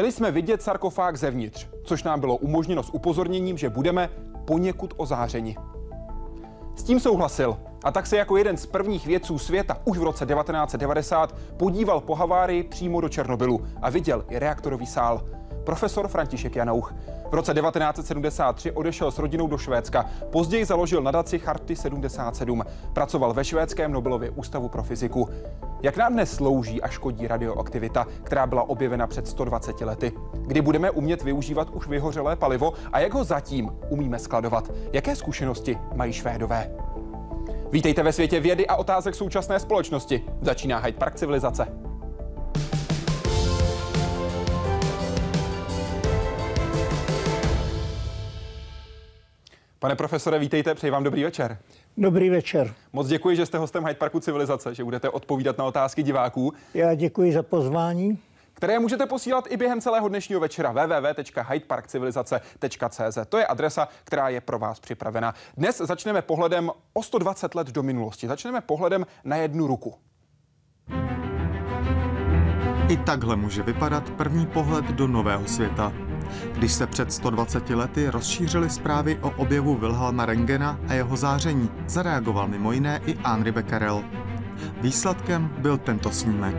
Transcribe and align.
Chtěli 0.00 0.12
jsme 0.12 0.30
vidět 0.30 0.62
sarkofág 0.62 1.16
zevnitř, 1.16 1.66
což 1.84 2.02
nám 2.02 2.20
bylo 2.20 2.36
umožněno 2.36 2.82
s 2.82 2.94
upozorněním, 2.94 3.58
že 3.58 3.70
budeme 3.70 4.10
poněkud 4.44 4.94
ozářeni. 4.96 5.56
S 6.76 6.82
tím 6.82 7.00
souhlasil 7.00 7.56
a 7.84 7.90
tak 7.90 8.06
se 8.06 8.16
jako 8.16 8.36
jeden 8.36 8.56
z 8.56 8.66
prvních 8.66 9.06
vědců 9.06 9.38
světa 9.38 9.78
už 9.84 9.98
v 9.98 10.02
roce 10.02 10.26
1990 10.26 11.34
podíval 11.56 12.00
po 12.00 12.14
havárii 12.14 12.62
přímo 12.62 13.00
do 13.00 13.08
Černobylu 13.08 13.66
a 13.82 13.90
viděl 13.90 14.24
i 14.28 14.38
reaktorový 14.38 14.86
sál. 14.86 15.22
Profesor 15.64 16.08
František 16.08 16.56
Janouch. 16.56 16.94
V 17.30 17.34
roce 17.34 17.54
1973 17.54 18.72
odešel 18.72 19.10
s 19.10 19.18
rodinou 19.18 19.46
do 19.46 19.58
Švédska. 19.58 20.04
Později 20.30 20.64
založil 20.64 21.02
nadaci 21.02 21.38
Charty 21.38 21.76
77. 21.76 22.64
Pracoval 22.92 23.34
ve 23.34 23.44
švédském 23.44 23.92
Nobelově 23.92 24.30
ústavu 24.30 24.68
pro 24.68 24.82
fyziku. 24.82 25.28
Jak 25.82 25.96
nám 25.96 26.12
dnes 26.12 26.32
slouží 26.32 26.82
a 26.82 26.88
škodí 26.88 27.26
radioaktivita, 27.26 28.06
která 28.22 28.46
byla 28.46 28.68
objevena 28.68 29.06
před 29.06 29.28
120 29.28 29.80
lety? 29.80 30.12
Kdy 30.46 30.62
budeme 30.62 30.90
umět 30.90 31.22
využívat 31.22 31.70
už 31.70 31.86
vyhořelé 31.88 32.36
palivo 32.36 32.72
a 32.92 33.00
jak 33.00 33.14
ho 33.14 33.24
zatím 33.24 33.70
umíme 33.88 34.18
skladovat? 34.18 34.72
Jaké 34.92 35.16
zkušenosti 35.16 35.78
mají 35.94 36.12
Švédové? 36.12 36.70
Vítejte 37.72 38.02
ve 38.02 38.12
světě 38.12 38.40
vědy 38.40 38.66
a 38.66 38.76
otázek 38.76 39.14
současné 39.14 39.60
společnosti. 39.60 40.24
Začíná 40.42 40.78
Hyde 40.78 40.98
Park 40.98 41.14
civilizace. 41.14 41.89
Pane 49.80 49.96
profesore, 49.96 50.38
vítejte, 50.38 50.74
přeji 50.74 50.90
vám 50.90 51.04
dobrý 51.04 51.24
večer. 51.24 51.58
Dobrý 51.96 52.30
večer. 52.30 52.74
Moc 52.92 53.08
děkuji, 53.08 53.36
že 53.36 53.46
jste 53.46 53.58
hostem 53.58 53.84
Hyde 53.84 53.98
Parku 53.98 54.20
Civilizace, 54.20 54.74
že 54.74 54.84
budete 54.84 55.08
odpovídat 55.08 55.58
na 55.58 55.64
otázky 55.64 56.02
diváků. 56.02 56.52
Já 56.74 56.94
děkuji 56.94 57.32
za 57.32 57.42
pozvání. 57.42 58.18
Které 58.54 58.78
můžete 58.78 59.06
posílat 59.06 59.44
i 59.48 59.56
během 59.56 59.80
celého 59.80 60.08
dnešního 60.08 60.40
večera 60.40 60.72
www.hydeparkcivilizace.cz. 60.72 63.18
To 63.28 63.38
je 63.38 63.46
adresa, 63.46 63.88
která 64.04 64.28
je 64.28 64.40
pro 64.40 64.58
vás 64.58 64.80
připravena. 64.80 65.34
Dnes 65.56 65.78
začneme 65.78 66.22
pohledem 66.22 66.70
o 66.92 67.02
120 67.02 67.54
let 67.54 67.66
do 67.66 67.82
minulosti. 67.82 68.28
Začneme 68.28 68.60
pohledem 68.60 69.06
na 69.24 69.36
jednu 69.36 69.66
ruku. 69.66 69.94
I 72.88 72.96
takhle 72.96 73.36
může 73.36 73.62
vypadat 73.62 74.10
první 74.10 74.46
pohled 74.46 74.84
do 74.84 75.06
nového 75.06 75.48
světa. 75.48 75.92
Když 76.52 76.72
se 76.72 76.86
před 76.86 77.12
120 77.12 77.70
lety 77.70 78.10
rozšířily 78.10 78.70
zprávy 78.70 79.18
o 79.20 79.30
objevu 79.30 79.76
Wilhelma 79.76 80.26
Rengena 80.26 80.78
a 80.88 80.94
jeho 80.94 81.16
záření, 81.16 81.70
zareagoval 81.86 82.48
mimo 82.48 82.72
jiné 82.72 83.00
i 83.06 83.16
Henri 83.24 83.52
Becquerel. 83.52 84.04
Výsledkem 84.80 85.50
byl 85.58 85.78
tento 85.78 86.10
snímek. 86.10 86.56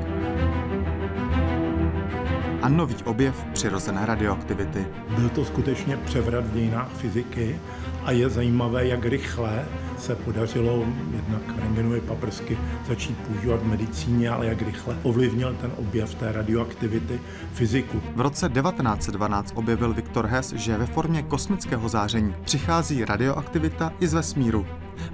A 2.61 2.69
nový 2.69 2.95
objev 3.05 3.45
přirozené 3.53 4.05
radioaktivity. 4.05 4.87
Byl 5.15 5.29
to 5.29 5.45
skutečně 5.45 5.97
převrat 5.97 6.45
v 6.45 6.53
dějinách 6.53 6.89
fyziky 6.93 7.59
a 8.05 8.11
je 8.11 8.29
zajímavé, 8.29 8.87
jak 8.87 9.05
rychle 9.05 9.65
se 9.97 10.15
podařilo 10.15 10.85
jednak 11.15 11.41
rengenové 11.59 12.01
paprsky 12.01 12.57
začít 12.87 13.17
používat 13.17 13.59
v 13.61 13.67
medicíně, 13.67 14.29
ale 14.29 14.45
jak 14.45 14.61
rychle 14.61 14.97
ovlivnil 15.03 15.55
ten 15.61 15.71
objev 15.77 16.15
té 16.15 16.31
radioaktivity 16.31 17.19
fyziku. 17.53 18.01
V 18.15 18.21
roce 18.21 18.49
1912 18.49 19.51
objevil 19.55 19.93
Viktor 19.93 20.25
Hess, 20.25 20.53
že 20.53 20.77
ve 20.77 20.85
formě 20.85 21.23
kosmického 21.23 21.89
záření 21.89 22.35
přichází 22.43 23.05
radioaktivita 23.05 23.93
i 23.99 24.07
z 24.07 24.13
vesmíru. 24.13 24.65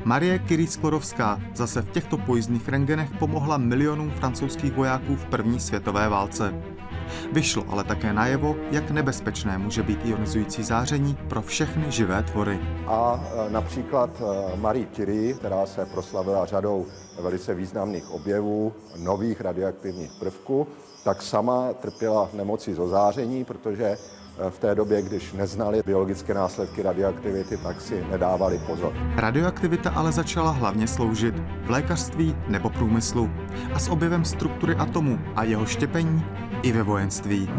Marie 0.03 0.39
Curie 0.47 0.67
Sklorovská 0.67 1.41
zase 1.55 1.81
v 1.81 1.89
těchto 1.89 2.17
pojízdných 2.17 2.69
rengenech 2.69 3.09
pomohla 3.19 3.57
milionům 3.57 4.11
francouzských 4.11 4.73
vojáků 4.73 5.15
v 5.15 5.25
první 5.25 5.59
světové 5.59 6.09
válce. 6.09 6.53
Vyšlo 7.31 7.63
ale 7.69 7.83
také 7.83 8.13
najevo, 8.13 8.55
jak 8.71 8.91
nebezpečné 8.91 9.57
může 9.57 9.83
být 9.83 10.05
ionizující 10.05 10.63
záření 10.63 11.17
pro 11.27 11.41
všechny 11.41 11.91
živé 11.91 12.23
tvory. 12.23 12.59
A 12.87 13.23
e, 13.47 13.49
například 13.51 14.09
e, 14.21 14.57
Marie 14.57 14.87
Curie, 14.93 15.33
která 15.33 15.65
se 15.65 15.85
proslavila 15.85 16.45
řadou 16.45 16.85
velice 17.21 17.53
významných 17.53 18.11
objevů 18.11 18.73
nových 18.97 19.41
radioaktivních 19.41 20.11
prvků, 20.19 20.67
tak 21.03 21.21
sama 21.21 21.73
trpěla 21.73 22.29
nemocí 22.33 22.73
z 22.73 22.79
ozáření, 22.79 23.45
protože 23.45 23.97
v 24.49 24.59
té 24.59 24.75
době, 24.75 25.01
když 25.01 25.33
neznali 25.33 25.81
biologické 25.85 26.33
následky 26.33 26.81
radioaktivity, 26.81 27.57
tak 27.57 27.81
si 27.81 28.05
nedávali 28.11 28.59
pozor. 28.67 28.93
Radioaktivita 29.15 29.89
ale 29.89 30.11
začala 30.11 30.51
hlavně 30.51 30.87
sloužit 30.87 31.35
v 31.65 31.69
lékařství 31.69 32.35
nebo 32.47 32.69
průmyslu 32.69 33.29
a 33.73 33.79
s 33.79 33.89
objevem 33.89 34.25
struktury 34.25 34.75
atomu 34.75 35.19
a 35.35 35.43
jeho 35.43 35.65
štěpení 35.65 36.25
i 36.63 36.71
ve 36.71 36.83
vojenství. 36.83 37.49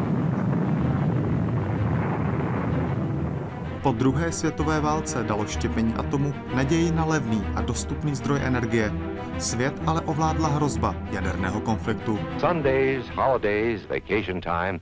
Po 3.83 3.93
druhé 3.93 4.33
světové 4.33 4.81
válce 4.81 5.25
dalo 5.25 5.47
štěpení 5.47 5.95
atomu 5.95 6.34
naději 6.55 6.93
na 6.93 7.05
levný 7.05 7.45
a 7.55 7.62
dostupný 7.62 8.15
zdroj 8.15 8.41
energie. 8.43 8.93
Svět 9.39 9.75
ale 9.87 10.00
ovládla 10.00 10.49
hrozba 10.49 10.95
jaderného 11.10 11.60
konfliktu. 11.60 12.19
Sundays, 12.39 13.05
holidays, 13.15 13.87
vacation 13.89 14.41
time. 14.41 14.81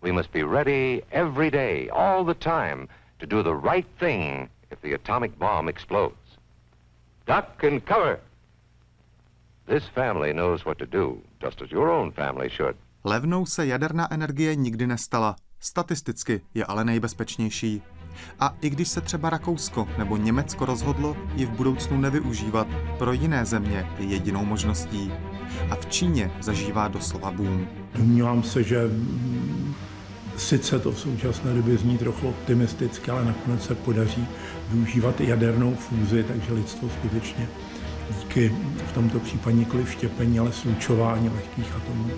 We 0.00 0.12
must 0.12 0.32
be 0.32 0.42
ready 0.42 1.02
every 1.10 1.50
day, 1.50 1.88
all 1.88 2.24
the 2.24 2.34
time, 2.34 2.88
to 3.18 3.26
do 3.26 3.42
the 3.42 3.54
right 3.54 3.86
thing 3.98 4.48
if 4.70 4.80
the 4.80 4.94
atomic 4.94 5.38
bomb 5.38 5.68
explodes. 5.68 6.38
Duck 7.26 7.62
and 7.62 7.84
cover. 7.84 8.20
This 9.66 9.84
family 9.94 10.32
knows 10.32 10.64
what 10.64 10.78
to 10.78 10.86
do, 10.86 11.20
just 11.42 11.62
as 11.62 11.70
your 11.70 11.90
own 11.90 12.12
family 12.12 12.48
should. 12.48 12.76
Levnou 13.04 13.46
se 13.46 13.66
jaderná 13.66 14.12
energie 14.12 14.56
nikdy 14.56 14.86
nestala. 14.86 15.36
Statisticky 15.60 16.40
je 16.54 16.64
ale 16.64 16.84
nejbezpečnější. 16.84 17.82
A 18.40 18.54
i 18.60 18.70
když 18.70 18.88
se 18.88 19.00
třeba 19.00 19.30
Rakousko 19.30 19.88
nebo 19.98 20.16
Německo 20.16 20.64
rozhodlo 20.64 21.16
ji 21.36 21.46
v 21.46 21.50
budoucnu 21.50 22.00
nevyužívat, 22.00 22.66
pro 22.98 23.12
jiné 23.12 23.44
země 23.44 23.86
je 23.98 24.06
jedinou 24.06 24.44
možností. 24.44 25.12
A 25.70 25.74
v 25.74 25.86
Číně 25.86 26.30
zažívá 26.40 26.88
doslova 26.88 27.30
boom. 27.30 27.66
Domnívám 27.94 28.42
se, 28.42 28.62
že 28.62 28.90
sice 30.36 30.78
to 30.78 30.92
v 30.92 31.00
současné 31.00 31.54
době 31.54 31.78
zní 31.78 31.98
trochu 31.98 32.28
optimisticky, 32.28 33.10
ale 33.10 33.24
nakonec 33.24 33.64
se 33.64 33.74
podaří 33.74 34.26
využívat 34.68 35.20
jadernou 35.20 35.74
fúzi, 35.74 36.24
takže 36.28 36.52
lidstvo 36.52 36.88
skutečně 36.88 37.48
díky 38.20 38.54
v 38.90 38.92
tomto 38.92 39.20
případě 39.20 39.56
nikoli 39.56 39.86
štěpení, 39.86 40.38
ale 40.38 40.52
slučování 40.52 41.28
lehkých 41.28 41.76
atomů 41.76 42.10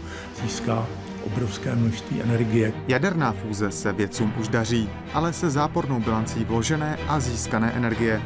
získá 0.42 0.86
obrovské 1.26 1.74
množství 1.74 2.22
energie. 2.22 2.72
Jaderná 2.88 3.32
fúze 3.32 3.70
se 3.70 3.92
vědcům 3.92 4.32
už 4.40 4.48
daří, 4.48 4.90
ale 5.14 5.32
se 5.32 5.50
zápornou 5.50 6.00
bilancí 6.00 6.44
vložené 6.44 6.98
a 7.08 7.20
získané 7.20 7.72
energie. 7.72 8.22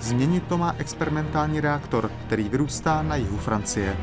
Změnit 0.00 0.44
to 0.48 0.58
má 0.58 0.74
experimentální 0.78 1.60
reaktor, 1.60 2.10
který 2.26 2.48
vyrůstá 2.48 3.02
na 3.02 3.16
jihu 3.16 3.36
Francie. 3.36 3.96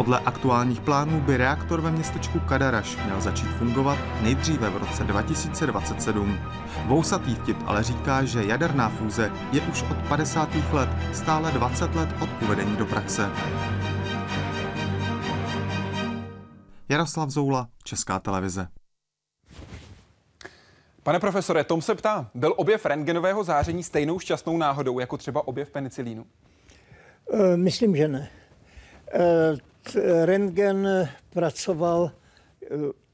Podle 0.00 0.18
aktuálních 0.18 0.80
plánů 0.80 1.20
by 1.20 1.36
reaktor 1.36 1.80
ve 1.80 1.90
městečku 1.90 2.40
Kadaraš 2.40 2.96
měl 3.04 3.20
začít 3.20 3.46
fungovat 3.46 3.98
nejdříve 4.22 4.70
v 4.70 4.76
roce 4.76 5.04
2027. 5.04 6.38
Vousatý 6.86 7.34
vtip 7.34 7.56
ale 7.66 7.82
říká, 7.82 8.24
že 8.24 8.44
jaderná 8.44 8.88
fúze 8.88 9.32
je 9.52 9.60
už 9.60 9.82
od 9.82 9.96
50. 10.08 10.48
let 10.72 10.88
stále 11.12 11.52
20 11.52 11.94
let 11.94 12.08
od 12.22 12.28
uvedení 12.42 12.76
do 12.76 12.86
praxe. 12.86 13.30
Jaroslav 16.88 17.30
Zoula, 17.30 17.68
Česká 17.84 18.20
televize. 18.20 18.68
Pane 21.02 21.20
profesore, 21.20 21.64
Tom 21.64 21.82
se 21.82 21.94
ptá, 21.94 22.30
byl 22.34 22.54
objev 22.56 22.86
rentgenového 22.86 23.44
záření 23.44 23.82
stejnou 23.82 24.18
šťastnou 24.18 24.58
náhodou 24.58 24.98
jako 24.98 25.16
třeba 25.16 25.48
objev 25.48 25.70
penicilínu? 25.70 26.26
E, 27.32 27.56
myslím, 27.56 27.96
že 27.96 28.08
ne. 28.08 28.30
E, 29.14 29.69
Rentgen 30.24 31.08
pracoval 31.30 32.10
eh, 32.62 32.66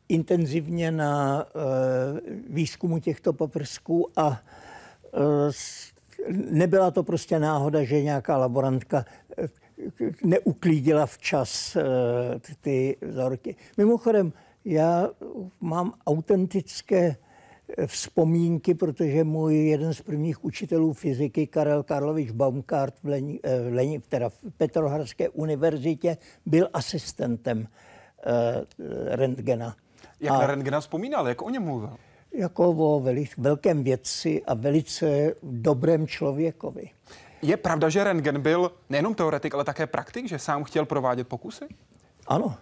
intenzivně 0.09 0.91
na 0.91 1.45
eh, 1.47 2.21
výzkumu 2.49 2.99
těchto 2.99 3.33
poprsků 3.33 4.09
a 4.17 4.41
eh, 5.15 5.51
nebyla 6.51 6.91
to 6.91 7.03
prostě 7.03 7.39
náhoda, 7.39 7.85
že 7.85 8.03
nějaká 8.03 8.37
laborantka 8.37 9.05
neuklídila 10.25 11.07
včas 11.07 11.77
ty 12.61 12.97
vzorky. 13.01 13.57
Mimochodem, 13.77 14.33
já 14.65 15.11
mám 15.61 15.93
autentické 16.07 17.17
vzpomínky, 17.87 18.75
protože 18.75 19.25
můj 19.25 19.69
jeden 19.69 19.95
z 19.95 20.01
prvních 20.01 20.45
učitelů 20.45 20.93
fyziky, 20.93 21.47
Karel 21.47 21.83
Karlovič 21.83 22.31
Baumkart 22.31 22.95
v, 23.03 23.07
Leni, 23.07 23.41
eh, 23.43 23.71
v, 23.71 23.75
Leni, 23.75 24.01
teda 24.01 24.29
v 24.29 24.35
Petrohradské 24.57 25.29
univerzitě, 25.29 26.17
byl 26.47 26.69
asistentem 26.73 27.59
uh, 27.59 27.65
Rentgena. 29.07 29.77
Jak 30.21 30.35
a, 30.35 30.39
na 30.39 30.47
Rentgena 30.47 30.81
vzpomínal, 30.81 31.29
jak 31.29 31.43
o 31.43 31.51
něm 31.51 31.63
mluvil? 31.63 31.97
Jako 32.33 32.71
o 32.71 33.01
veli, 33.01 33.25
velkém 33.39 33.83
vědci 33.83 34.43
a 34.47 34.55
velice 34.55 35.35
dobrém 35.43 36.07
člověkovi. 36.07 36.91
Je 37.43 37.57
pravda, 37.57 37.89
že 37.89 38.05
Rentgen 38.05 38.41
byl 38.41 38.73
nejenom 38.91 39.15
teoretik, 39.15 39.55
ale 39.55 39.65
také 39.65 39.87
praktik, 39.87 40.29
že 40.29 40.39
sám 40.39 40.65
chtěl 40.65 40.87
provádět 40.87 41.29
pokusy? 41.29 41.65
Ano. 42.27 42.55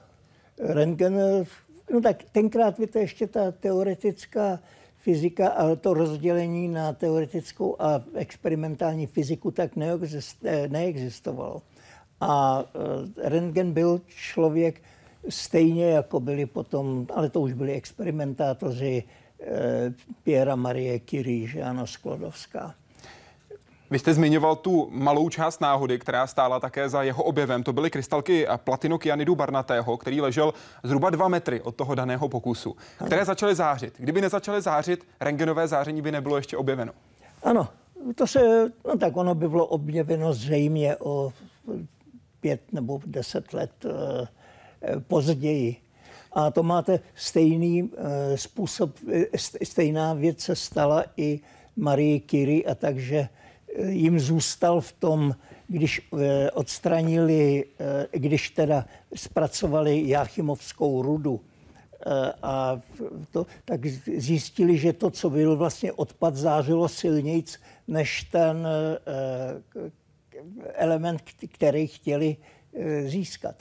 Rentgen, 0.59 1.47
no 1.91 2.01
tak 2.01 2.17
tenkrát 2.33 2.79
víte, 2.79 3.01
ještě 3.01 3.27
ta 3.27 3.51
teoretická 3.51 4.59
fyzika 5.05 5.49
a 5.49 5.77
to 5.77 5.95
rozdělení 5.95 6.69
na 6.69 6.93
teoretickou 6.93 7.77
a 7.79 8.01
experimentální 8.15 9.07
fyziku 9.07 9.51
tak 9.51 9.77
neexistovalo. 10.69 11.63
A 12.21 12.65
e, 12.65 13.29
Rentgen 13.29 13.73
byl 13.73 14.01
člověk 14.07 14.83
stejně, 15.29 15.87
jako 15.87 16.21
byli 16.21 16.47
potom, 16.47 17.07
ale 17.15 17.31
to 17.31 17.41
už 17.41 17.53
byli 17.53 17.73
experimentátoři 17.73 19.05
e, 19.41 19.95
Piera 20.23 20.57
Marie 20.57 21.01
Curie, 21.01 21.49
Žána 21.49 21.87
Sklodovská. 21.87 22.75
Vy 23.91 23.99
jste 23.99 24.15
zmiňoval 24.15 24.57
tu 24.57 24.89
malou 24.91 25.29
část 25.29 25.61
náhody, 25.61 25.99
která 25.99 26.27
stála 26.27 26.61
také 26.61 26.89
za 26.89 27.03
jeho 27.03 27.23
objevem. 27.23 27.63
To 27.63 27.73
byly 27.73 27.91
krystalky 27.91 28.47
platinokyanidu 28.57 29.35
barnatého, 29.35 29.97
který 29.97 30.21
ležel 30.21 30.55
zhruba 30.83 31.11
dva 31.11 31.29
metry 31.29 31.61
od 31.61 31.77
toho 31.77 31.95
daného 31.95 32.29
pokusu, 32.29 32.77
které 33.07 33.25
začaly 33.25 33.55
zářit. 33.55 33.95
Kdyby 33.99 34.21
nezačaly 34.21 34.63
zářit, 34.63 35.07
rengenové 35.21 35.69
záření 35.69 36.03
by 36.03 36.13
nebylo 36.13 36.37
ještě 36.37 36.57
objeveno. 36.57 36.93
Ano, 37.43 37.69
to 38.15 38.27
se, 38.27 38.73
no 38.87 38.99
tak 38.99 39.17
ono 39.17 39.35
by 39.35 39.49
bylo 39.49 39.67
objeveno 39.67 40.33
zřejmě 40.33 40.97
o 40.97 41.33
pět 42.41 42.61
nebo 42.73 43.01
deset 43.07 43.53
let 43.53 43.71
eh, 43.85 45.01
později. 45.01 45.77
A 46.33 46.51
to 46.51 46.63
máte 46.63 47.01
stejný 47.15 47.91
eh, 47.97 48.39
způsob, 48.39 48.91
eh, 49.13 49.39
stejná 49.65 50.15
věc 50.15 50.41
se 50.41 50.57
stala 50.57 51.05
i 51.17 51.41
Marie 51.77 52.21
Curie 52.21 52.65
a 52.65 52.75
takže 52.75 53.29
jim 53.79 54.21
zůstal 54.21 54.81
v 54.81 54.93
tom, 54.93 55.35
když 55.69 56.09
eh, 56.19 56.51
odstranili, 56.51 57.65
eh, 57.79 58.19
když 58.19 58.51
teda 58.51 58.85
zpracovali 59.15 60.09
Jáchymovskou 60.09 61.03
rudu, 61.03 61.41
eh, 62.07 62.33
a 62.43 62.81
to, 63.31 63.47
tak 63.65 63.87
zjistili, 64.17 64.79
že 64.79 64.93
to, 64.93 65.11
co 65.11 65.31
byl 65.31 65.57
vlastně 65.57 65.93
odpad, 65.93 66.37
zářilo 66.37 66.89
silnějc 66.89 67.59
než 67.89 68.25
ten 68.25 68.69
element, 70.75 71.23
který 71.55 71.87
chtěli 71.87 72.37
získat. 73.07 73.55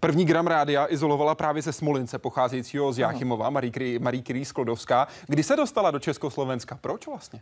První 0.00 0.24
gram 0.24 0.46
rádia 0.46 0.86
izolovala 0.90 1.34
právě 1.34 1.62
ze 1.62 1.72
Smolince, 1.72 2.18
pocházejícího 2.18 2.92
z 2.92 2.98
Jáchymova, 2.98 3.50
Marie, 3.50 3.98
Marie 3.98 4.22
Curie 4.22 4.44
Sklodovská. 4.44 5.08
Kdy 5.26 5.42
se 5.42 5.56
dostala 5.56 5.90
do 5.90 5.98
Československa? 5.98 6.78
Proč 6.80 7.06
vlastně? 7.06 7.40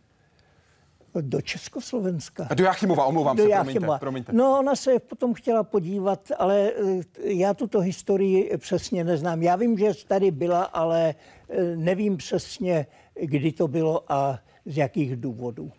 Do 1.21 1.41
Československa. 1.41 2.47
A 2.51 2.55
do 2.55 2.65
Jáchymova, 2.65 3.05
omlouvám 3.05 3.37
do 3.37 3.43
se, 3.43 3.49
Jáchyma. 3.49 3.99
promiňte, 3.99 3.99
promiňte. 3.99 4.33
No, 4.33 4.59
ona 4.59 4.77
se 4.77 4.99
potom 4.99 5.35
chtěla 5.35 5.63
podívat, 5.63 6.29
ale 6.39 6.73
eh, 6.77 7.03
já 7.25 7.55
tuto 7.55 7.81
historii 7.81 8.59
přesně 8.59 9.05
neznám. 9.05 9.43
Já 9.43 9.57
vím, 9.57 9.79
že 9.79 9.93
tady 10.09 10.31
byla, 10.31 10.65
ale 10.65 11.15
eh, 11.49 11.77
nevím 11.77 12.17
přesně, 12.17 12.87
kdy 13.23 13.53
to 13.53 13.69
bylo 13.69 14.13
a 14.13 14.39
z 14.67 14.77
jakých 14.77 15.17
důvodů. 15.17 15.73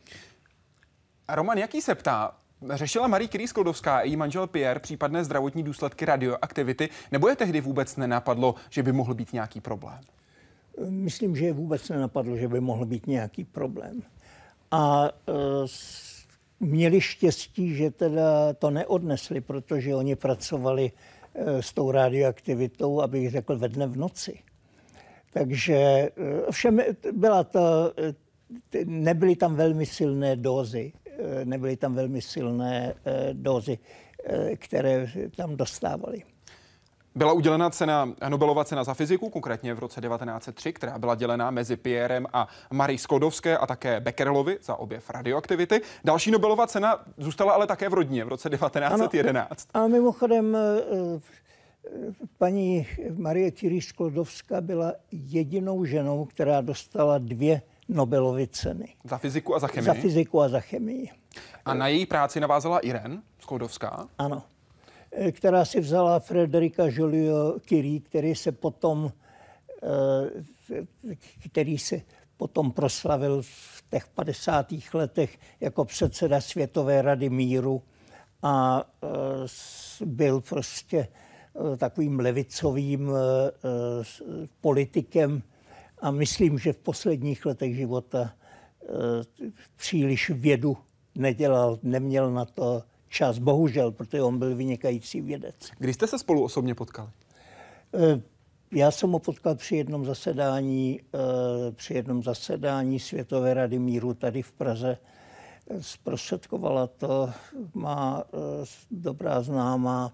A 1.28 1.36
Roman, 1.36 1.58
jaký 1.58 1.82
se 1.82 1.96
ptá, 1.96 2.36
Řešila 2.70 3.08
Marie 3.08 3.28
Curie 3.28 3.48
Sklodovská 3.48 3.98
a 3.98 4.02
její 4.02 4.16
manžel 4.16 4.48
Pierre 4.48 4.80
případné 4.80 5.24
zdravotní 5.24 5.64
důsledky 5.64 6.06
radioaktivity, 6.06 6.90
nebo 7.12 7.30
je 7.30 7.36
tehdy 7.36 7.62
vůbec 7.62 7.96
nenapadlo, 7.96 8.56
že 8.70 8.84
by 8.84 8.92
mohl 8.92 9.14
být 9.14 9.34
nějaký 9.34 9.62
problém? 9.62 10.00
Myslím, 10.90 11.36
že 11.36 11.46
je 11.46 11.54
vůbec 11.54 11.90
nenapadlo, 11.90 12.38
že 12.38 12.48
by 12.48 12.60
mohl 12.60 12.86
být 12.86 13.08
nějaký 13.08 13.44
problém 13.44 14.02
a 14.74 15.10
e, 15.28 15.34
měli 16.60 17.02
štěstí, 17.02 17.75
že 17.75 17.92
teda 17.92 18.54
to 18.54 18.70
neodnesli, 18.70 19.42
protože 19.42 19.96
oni 19.96 20.16
pracovali 20.16 20.92
e, 21.36 21.62
s 21.62 21.74
tou 21.74 21.92
radioaktivitou, 21.92 23.02
abych 23.02 23.31
řekl, 23.31 23.58
ve 23.58 23.70
dne 23.70 23.88
v 23.88 23.98
noci. 23.98 24.40
Takže 25.34 25.75
e, 25.75 26.12
všem 26.52 26.81
byla 27.12 27.44
to, 27.44 27.94
nebyly 28.86 29.36
tam 29.36 29.56
velmi 29.56 29.86
silné 29.86 30.36
dózy, 30.36 30.94
nebyly 31.44 31.78
tam 31.78 31.96
velmi 31.96 32.22
silné 32.22 32.94
dózy, 33.34 33.78
které 34.58 35.08
tam 35.36 35.56
dostávali. 35.56 36.24
Byla 37.15 37.33
udělena 37.33 37.69
cena, 37.69 38.13
Nobelova 38.30 38.65
cena 38.65 38.83
za 38.83 38.94
fyziku, 38.94 39.30
konkrétně 39.30 39.74
v 39.74 39.80
roce 39.80 40.01
1903, 40.01 40.74
která 40.74 40.98
byla 40.98 41.15
dělená 41.15 41.51
mezi 41.51 41.75
Pierrem 41.75 42.25
a 42.33 42.48
Marie 42.71 43.00
Skodovské 43.00 43.57
a 43.57 43.68
také 43.68 44.00
Becquerelovi 44.00 44.57
za 44.62 44.75
objev 44.75 45.10
radioaktivity. 45.10 45.81
Další 46.04 46.31
Nobelova 46.31 46.68
cena 46.68 47.06
zůstala 47.18 47.54
ale 47.54 47.68
také 47.68 47.89
v 47.89 47.94
rodině 47.94 48.25
v 48.25 48.27
roce 48.27 48.50
1911. 48.50 49.68
Ano, 49.74 49.86
a 49.86 49.88
mimochodem 49.88 50.56
eh, 50.56 50.60
eh, 50.92 51.19
paní 52.38 52.88
Marie 53.18 53.51
Curie 53.51 53.81
Sklodovská 53.81 54.62
byla 54.62 54.94
jedinou 55.12 55.86
ženou, 55.86 56.25
která 56.25 56.62
dostala 56.62 57.18
dvě 57.18 57.62
Nobelovy 57.89 58.48
ceny. 58.48 58.95
Za 59.04 59.18
fyziku 59.18 59.56
a 59.56 59.60
za 59.60 59.68
chemii? 59.68 59.86
Za 59.86 59.94
fyziku 59.94 60.42
a 60.42 60.50
za 60.50 60.60
chemii. 60.60 61.10
A 61.65 61.74
na 61.74 61.88
její 61.88 62.06
práci 62.06 62.39
navázala 62.39 62.80
Irene 62.80 63.21
Sklodovská? 63.39 64.07
Ano. 64.18 64.44
Eh, 65.15 65.31
která 65.31 65.65
si 65.65 65.80
vzala 65.80 66.19
Frederika 66.19 66.83
Joliot 66.89 67.63
Curie, 67.65 68.00
který 68.00 68.36
se 68.36 68.51
potom, 68.51 69.12
eh, 69.83 70.86
který 71.45 71.77
se 71.77 72.01
potom 72.38 72.71
proslavil 72.71 73.42
v 73.42 73.83
těch 73.89 74.07
50. 74.07 74.94
letech 74.94 75.39
jako 75.60 75.86
předseda 75.86 76.42
Světové 76.42 77.01
rady 77.01 77.30
míru 77.30 77.81
a 78.42 78.83
eh, 79.04 80.06
byl 80.06 80.42
prostě 80.42 81.07
takovým 81.77 82.19
levicovým 82.19 83.12
politikem 84.62 85.42
a 86.01 86.12
myslím, 86.12 86.60
že 86.60 86.74
v 86.74 86.77
posledních 86.77 87.45
letech 87.45 87.75
života 87.75 88.33
příliš 89.75 90.30
vědu 90.30 90.77
nedělal, 91.15 91.80
neměl 91.83 92.31
na 92.31 92.45
to 92.45 92.83
čas, 93.13 93.38
bohužel, 93.38 93.92
protože 93.92 94.21
on 94.21 94.39
byl 94.39 94.56
vynikající 94.56 95.21
vědec. 95.21 95.55
Kdy 95.77 95.93
jste 95.93 96.08
se 96.08 96.20
spolu 96.20 96.43
osobně 96.43 96.75
potkali? 96.75 97.10
Eh, 97.93 98.22
já 98.72 98.91
jsem 98.91 99.12
ho 99.12 99.20
potkal 99.20 99.55
při 99.55 99.75
jednom 99.75 100.05
zasedání, 100.05 101.01
eh, 101.01 101.72
při 101.72 101.93
jednom 101.93 102.24
zasedání 102.24 103.00
Světové 103.00 103.53
rady 103.53 103.79
míru 103.79 104.13
tady 104.13 104.41
v 104.41 104.53
Praze. 104.53 104.98
Zprostředkovala 105.82 106.88
to 106.88 107.29
má 107.74 108.24
eh, 108.24 108.65
dobrá 108.91 109.41
známá 109.41 110.13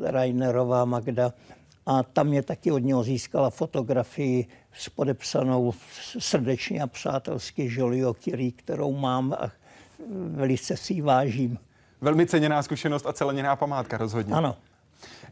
Rainerová 0.00 0.84
Magda. 0.84 1.32
A 1.86 2.02
tam 2.02 2.26
mě 2.26 2.42
taky 2.42 2.72
od 2.72 2.78
něho 2.78 3.02
získala 3.02 3.50
fotografii 3.50 4.46
s 4.72 4.88
podepsanou 4.88 5.72
srdečně 6.18 6.82
a 6.82 6.86
přátelsky 6.86 7.68
Jolio 7.72 8.14
Curie, 8.14 8.52
kterou 8.52 8.92
mám 8.92 9.32
a 9.32 9.52
velice 10.26 10.76
si 10.76 11.00
vážím. 11.00 11.58
Velmi 12.00 12.26
ceněná 12.26 12.62
zkušenost 12.62 13.06
a 13.06 13.12
celeněná 13.12 13.56
památka 13.56 13.96
rozhodně. 13.96 14.34
Ano. 14.34 14.56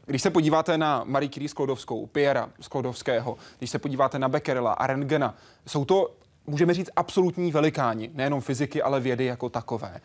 Když 0.07 0.23
se 0.23 0.31
podíváte 0.31 0.79
na 0.79 1.05
Marie 1.05 1.31
Curie 1.31 1.49
Sklodovskou, 1.49 2.07
Piera 2.07 2.51
Sklodovského, 2.61 3.37
když 3.59 3.71
se 3.71 3.79
podíváte 3.79 4.19
na 4.19 4.29
Becquerela 4.29 4.73
a 4.73 4.87
Rentgena, 4.87 5.37
jsou 5.67 5.85
to, 5.85 6.15
můžeme 6.47 6.75
říct, 6.75 6.91
absolutní 6.97 7.53
velikáni, 7.53 8.11
nejenom 8.15 8.41
fyziky, 8.41 8.83
ale 8.83 9.01
vědy 9.01 9.25
jako 9.25 9.49
takové. 9.49 10.01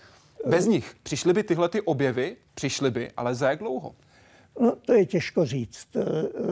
Bez 0.45 0.65
nich 0.65 0.95
přišly 1.03 1.33
by 1.33 1.43
tyhle 1.43 1.69
ty 1.69 1.81
objevy, 1.81 2.35
přišly 2.53 2.91
by, 2.91 3.11
ale 3.17 3.35
za 3.35 3.49
jak 3.49 3.59
dlouho? 3.59 3.95
No, 4.59 4.75
to 4.75 4.93
je 4.93 5.05
těžko 5.05 5.45
říct, 5.45 5.87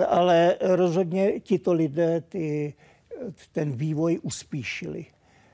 ale 0.08 0.56
rozhodně 0.62 1.40
tito 1.40 1.74
lidé 1.74 2.22
ty, 2.22 2.74
ten 3.52 3.72
vývoj 3.72 4.20
uspíšili. 4.22 5.06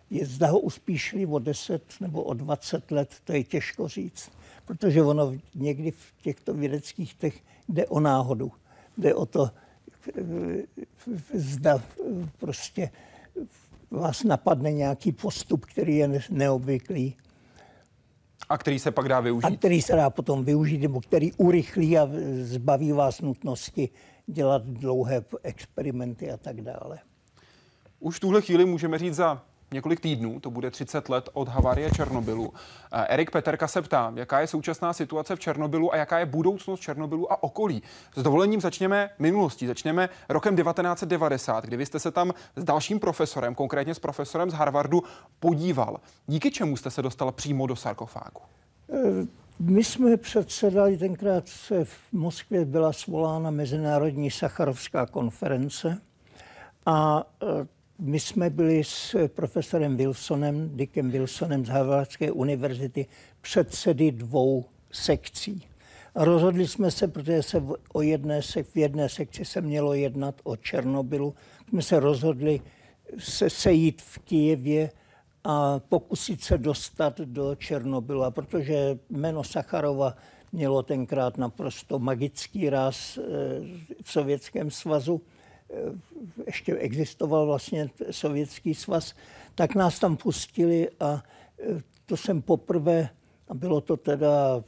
Je, 0.09 0.25
zda 0.25 0.47
ho 0.47 0.59
uspíšili 0.59 1.25
o 1.25 1.39
10 1.39 1.93
nebo 1.99 2.23
o 2.23 2.33
20 2.33 2.91
let, 2.91 3.09
to 3.23 3.33
je 3.33 3.43
těžko 3.43 3.87
říct. 3.87 4.31
Protože 4.65 5.03
ono 5.03 5.33
někdy 5.55 5.91
v 5.91 6.13
těchto 6.21 6.53
vědeckých 6.53 7.13
těch 7.13 7.43
jde 7.69 7.87
o 7.87 7.99
náhodu. 7.99 8.51
Jde 8.97 9.13
o 9.15 9.25
to, 9.25 9.49
zda 11.33 11.83
prostě 12.39 12.89
vás 13.91 14.23
napadne 14.23 14.71
nějaký 14.71 15.11
postup, 15.11 15.65
který 15.65 15.97
je 15.97 16.21
neobvyklý. 16.29 17.15
A 18.49 18.57
který 18.57 18.79
se 18.79 18.91
pak 18.91 19.09
dá 19.09 19.19
využít. 19.19 19.45
A 19.45 19.51
který 19.51 19.81
se 19.81 19.95
dá 19.95 20.09
potom 20.09 20.45
využít, 20.45 20.77
nebo 20.77 21.01
který 21.01 21.33
urychlí 21.33 21.97
a 21.97 22.09
zbaví 22.41 22.91
vás 22.91 23.21
nutnosti 23.21 23.89
dělat 24.27 24.65
dlouhé 24.65 25.25
experimenty 25.43 26.31
a 26.31 26.37
tak 26.37 26.61
dále. 26.61 26.99
Už 27.99 28.17
v 28.17 28.19
tuhle 28.19 28.41
chvíli 28.41 28.65
můžeme 28.65 28.99
říct 28.99 29.15
za 29.15 29.45
několik 29.73 29.99
týdnů, 29.99 30.39
to 30.39 30.51
bude 30.51 30.71
30 30.71 31.09
let 31.09 31.29
od 31.33 31.47
havárie 31.47 31.91
Černobylu. 31.91 32.53
Eh, 32.91 33.05
Erik 33.09 33.31
Peterka 33.31 33.67
se 33.67 33.81
ptá, 33.81 34.13
jaká 34.15 34.39
je 34.39 34.47
současná 34.47 34.93
situace 34.93 35.35
v 35.35 35.39
Černobylu 35.39 35.93
a 35.93 35.97
jaká 35.97 36.19
je 36.19 36.25
budoucnost 36.25 36.79
Černobylu 36.79 37.31
a 37.31 37.43
okolí. 37.43 37.83
S 38.15 38.23
dovolením 38.23 38.61
začněme 38.61 39.09
minulostí, 39.19 39.67
začněme 39.67 40.09
rokem 40.29 40.55
1990, 40.55 41.65
kdy 41.65 41.77
vy 41.77 41.85
jste 41.85 41.99
se 41.99 42.11
tam 42.11 42.33
s 42.55 42.63
dalším 42.63 42.99
profesorem, 42.99 43.55
konkrétně 43.55 43.95
s 43.95 43.99
profesorem 43.99 44.49
z 44.49 44.53
Harvardu, 44.53 45.03
podíval. 45.39 45.97
Díky 46.27 46.51
čemu 46.51 46.77
jste 46.77 46.91
se 46.91 47.01
dostal 47.01 47.31
přímo 47.31 47.67
do 47.67 47.75
sarkofágu? 47.75 48.41
My 49.59 49.83
jsme 49.83 50.17
předsedali, 50.17 50.97
tenkrát 50.97 51.47
se 51.47 51.85
v 51.85 51.97
Moskvě 52.11 52.65
byla 52.65 52.93
svolána 52.93 53.51
Mezinárodní 53.51 54.31
Sacharovská 54.31 55.05
konference 55.05 56.01
a 56.85 57.23
e, 57.43 57.67
my 57.99 58.19
jsme 58.19 58.49
byli 58.49 58.83
s 58.83 59.27
profesorem 59.27 59.97
Wilsonem, 59.97 60.77
Dickem 60.77 61.11
Wilsonem 61.11 61.65
z 61.65 61.69
Harvardské 61.69 62.31
univerzity 62.31 63.05
předsedy 63.41 64.11
dvou 64.11 64.65
sekcí. 64.91 65.67
A 66.15 66.25
rozhodli 66.25 66.67
jsme 66.67 66.91
se, 66.91 67.07
protože 67.07 67.43
se 67.43 67.63
o 67.93 68.01
jedné, 68.01 68.41
v 68.41 68.77
jedné 68.77 69.09
sekci 69.09 69.45
se 69.45 69.61
mělo 69.61 69.93
jednat 69.93 70.41
o 70.43 70.55
Černobylu, 70.55 71.33
jsme 71.69 71.81
se 71.81 71.99
rozhodli 71.99 72.61
se 73.19 73.49
sejít 73.49 74.01
v 74.01 74.19
Kijevě 74.19 74.89
a 75.43 75.79
pokusit 75.79 76.43
se 76.43 76.57
dostat 76.57 77.19
do 77.19 77.55
Černobyla, 77.55 78.31
protože 78.31 78.99
jméno 79.09 79.43
Sacharova 79.43 80.15
mělo 80.51 80.83
tenkrát 80.83 81.37
naprosto 81.37 81.99
magický 81.99 82.69
ráz 82.69 83.17
eh, 83.17 83.21
v 84.03 84.11
Sovětském 84.11 84.71
svazu. 84.71 85.21
Ještě 86.45 86.75
existoval 86.75 87.45
vlastně 87.45 87.89
Sovětský 88.11 88.75
svaz, 88.75 89.13
tak 89.55 89.75
nás 89.75 89.99
tam 89.99 90.17
pustili 90.17 90.89
a 90.99 91.23
eh, 91.59 91.81
to 92.05 92.17
jsem 92.17 92.41
poprvé, 92.41 93.09
a 93.47 93.53
bylo 93.53 93.81
to 93.81 93.97
teda 93.97 94.63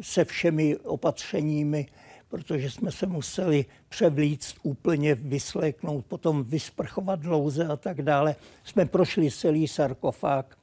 se 0.00 0.24
všemi 0.24 0.76
opatřeními, 0.76 1.86
protože 2.28 2.70
jsme 2.70 2.92
se 2.92 3.06
museli 3.06 3.64
převlíct, 3.88 4.56
úplně 4.62 5.14
vysléknout, 5.14 6.06
potom 6.06 6.44
vysprchovat 6.44 7.20
dlouze 7.20 7.66
a 7.66 7.76
tak 7.76 8.02
dále. 8.02 8.36
Jsme 8.64 8.86
prošli 8.86 9.30
celý 9.30 9.68
sarkofág 9.68 10.58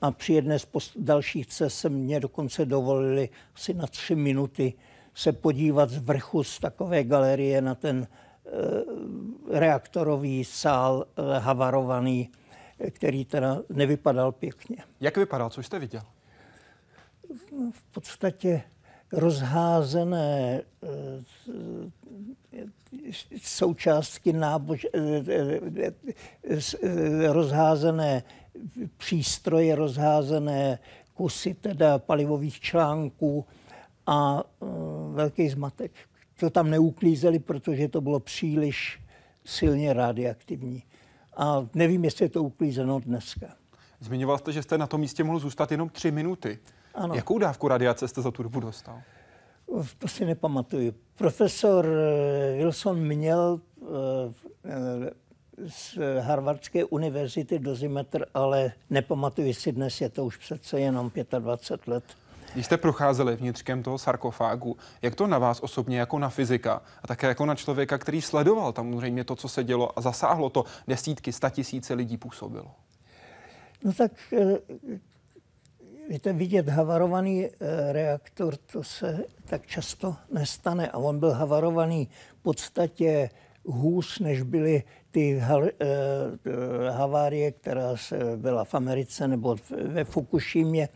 a 0.00 0.10
při 0.10 0.32
jedné 0.32 0.58
z 0.58 0.66
dalších 0.96 1.46
cest 1.46 1.74
se 1.74 1.88
mě 1.88 2.20
dokonce 2.20 2.64
dovolili 2.64 3.28
asi 3.54 3.74
na 3.74 3.86
tři 3.86 4.14
minuty 4.14 4.72
se 5.14 5.32
podívat 5.32 5.90
z 5.90 5.98
vrchu 5.98 6.44
z 6.44 6.58
takové 6.58 7.04
galerie 7.04 7.62
na 7.62 7.74
ten 7.74 7.96
e, 8.02 8.06
reaktorový 9.50 10.44
sál 10.44 11.06
e, 11.06 11.38
havarovaný, 11.38 12.30
který 12.90 13.24
teda 13.24 13.58
nevypadal 13.68 14.32
pěkně. 14.32 14.76
Jak 15.00 15.16
vypadal? 15.16 15.50
Co 15.50 15.62
jste 15.62 15.78
viděl? 15.78 16.02
V 17.70 17.82
podstatě 17.92 18.62
rozházené 19.12 20.62
eh, 20.82 21.24
součástky 23.42 24.32
nábož, 24.32 24.86
eh, 24.94 25.92
eh, 26.50 27.32
rozházené 27.32 28.22
přístroje, 28.96 29.74
rozházené 29.74 30.78
kusy 31.14 31.54
teda 31.54 31.98
palivových 31.98 32.60
článků 32.60 33.44
a 34.06 34.44
velký 35.12 35.48
zmatek. 35.48 35.92
To 36.40 36.50
tam 36.50 36.70
neuklízeli, 36.70 37.38
protože 37.38 37.88
to 37.88 38.00
bylo 38.00 38.20
příliš 38.20 39.00
silně 39.44 39.92
radioaktivní. 39.92 40.82
A 41.36 41.66
nevím, 41.74 42.04
jestli 42.04 42.24
je 42.24 42.28
to 42.28 42.42
uklízeno 42.42 43.00
dneska. 43.00 43.46
Zmiňoval 44.00 44.38
jste, 44.38 44.52
že 44.52 44.62
jste 44.62 44.78
na 44.78 44.86
tom 44.86 45.00
místě 45.00 45.24
mohl 45.24 45.38
zůstat 45.38 45.72
jenom 45.72 45.88
tři 45.88 46.10
minuty. 46.10 46.58
Ano. 46.94 47.14
Jakou 47.14 47.38
dávku 47.38 47.68
radiace 47.68 48.08
jste 48.08 48.22
za 48.22 48.30
tu 48.30 48.42
dobu 48.42 48.60
dostal? 48.60 49.02
To 49.98 50.08
si 50.08 50.24
nepamatuju. 50.24 50.94
Profesor 51.14 51.86
eh, 51.86 52.56
Wilson 52.56 52.98
měl 52.98 53.60
eh, 53.82 55.10
z 55.68 55.98
Harvardské 56.20 56.84
univerzity 56.84 57.58
dozimetr, 57.58 58.26
ale 58.34 58.72
nepamatuji 58.90 59.54
si 59.54 59.72
dnes, 59.72 60.00
je 60.00 60.08
to 60.08 60.24
už 60.24 60.36
přece 60.36 60.80
jenom 60.80 61.12
25 61.38 61.92
let. 61.92 62.04
Když 62.54 62.66
jste 62.66 62.76
procházeli 62.76 63.36
vnitřkem 63.36 63.82
toho 63.82 63.98
sarkofágu, 63.98 64.76
jak 65.02 65.14
to 65.14 65.26
na 65.26 65.38
vás 65.38 65.60
osobně 65.60 65.98
jako 65.98 66.18
na 66.18 66.28
fyzika 66.28 66.82
a 67.02 67.06
také 67.06 67.26
jako 67.26 67.46
na 67.46 67.54
člověka, 67.54 67.98
který 67.98 68.22
sledoval 68.22 68.72
tam 68.72 68.84
samozřejmě 68.94 69.24
to, 69.24 69.36
co 69.36 69.48
se 69.48 69.64
dělo 69.64 69.98
a 69.98 70.00
zasáhlo 70.00 70.50
to 70.50 70.64
desítky, 70.88 71.32
sta 71.32 71.50
tisíce 71.50 71.94
lidí 71.94 72.16
působilo? 72.16 72.70
No 73.84 73.92
tak 73.92 74.12
eh, 74.32 74.58
Víte, 76.08 76.32
vidět 76.32 76.68
havarovaný 76.68 77.44
eh, 77.44 77.92
reaktor, 77.92 78.56
to 78.56 78.82
se 78.82 79.24
tak 79.44 79.66
často 79.66 80.16
nestane. 80.32 80.90
A 80.90 80.98
on 80.98 81.18
byl 81.18 81.32
havarovaný 81.32 82.08
v 82.38 82.42
podstatě 82.42 83.30
hůř, 83.64 84.18
než 84.18 84.42
byly 84.42 84.82
ty 85.10 85.42
eh, 85.42 85.80
havárie, 86.90 87.52
která 87.52 87.96
se 87.96 88.18
byla 88.36 88.64
v 88.64 88.74
Americe 88.74 89.28
nebo 89.28 89.56
ve 89.84 90.04
Fukushimě. 90.04 90.88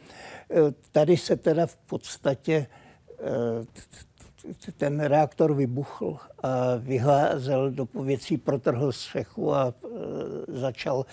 Eh, 0.51 0.57
tady 0.93 1.17
se 1.17 1.37
teda 1.37 1.67
v 1.67 1.77
podstatě 1.77 2.67
ten 4.77 5.01
reaktor 5.01 5.55
vybuchl 5.55 6.17
a 6.43 6.77
vyházel 6.77 7.71
do 7.71 7.87
pověcí, 7.87 8.37
protrhl 8.37 8.93
střechu 8.93 9.55
a 9.55 9.75
začal, 10.49 11.07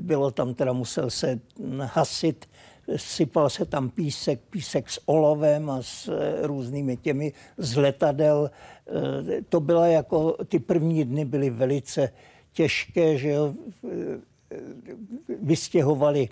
bylo 0.00 0.30
tam 0.30 0.54
teda, 0.54 0.72
musel 0.72 1.10
se 1.10 1.40
hasit 1.80 2.48
sypal 2.96 3.50
se 3.50 3.64
tam 3.64 3.90
písek, 3.90 4.40
písek 4.50 4.90
s 4.90 5.00
olovem 5.06 5.70
a 5.70 5.82
s 5.82 6.08
eh, 6.08 6.46
různými 6.46 6.96
těmi 6.96 7.32
z 7.56 7.76
letadel. 7.76 8.50
Eh, 8.86 9.42
to 9.48 9.60
bylo 9.60 9.84
jako, 9.84 10.36
ty 10.48 10.58
první 10.58 11.04
dny 11.04 11.24
byly 11.24 11.50
velice 11.50 12.12
těžké, 12.52 13.18
že 13.18 13.28
jo, 13.28 13.54
eh, 13.84 14.20
vystěhovali 15.42 16.28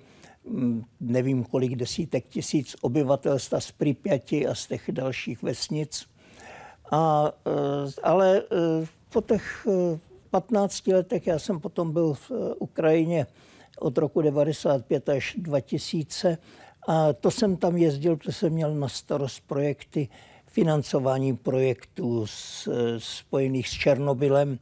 hm, 0.47 0.83
nevím 1.01 1.45
kolik 1.45 1.77
desítek 1.77 2.27
tisíc 2.27 2.77
obyvatelstva 2.81 3.61
z 3.61 3.73
Pripyati 3.73 4.47
a 4.47 4.55
z 4.55 4.67
těch 4.67 4.85
dalších 4.93 5.43
vesnic. 5.43 6.07
A, 6.91 7.33
ale 8.03 8.43
po 9.13 9.21
těch 9.21 9.67
15 10.31 10.87
letech, 10.87 11.27
já 11.27 11.39
jsem 11.39 11.61
potom 11.61 11.93
byl 11.93 12.15
v 12.15 12.31
Ukrajině 12.59 13.27
od 13.79 13.99
roku 13.99 14.21
95 14.21 15.09
až 15.09 15.37
2000. 15.39 16.39
A 16.89 17.13
to 17.13 17.31
jsem 17.31 17.57
tam 17.57 17.77
jezdil, 17.77 18.17
protože 18.17 18.33
jsem 18.33 18.53
měl 18.53 18.75
na 18.75 18.89
starost 18.89 19.43
projekty, 19.47 20.09
financování 20.47 21.37
projektů 21.37 22.27
s, 22.27 22.69
spojených 22.99 23.69
s 23.69 23.73
Černobylem. 23.73 24.59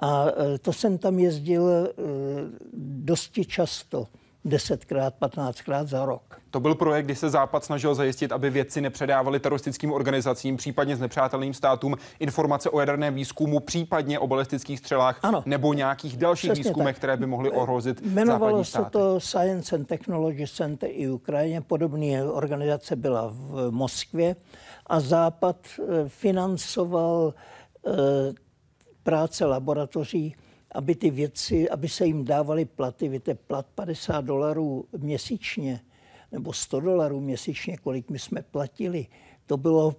A 0.00 0.26
e, 0.26 0.58
to 0.58 0.72
jsem 0.72 0.98
tam 0.98 1.18
jezdil 1.18 1.68
e, 1.68 1.88
dosti 3.04 3.44
často 3.44 4.06
desetkrát, 4.48 5.14
patnáctkrát 5.14 5.88
za 5.88 6.04
rok. 6.04 6.40
To 6.50 6.60
byl 6.60 6.74
projekt, 6.74 7.04
kdy 7.04 7.14
se 7.14 7.30
Západ 7.30 7.64
snažil 7.64 7.94
zajistit, 7.94 8.32
aby 8.32 8.50
vědci 8.50 8.80
nepředávali 8.80 9.40
teroristickým 9.40 9.92
organizacím, 9.92 10.56
případně 10.56 10.96
s 10.96 11.00
nepřátelným 11.00 11.54
státům, 11.54 11.96
informace 12.20 12.70
o 12.70 12.80
jaderném 12.80 13.14
výzkumu, 13.14 13.60
případně 13.60 14.18
o 14.18 14.26
balistických 14.26 14.78
střelách 14.78 15.18
ano. 15.22 15.42
nebo 15.46 15.72
nějakých 15.72 16.16
dalších 16.16 16.50
Přesně 16.52 16.64
výzkumech, 16.64 16.94
tak. 16.94 16.98
které 16.98 17.16
by 17.16 17.26
mohly 17.26 17.50
ohrozit 17.50 18.00
Jmenovalo 18.02 18.64
se 18.64 18.84
to 18.90 19.20
Science 19.20 19.76
and 19.76 19.84
Technology 19.84 20.46
Center 20.46 20.90
i 20.92 21.08
Ukrajině. 21.08 21.60
Podobné 21.60 22.24
organizace 22.24 22.96
byla 22.96 23.28
v 23.32 23.70
Moskvě 23.70 24.36
a 24.86 25.00
Západ 25.00 25.56
eh, 25.78 26.08
financoval 26.08 27.34
eh, 27.86 27.90
práce 29.02 29.44
laboratoří 29.44 30.34
aby 30.72 30.94
ty 30.94 31.10
věci, 31.10 31.70
aby 31.70 31.88
se 31.88 32.06
jim 32.06 32.24
dávaly 32.24 32.64
platy, 32.64 33.08
víte, 33.08 33.34
plat 33.34 33.66
50 33.74 34.24
dolarů 34.24 34.84
měsíčně 34.98 35.80
nebo 36.32 36.52
100 36.52 36.80
dolarů 36.80 37.20
měsíčně, 37.20 37.76
kolik 37.76 38.10
my 38.10 38.18
jsme 38.18 38.42
platili, 38.42 39.06
to 39.46 39.56
bylo, 39.56 39.96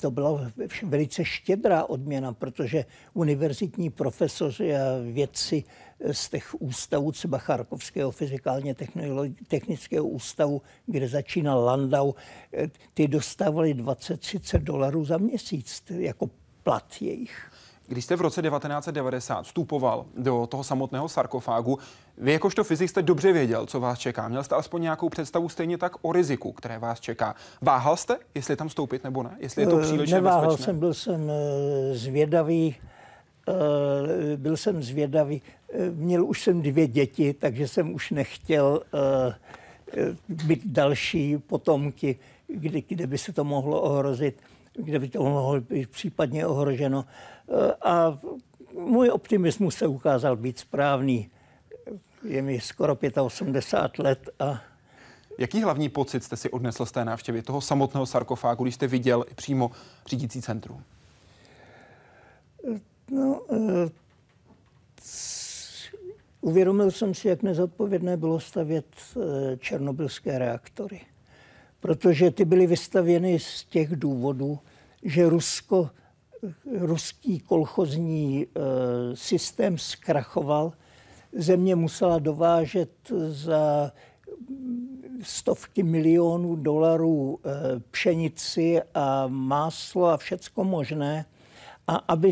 to 0.00 0.10
byla 0.10 0.52
velice 0.82 1.24
štědrá 1.24 1.84
odměna, 1.84 2.32
protože 2.32 2.84
univerzitní 3.14 3.90
profesoři 3.90 4.76
a 4.76 4.80
vědci 5.12 5.64
z 6.12 6.30
těch 6.30 6.62
ústavů, 6.62 7.12
třeba 7.12 7.38
Charkovského 7.38 8.10
fyzikálně 8.10 8.74
technického 9.48 10.06
ústavu, 10.06 10.62
kde 10.86 11.08
začínal 11.08 11.64
Landau, 11.64 12.12
ty 12.94 13.08
dostávali 13.08 13.74
20-30 13.74 14.58
dolarů 14.58 15.04
za 15.04 15.18
měsíc 15.18 15.82
jako 15.90 16.30
plat 16.62 16.94
jejich. 17.00 17.52
Když 17.88 18.04
jste 18.04 18.16
v 18.16 18.20
roce 18.20 18.42
1990 18.42 19.42
vstupoval 19.42 20.04
do 20.16 20.46
toho 20.46 20.64
samotného 20.64 21.08
sarkofágu, 21.08 21.78
vy 22.18 22.32
jakožto 22.32 22.64
fyzik 22.64 22.90
jste 22.90 23.02
dobře 23.02 23.32
věděl, 23.32 23.66
co 23.66 23.80
vás 23.80 23.98
čeká. 23.98 24.28
Měl 24.28 24.44
jste 24.44 24.54
alespoň 24.54 24.82
nějakou 24.82 25.08
představu 25.08 25.48
stejně 25.48 25.78
tak 25.78 25.92
o 26.02 26.12
riziku, 26.12 26.52
které 26.52 26.78
vás 26.78 27.00
čeká. 27.00 27.34
Váhal 27.62 27.96
jste, 27.96 28.18
jestli 28.34 28.56
tam 28.56 28.68
stoupit 28.68 29.04
nebo 29.04 29.22
ne? 29.22 29.36
Jestli 29.38 29.62
je 29.62 29.66
to 29.68 29.78
eh, 29.78 29.82
příliš 29.82 30.10
Neváhal 30.10 30.40
nebezpečné? 30.40 30.64
jsem, 30.64 30.78
byl 30.78 30.94
jsem 30.94 31.30
eh, 31.30 31.94
zvědavý. 31.94 32.76
Eh, 33.48 34.36
byl 34.36 34.56
jsem 34.56 34.82
zvědavý. 34.82 35.42
Měl 35.92 36.24
už 36.26 36.42
jsem 36.42 36.62
dvě 36.62 36.86
děti, 36.86 37.34
takže 37.34 37.68
jsem 37.68 37.94
už 37.94 38.10
nechtěl 38.10 38.82
být 40.28 40.62
další 40.64 41.38
potomky, 41.38 42.18
kde, 42.46 42.80
kde 42.88 43.06
by 43.06 43.18
se 43.18 43.32
to 43.32 43.44
mohlo 43.44 43.80
ohrozit, 43.80 44.40
kde 44.76 44.98
by 44.98 45.08
to 45.08 45.22
mohlo 45.22 45.60
být 45.60 45.90
případně 45.90 46.46
ohroženo. 46.46 47.04
A 47.82 48.18
můj 48.74 49.10
optimismus 49.10 49.74
se 49.74 49.86
ukázal 49.86 50.36
být 50.36 50.58
správný. 50.58 51.30
Je 52.28 52.42
mi 52.42 52.60
skoro 52.60 52.96
85 53.24 54.04
let 54.04 54.28
a 54.40 54.60
Jaký 55.38 55.62
hlavní 55.62 55.88
pocit 55.88 56.24
jste 56.24 56.36
si 56.36 56.50
odnesl 56.50 56.86
z 56.86 56.92
té 56.92 57.04
návštěvy 57.04 57.42
toho 57.42 57.60
samotného 57.60 58.06
sarkofágu, 58.06 58.64
když 58.64 58.74
jste 58.74 58.86
viděl 58.86 59.24
přímo 59.34 59.70
řídící 60.06 60.42
centrum? 60.42 60.82
No, 63.10 63.40
uh, 63.40 63.58
uvědomil 66.40 66.90
jsem 66.90 67.14
si, 67.14 67.28
jak 67.28 67.42
nezodpovědné 67.42 68.16
bylo 68.16 68.40
stavět 68.40 68.86
uh, 69.14 69.24
černobylské 69.58 70.38
reaktory. 70.38 71.00
Protože 71.80 72.30
ty 72.30 72.44
byly 72.44 72.66
vystavěny 72.66 73.38
z 73.38 73.64
těch 73.64 73.96
důvodů, 73.96 74.58
že 75.02 75.28
Rusko, 75.28 75.90
ruský 76.78 77.40
kolchozní 77.40 78.46
uh, 78.46 78.62
systém 79.14 79.78
zkrachoval. 79.78 80.72
Země 81.32 81.76
musela 81.76 82.18
dovážet 82.18 83.12
za 83.28 83.92
stovky 85.22 85.82
milionů 85.82 86.56
dolarů 86.56 87.38
eh, 87.44 87.80
pšenici 87.90 88.82
a 88.94 89.26
máslo 89.26 90.06
a 90.06 90.16
všecko 90.16 90.64
možné, 90.64 91.24
a 91.86 91.96
aby 91.96 92.30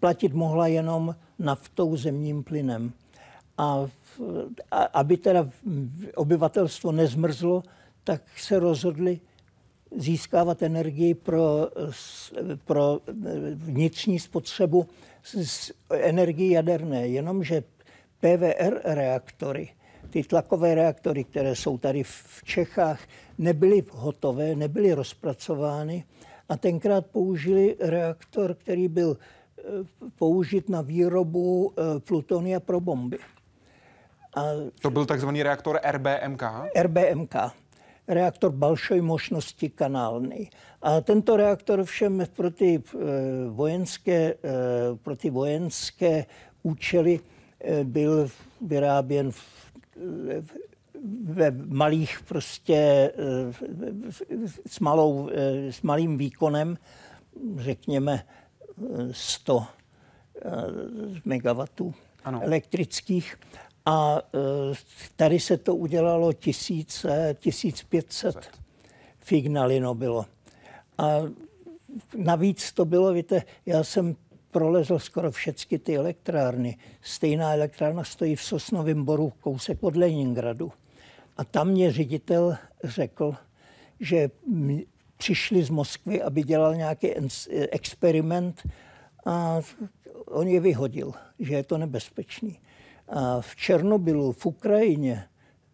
platit 0.00 0.34
mohla 0.34 0.66
jenom 0.66 1.16
naftou 1.38 1.96
zemním 1.96 2.44
plynem. 2.44 2.92
A, 3.58 3.86
a 4.70 4.82
aby 4.82 5.16
teda 5.16 5.48
obyvatelstvo 6.14 6.92
nezmrzlo, 6.92 7.62
tak 8.06 8.22
se 8.38 8.58
rozhodli 8.58 9.20
získávat 9.96 10.62
energii 10.62 11.14
pro, 11.14 11.68
pro 12.64 13.00
vnitřní 13.54 14.18
spotřebu 14.18 14.86
z 15.24 15.72
energii 15.90 16.52
jaderné. 16.52 17.08
Jenomže 17.08 17.62
PVR 18.20 18.80
reaktory 18.84 19.68
ty 20.10 20.22
tlakové 20.22 20.74
reaktory, 20.74 21.24
které 21.24 21.56
jsou 21.56 21.78
tady 21.78 22.02
v 22.02 22.44
Čechách, 22.44 23.00
nebyly 23.38 23.82
hotové, 23.90 24.54
nebyly 24.54 24.92
rozpracovány 24.92 26.04
a 26.48 26.56
tenkrát 26.56 27.06
použili 27.06 27.76
reaktor, 27.80 28.54
který 28.54 28.88
byl 28.88 29.16
eh, 29.58 29.62
použit 30.18 30.68
na 30.68 30.80
výrobu 30.80 31.72
eh, 31.72 32.00
plutonia 32.00 32.60
pro 32.60 32.80
bomby. 32.80 33.18
A 34.36 34.42
to 34.82 34.90
byl 34.90 35.06
takzvaný 35.06 35.42
reaktor 35.42 35.80
RBMK? 35.90 36.42
RBMK. 36.76 37.34
Reaktor 38.08 38.50
balšoj 38.52 39.00
možnosti 39.00 39.70
kanálny. 39.70 40.50
A 40.82 41.00
tento 41.00 41.36
reaktor 41.36 41.84
všem 41.84 42.26
pro 42.36 42.50
ty 42.50 42.78
eh, 42.78 42.98
vojenské, 43.50 44.34
pro 45.02 45.16
ty 45.16 45.30
vojenské 45.30 46.26
účely 46.62 47.20
byl 47.84 48.28
vyráběn 48.60 49.32
v 49.32 49.40
ve 51.24 51.50
malých 51.50 52.20
prostě 52.28 53.12
s, 54.66 54.80
malou, 54.80 55.30
s 55.70 55.82
malým 55.82 56.18
výkonem, 56.18 56.78
řekněme 57.58 58.22
100 59.10 59.66
megawatů 61.24 61.94
ano. 62.24 62.40
elektrických. 62.42 63.36
A 63.86 64.22
tady 65.16 65.40
se 65.40 65.56
to 65.56 65.76
udělalo 65.76 66.32
1000, 66.32 67.06
1500 67.38 68.36
fignalino 69.18 69.94
bylo. 69.94 70.26
A 70.98 71.18
navíc 72.16 72.72
to 72.72 72.84
bylo, 72.84 73.12
víte, 73.12 73.42
já 73.66 73.84
jsem 73.84 74.16
prolezl 74.50 74.98
skoro 74.98 75.30
všechny 75.30 75.78
ty 75.78 75.96
elektrárny. 75.96 76.78
Stejná 77.02 77.52
elektrárna 77.52 78.04
stojí 78.04 78.36
v 78.36 78.42
Sosnovém 78.42 79.04
boru, 79.04 79.32
kousek 79.40 79.82
od 79.82 79.96
Leningradu. 79.96 80.72
A 81.36 81.44
tam 81.44 81.68
mě 81.68 81.92
ředitel 81.92 82.56
řekl, 82.84 83.34
že 84.00 84.30
přišli 85.16 85.62
z 85.62 85.70
Moskvy, 85.70 86.22
aby 86.22 86.42
dělal 86.42 86.74
nějaký 86.74 87.14
experiment 87.70 88.62
a 89.24 89.60
on 90.26 90.48
je 90.48 90.60
vyhodil, 90.60 91.12
že 91.38 91.54
je 91.54 91.62
to 91.62 91.78
nebezpečný. 91.78 92.58
A 93.08 93.40
v 93.40 93.56
Černobylu, 93.56 94.32
v 94.32 94.46
Ukrajině, 94.46 95.24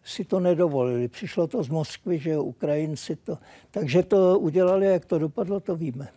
si 0.03 0.25
to 0.25 0.39
nedovolili. 0.39 1.07
Přišlo 1.07 1.47
to 1.47 1.63
z 1.63 1.69
Moskvy, 1.69 2.19
že 2.19 2.37
Ukrajinci 2.37 3.15
to... 3.15 3.37
Takže 3.71 4.03
to 4.03 4.39
udělali, 4.39 4.85
jak 4.85 5.05
to 5.05 5.19
dopadlo, 5.19 5.59
to 5.59 5.75
víme. 5.75 6.07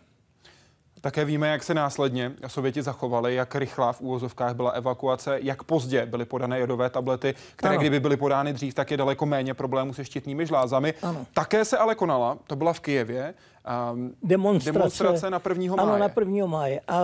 Také 1.01 1.25
víme, 1.25 1.47
jak 1.47 1.63
se 1.63 1.73
následně 1.73 2.31
Sověti 2.47 2.81
zachovali, 2.81 3.35
jak 3.35 3.55
rychlá 3.55 3.93
v 3.93 4.01
úvozovkách 4.01 4.55
byla 4.55 4.71
evakuace, 4.71 5.39
jak 5.41 5.63
pozdě 5.63 6.05
byly 6.05 6.25
podané 6.25 6.59
jodové 6.59 6.89
tablety, 6.89 7.33
které 7.55 7.75
ano. 7.75 7.81
kdyby 7.81 7.99
byly 7.99 8.17
podány 8.17 8.53
dřív, 8.53 8.73
tak 8.73 8.91
je 8.91 8.97
daleko 8.97 9.25
méně 9.25 9.53
problémů 9.53 9.93
se 9.93 10.05
štítnými 10.05 10.45
žlázami. 10.45 10.93
Ano. 11.01 11.25
Také 11.33 11.65
se 11.65 11.77
ale 11.77 11.95
konala, 11.95 12.37
to 12.47 12.55
byla 12.55 12.73
v 12.73 12.79
Kijevě, 12.79 13.33
um, 13.93 14.15
demonstrace, 14.23 14.79
demonstrace 14.79 15.29
na 15.29 15.41
1. 15.49 15.75
máje. 15.75 15.89
Ano, 15.89 15.97
na 15.97 16.09
1. 16.19 16.45
máje. 16.45 16.81
A 16.87 17.03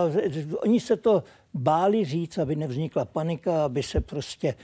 oni 0.62 0.80
se 0.80 0.96
to 0.96 1.22
báli 1.54 2.04
říct, 2.04 2.38
aby 2.38 2.56
nevznikla 2.56 3.04
panika, 3.04 3.64
aby 3.64 3.82
se 3.82 4.00
prostě 4.00 4.54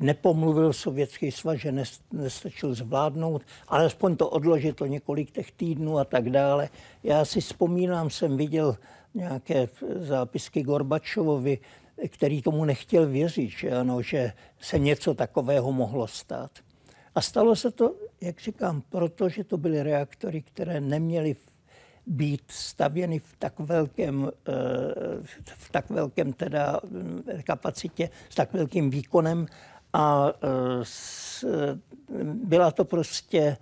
nepomluvil 0.00 0.72
sovětský 0.72 1.30
svaz, 1.30 1.58
že 1.58 1.72
nestačil 2.12 2.74
zvládnout, 2.74 3.42
alespoň 3.68 4.16
to 4.16 4.28
odložit 4.28 4.76
to 4.76 4.86
několik 4.86 5.30
těch 5.30 5.52
týdnů 5.52 5.98
a 5.98 6.04
tak 6.04 6.30
dále. 6.30 6.68
Já 7.02 7.24
si 7.24 7.40
vzpomínám, 7.40 8.10
jsem 8.10 8.36
viděl 8.36 8.76
nějaké 9.14 9.68
zápisky 9.96 10.62
Gorbačovovi, 10.62 11.58
který 12.08 12.42
tomu 12.42 12.64
nechtěl 12.64 13.06
věřit, 13.06 13.50
že, 13.50 13.70
ano, 13.70 14.02
že 14.02 14.32
se 14.60 14.78
něco 14.78 15.14
takového 15.14 15.72
mohlo 15.72 16.06
stát. 16.06 16.50
A 17.14 17.20
stalo 17.20 17.56
se 17.56 17.70
to, 17.70 17.94
jak 18.20 18.40
říkám, 18.40 18.82
protože 18.88 19.44
to 19.44 19.56
byly 19.56 19.82
reaktory, 19.82 20.42
které 20.42 20.80
neměly 20.80 21.36
být 22.06 22.42
stavěny 22.48 23.18
v 23.18 23.36
tak 23.38 23.58
velkém, 23.58 24.30
eh, 24.48 24.52
v 25.44 25.70
tak 25.70 25.90
velkém 25.90 26.32
teda 26.32 26.80
eh, 27.28 27.42
kapacitě, 27.42 28.10
s 28.28 28.34
tak 28.34 28.52
velkým 28.52 28.90
výkonem 28.90 29.46
a 29.92 30.32
eh, 30.42 31.78
byla 32.22 32.70
to 32.70 32.84
prostě 32.84 33.56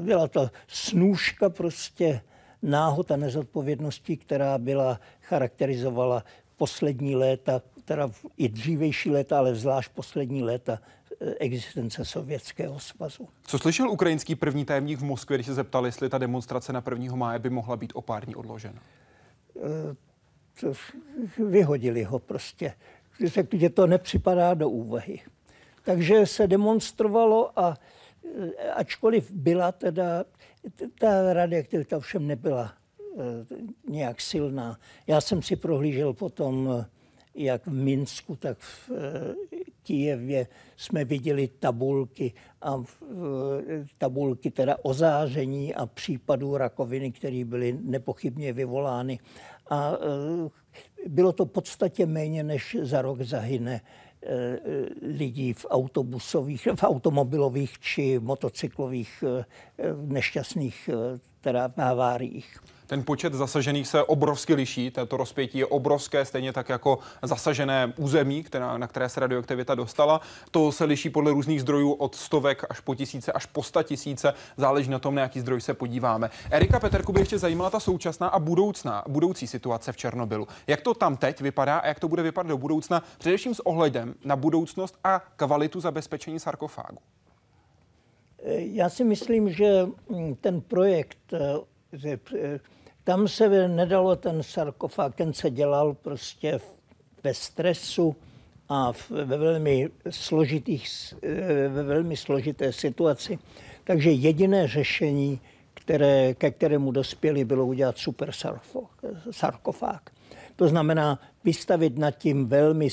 byla 0.00 0.28
to 0.28 0.50
snůžka 0.68 1.50
prostě 1.50 2.20
náhod 2.62 3.10
a 3.10 3.16
nezodpovědností, 3.16 4.16
která 4.16 4.58
byla 4.58 5.00
charakterizovala 5.20 6.24
poslední 6.56 7.16
léta, 7.16 7.62
teda 7.88 8.10
i 8.36 8.48
dřívejší 8.48 9.10
léta, 9.10 9.38
ale 9.38 9.54
zvlášť 9.54 9.92
poslední 9.92 10.42
léta 10.42 10.78
existence 11.38 12.04
Sovětského 12.04 12.80
svazu. 12.80 13.28
Co 13.46 13.58
slyšel 13.58 13.90
ukrajinský 13.90 14.34
první 14.34 14.64
tajemník 14.64 14.98
v 14.98 15.04
Moskvě, 15.04 15.38
když 15.38 15.46
se 15.46 15.54
zeptal, 15.54 15.86
jestli 15.86 16.08
ta 16.08 16.18
demonstrace 16.18 16.72
na 16.72 16.82
1. 16.90 17.16
máje 17.16 17.38
by 17.38 17.50
mohla 17.50 17.76
být 17.76 17.92
o 17.94 18.02
pár 18.02 18.24
dní 18.24 18.36
odložena? 18.36 18.82
Eh, 19.56 19.96
vyhodili 21.48 22.04
ho 22.04 22.18
prostě. 22.18 22.74
Řekli, 23.24 23.58
že 23.58 23.70
to 23.70 23.86
nepřipadá 23.86 24.54
do 24.54 24.68
úvahy. 24.68 25.20
Takže 25.84 26.26
se 26.26 26.46
demonstrovalo 26.46 27.58
a 27.58 27.74
eh, 28.24 28.70
ačkoliv 28.70 29.30
byla 29.30 29.72
teda, 29.72 30.24
ta 30.98 31.32
radioaktivita 31.32 32.00
všem 32.00 32.26
nebyla 32.26 32.72
eh, 32.72 33.20
nějak 33.88 34.20
silná. 34.20 34.78
Já 35.06 35.20
jsem 35.20 35.42
si 35.42 35.56
prohlížel 35.56 36.12
potom 36.12 36.84
jak 37.38 37.66
v 37.66 37.72
Minsku, 37.72 38.36
tak 38.36 38.58
v 38.58 38.90
Kijevě 39.82 40.46
jsme 40.76 41.04
viděli 41.04 41.48
tabulky 41.48 42.32
a 42.62 42.82
tabulky 43.98 44.50
teda 44.50 44.76
o 44.82 44.94
záření 44.94 45.74
a 45.74 45.86
případů 45.86 46.56
rakoviny, 46.56 47.12
které 47.12 47.44
byly 47.44 47.78
nepochybně 47.82 48.52
vyvolány. 48.52 49.18
A 49.70 49.92
e, 49.92 51.08
bylo 51.08 51.32
to 51.32 51.46
podstatě 51.46 52.06
méně, 52.06 52.44
než 52.44 52.76
za 52.82 53.02
rok 53.02 53.22
zahyne 53.22 53.80
lidí 55.02 55.52
v 55.52 55.66
autobusových, 55.70 56.68
v 56.74 56.84
automobilových 56.84 57.78
či 57.78 58.18
motocyklových 58.18 59.24
nešťastných 60.06 60.90
teda 61.40 61.68
v 61.68 61.78
haváriích. 61.78 62.58
Ten 62.88 63.04
počet 63.04 63.34
zasažených 63.34 63.88
se 63.88 64.02
obrovsky 64.02 64.54
liší, 64.54 64.92
to 65.08 65.16
rozpětí 65.16 65.58
je 65.58 65.66
obrovské, 65.66 66.24
stejně 66.24 66.52
tak 66.52 66.68
jako 66.68 66.98
zasažené 67.22 67.92
území, 67.96 68.42
která, 68.42 68.78
na 68.78 68.86
které 68.86 69.08
se 69.08 69.20
radioaktivita 69.20 69.74
dostala. 69.74 70.20
To 70.50 70.72
se 70.72 70.84
liší 70.84 71.10
podle 71.10 71.32
různých 71.32 71.60
zdrojů 71.60 71.92
od 71.92 72.14
stovek 72.14 72.64
až 72.70 72.80
po 72.80 72.94
tisíce, 72.94 73.32
až 73.32 73.46
po 73.46 73.62
sta 73.62 73.82
tisíce, 73.82 74.34
záleží 74.56 74.90
na 74.90 74.98
tom, 74.98 75.14
na 75.14 75.22
jaký 75.22 75.40
zdroj 75.40 75.60
se 75.60 75.74
podíváme. 75.74 76.30
Erika 76.50 76.80
Peterku 76.80 77.12
by 77.12 77.20
ještě 77.20 77.38
zajímala 77.38 77.70
ta 77.70 77.80
současná 77.80 78.28
a 78.28 78.38
budoucná, 78.38 79.04
budoucí 79.08 79.46
situace 79.46 79.92
v 79.92 79.96
Černobylu. 79.96 80.48
Jak 80.66 80.80
to 80.80 80.94
tam 80.94 81.16
teď 81.16 81.40
vypadá 81.40 81.78
a 81.78 81.86
jak 81.86 82.00
to 82.00 82.08
bude 82.08 82.22
vypadat 82.22 82.48
do 82.48 82.58
budoucna, 82.58 83.02
především 83.18 83.54
s 83.54 83.66
ohledem 83.66 84.14
na 84.24 84.36
budoucnost 84.36 84.98
a 85.04 85.18
kvalitu 85.36 85.80
zabezpečení 85.80 86.40
sarkofágu? 86.40 86.98
Já 88.48 88.88
si 88.88 89.04
myslím, 89.04 89.52
že 89.52 89.86
ten 90.40 90.60
projekt 90.60 91.34
že 91.92 92.20
eh, 92.36 92.60
tam 93.08 93.28
se 93.28 93.68
nedalo 93.68 94.16
ten 94.16 94.42
sarkofág, 94.42 95.14
ten 95.14 95.32
se 95.32 95.50
dělal 95.50 95.94
prostě 95.94 96.60
ve 97.24 97.34
stresu 97.34 98.16
a 98.68 98.92
ve 99.10 99.36
velmi, 99.36 99.88
složitých, 100.10 101.14
eh, 101.22 101.68
ve 101.68 101.82
velmi 101.82 102.16
složité 102.16 102.72
situaci. 102.72 103.38
Takže 103.84 104.10
jediné 104.10 104.68
řešení, 104.68 105.40
které, 105.74 106.34
ke 106.34 106.50
kterému 106.50 106.92
dospěli, 106.92 107.44
bylo 107.44 107.66
udělat 107.66 107.98
super 107.98 108.30
sarkofág. 109.30 110.10
To 110.56 110.68
znamená 110.68 111.18
vystavit 111.44 111.98
nad 111.98 112.10
tím 112.10 112.46
velmi 112.46 112.88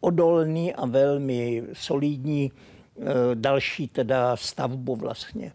odolný 0.00 0.74
a 0.74 0.86
velmi 0.86 1.62
solidní 1.72 2.52
eh, 2.52 3.02
další 3.34 3.88
teda 3.88 4.36
stavbu 4.36 4.96
vlastně. 4.96 5.52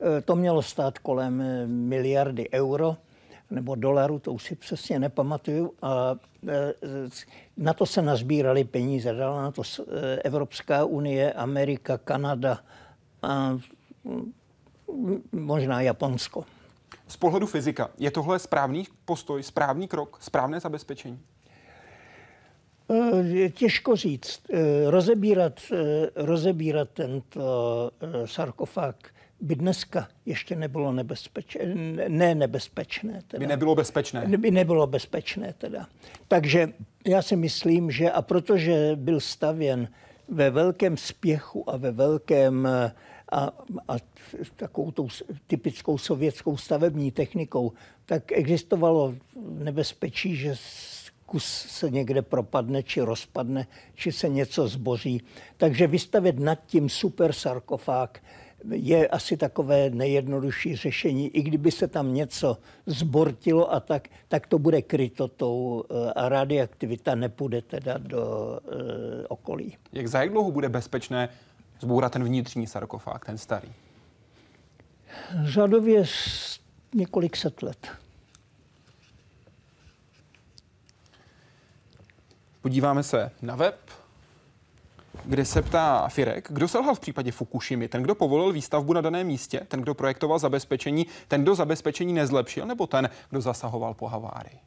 Eh, 0.00 0.20
to 0.20 0.36
mělo 0.36 0.62
stát 0.62 0.98
kolem 0.98 1.42
miliardy 1.66 2.48
euro 2.52 2.96
nebo 3.50 3.74
dolarů, 3.74 4.18
to 4.18 4.32
už 4.32 4.44
si 4.44 4.54
přesně 4.54 4.98
nepamatuju. 4.98 5.72
A 5.82 6.16
e, 6.48 6.74
na 7.56 7.74
to 7.74 7.86
se 7.86 8.02
nazbírali 8.02 8.64
peníze. 8.64 9.12
Dala 9.12 9.42
na 9.42 9.50
to 9.50 9.62
e, 9.62 10.16
Evropská 10.16 10.84
unie, 10.84 11.32
Amerika, 11.32 11.98
Kanada 11.98 12.58
a 13.22 13.58
možná 15.32 15.80
Japonsko. 15.80 16.44
Z 17.08 17.16
pohledu 17.16 17.46
fyzika, 17.46 17.90
je 17.98 18.10
tohle 18.10 18.38
správný 18.38 18.86
postoj, 19.04 19.42
správný 19.42 19.88
krok, 19.88 20.18
správné 20.20 20.60
zabezpečení? 20.60 21.20
E, 23.44 23.48
těžko 23.48 23.96
říct. 23.96 24.40
Rozebírat, 24.86 25.60
rozebírat 26.16 26.88
tento 26.90 27.90
sarkofág 28.24 28.96
by 29.40 29.56
dneska 29.56 30.08
ještě 30.26 30.56
nebylo 30.56 30.92
nebezpečné, 30.92 31.64
ne 32.08 32.34
nebezpečné. 32.34 33.22
Teda. 33.26 33.40
By 33.40 33.46
nebylo 33.46 33.74
bezpečné. 33.74 34.26
By 34.26 34.50
nebylo 34.50 34.86
bezpečné 34.86 35.52
teda. 35.58 35.88
Takže 36.28 36.72
já 37.06 37.22
si 37.22 37.36
myslím, 37.36 37.90
že 37.90 38.10
a 38.10 38.22
protože 38.22 38.90
byl 38.94 39.20
stavěn 39.20 39.88
ve 40.28 40.50
velkém 40.50 40.96
spěchu 40.96 41.70
a 41.70 41.76
ve 41.76 41.90
velkém 41.90 42.68
a, 43.32 43.50
a 43.88 43.96
takovou 44.56 44.90
tou 44.90 45.08
typickou 45.46 45.98
sovětskou 45.98 46.56
stavební 46.56 47.12
technikou, 47.12 47.72
tak 48.06 48.32
existovalo 48.32 49.14
nebezpečí, 49.58 50.36
že 50.36 50.54
kus 51.26 51.44
se 51.68 51.90
někde 51.90 52.22
propadne, 52.22 52.82
či 52.82 53.00
rozpadne, 53.00 53.66
či 53.94 54.12
se 54.12 54.28
něco 54.28 54.68
zboří. 54.68 55.22
Takže 55.56 55.86
vystavět 55.86 56.38
nad 56.38 56.58
tím 56.66 56.88
super 56.88 57.32
sarkofág 57.32 58.22
je 58.70 59.08
asi 59.08 59.36
takové 59.36 59.90
nejjednodušší 59.90 60.76
řešení. 60.76 61.28
I 61.36 61.42
kdyby 61.42 61.70
se 61.70 61.88
tam 61.88 62.14
něco 62.14 62.58
zbortilo 62.86 63.72
a 63.72 63.80
tak, 63.80 64.08
tak 64.28 64.46
to 64.46 64.58
bude 64.58 64.82
kryto 64.82 65.28
tou 65.28 65.84
eh, 65.90 66.12
a 66.12 66.28
radioaktivita 66.28 67.14
nepůjde 67.14 67.62
teda 67.62 67.98
do 67.98 68.60
e, 68.64 69.26
okolí. 69.26 69.76
Jak 69.92 70.06
za 70.06 70.20
jak 70.20 70.30
dlouho 70.30 70.50
bude 70.50 70.68
bezpečné 70.68 71.28
zbourat 71.80 72.12
ten 72.12 72.24
vnitřní 72.24 72.66
sarkofág, 72.66 73.24
ten 73.24 73.38
starý? 73.38 73.68
Řadově 75.44 76.04
několik 76.94 77.36
set 77.36 77.62
let. 77.62 77.88
Podíváme 82.62 83.02
se 83.02 83.30
na 83.42 83.56
web 83.56 83.78
kde 85.24 85.44
se 85.44 85.62
ptá 85.62 86.08
Firek, 86.08 86.48
kdo 86.52 86.68
selhal 86.68 86.94
v 86.94 87.00
případě 87.00 87.32
Fukushimy? 87.32 87.88
Ten, 87.88 88.02
kdo 88.02 88.14
povolil 88.14 88.52
výstavbu 88.52 88.92
na 88.92 89.00
daném 89.00 89.26
místě, 89.26 89.60
ten, 89.68 89.80
kdo 89.80 89.94
projektoval 89.94 90.38
zabezpečení, 90.38 91.06
ten, 91.28 91.42
kdo 91.42 91.54
zabezpečení 91.54 92.12
nezlepšil, 92.12 92.66
nebo 92.66 92.86
ten, 92.86 93.10
kdo 93.30 93.40
zasahoval 93.40 93.94
po 93.94 94.06
havárii? 94.06 94.58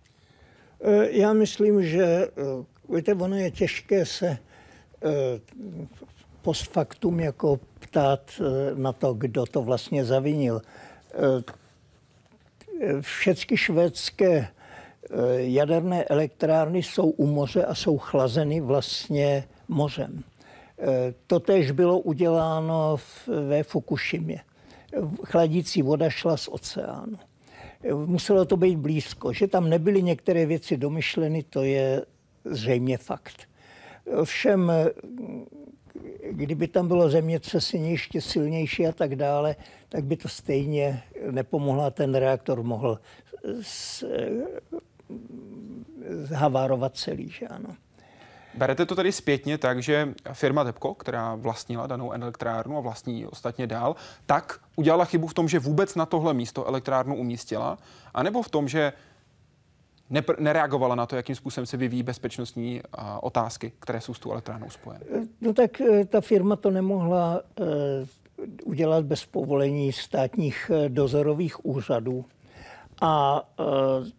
Eh, 0.83 1.07
já 1.11 1.33
myslím, 1.33 1.85
že 1.85 2.05
eh, 2.05 2.95
víte, 2.95 3.13
ono 3.13 3.35
je 3.35 3.51
těžké 3.51 4.05
se 4.05 4.27
eh, 4.27 4.37
post 6.41 6.61
factum 6.61 7.19
jako 7.19 7.59
ptát 7.79 8.31
na 8.75 8.93
to, 8.93 9.13
kdo 9.13 9.45
to 9.45 9.61
vlastně 9.61 10.05
zavinil. 10.05 10.61
Všechny 13.01 13.57
švédské 13.57 14.47
jaderné 15.35 16.03
elektrárny 16.03 16.83
jsou 16.83 17.09
u 17.09 17.25
moře 17.25 17.65
a 17.65 17.75
jsou 17.75 17.97
chlazeny 17.97 18.61
vlastně 18.61 19.47
mořem. 19.67 20.23
Totež 21.28 21.72
bylo 21.72 22.00
uděláno 22.00 22.98
v, 22.98 23.28
ve 23.28 23.63
Fukushimě. 23.63 24.41
Chladící 25.24 25.82
voda 25.82 26.10
šla 26.10 26.38
z 26.38 26.48
oceánu. 26.48 27.17
Muselo 28.06 28.46
to 28.46 28.58
být 28.58 28.76
blízko. 28.76 29.34
Že 29.34 29.48
tam 29.48 29.70
nebyly 29.70 30.04
některé 30.04 30.46
věci 30.46 30.78
domyšleny, 30.78 31.44
to 31.44 31.63
je 31.63 32.06
zřejmě 32.46 32.98
fakt. 32.98 33.48
Všem, 34.24 34.72
kdyby 36.32 36.67
tam 36.67 36.88
bylo 36.88 37.10
zemětřesení 37.10 37.91
ještě 37.91 38.22
silnější 38.22 38.88
a 38.88 38.91
tak 38.91 39.15
dále, 39.15 39.56
tak 39.89 40.04
by 40.04 40.17
to 40.17 40.28
stejně 40.28 41.04
nepomohlo. 41.32 41.91
Ten 41.91 42.15
reaktor 42.15 42.63
mohl 42.63 43.00
zhavárovat 46.24 46.98
celý, 46.98 47.30
že 47.30 47.48
ano. 47.48 47.76
Berete 48.53 48.85
to 48.85 48.95
tedy 48.95 49.11
zpětně 49.11 49.57
tak, 49.57 49.83
že 49.83 50.13
firma 50.33 50.63
Tepco, 50.63 50.93
která 50.93 51.35
vlastnila 51.35 51.87
danou 51.87 52.11
elektrárnu 52.11 52.77
a 52.77 52.79
vlastní 52.79 53.25
ostatně 53.25 53.67
dál, 53.67 53.95
tak 54.25 54.59
udělala 54.75 55.05
chybu 55.05 55.27
v 55.27 55.33
tom, 55.33 55.47
že 55.47 55.59
vůbec 55.59 55.95
na 55.95 56.05
tohle 56.05 56.33
místo 56.33 56.65
elektrárnu 56.65 57.15
umístila, 57.15 57.77
anebo 58.13 58.41
v 58.41 58.49
tom, 58.49 58.67
že 58.67 58.93
nereagovala 60.39 60.95
na 60.95 61.05
to, 61.05 61.15
jakým 61.15 61.35
způsobem 61.35 61.65
se 61.65 61.77
vyvíjí 61.77 62.03
bezpečnostní 62.03 62.81
otázky, 63.21 63.71
které 63.79 64.01
jsou 64.01 64.13
s 64.13 64.19
tou 64.19 64.31
elektrárnou 64.31 64.69
spojeny? 64.69 65.05
No 65.41 65.53
tak 65.53 65.81
e, 65.81 66.05
ta 66.05 66.21
firma 66.21 66.55
to 66.55 66.71
nemohla 66.71 67.41
uh, 67.59 67.67
udělat 68.63 69.05
bez 69.05 69.25
povolení 69.25 69.91
státních 69.91 70.71
e, 70.73 70.89
dozorových 70.89 71.65
úřadů. 71.65 72.25
A 73.01 73.43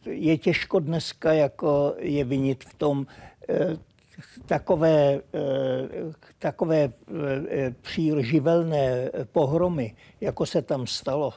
je 0.07 0.39
těžko 0.39 0.79
dneska 0.79 1.33
jako 1.33 1.95
je 1.99 2.25
vinit 2.25 2.65
v 2.65 2.75
tom, 2.75 3.07
takové, 4.47 5.21
eh, 5.35 6.13
takové 6.39 6.93
eh, 7.49 7.75
příživelné 7.81 9.11
pohromy, 9.33 9.97
jako 10.21 10.47
se 10.47 10.63
tam 10.63 10.87
stalo, 10.87 11.33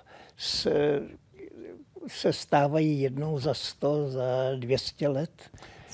se 2.07 2.33
stávají 2.33 3.01
jednou 3.01 3.39
za 3.39 3.53
100, 3.53 4.09
za 4.09 4.23
200 4.55 5.07
let. 5.07 5.31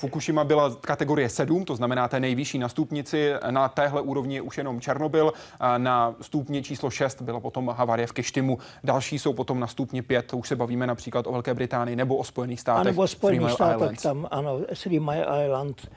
Fukushima 0.02 0.44
byla 0.44 0.76
kategorie 0.80 1.28
7, 1.28 1.64
to 1.64 1.76
znamená 1.76 2.08
té 2.08 2.20
nejvyšší 2.20 2.58
na 2.58 2.68
stupnici. 2.68 3.32
Na 3.50 3.68
téhle 3.68 4.00
úrovni 4.00 4.34
je 4.34 4.42
už 4.42 4.58
jenom 4.58 4.80
Černobyl. 4.80 5.32
Na 5.78 6.14
stupni 6.20 6.62
číslo 6.62 6.90
6 6.90 7.22
byla 7.22 7.40
potom 7.40 7.68
havárie 7.68 8.06
v 8.06 8.12
Keštimu. 8.12 8.58
Další 8.84 9.18
jsou 9.18 9.32
potom 9.32 9.60
na 9.60 9.66
stupni 9.66 10.02
5. 10.02 10.26
To 10.26 10.36
už 10.36 10.48
se 10.48 10.56
bavíme 10.56 10.86
například 10.86 11.26
o 11.26 11.32
Velké 11.32 11.54
Británii 11.54 11.96
nebo 11.96 12.16
o 12.16 12.24
Spojených 12.24 12.60
státech. 12.60 12.80
A 12.80 12.84
nebo 12.84 13.02
o 13.02 13.06
Spojených 13.06 13.50
státech 13.50 14.00
tam, 14.02 14.28
ano, 14.30 14.60
Three 14.82 15.00
Mile 15.00 15.44
Island. 15.44 15.88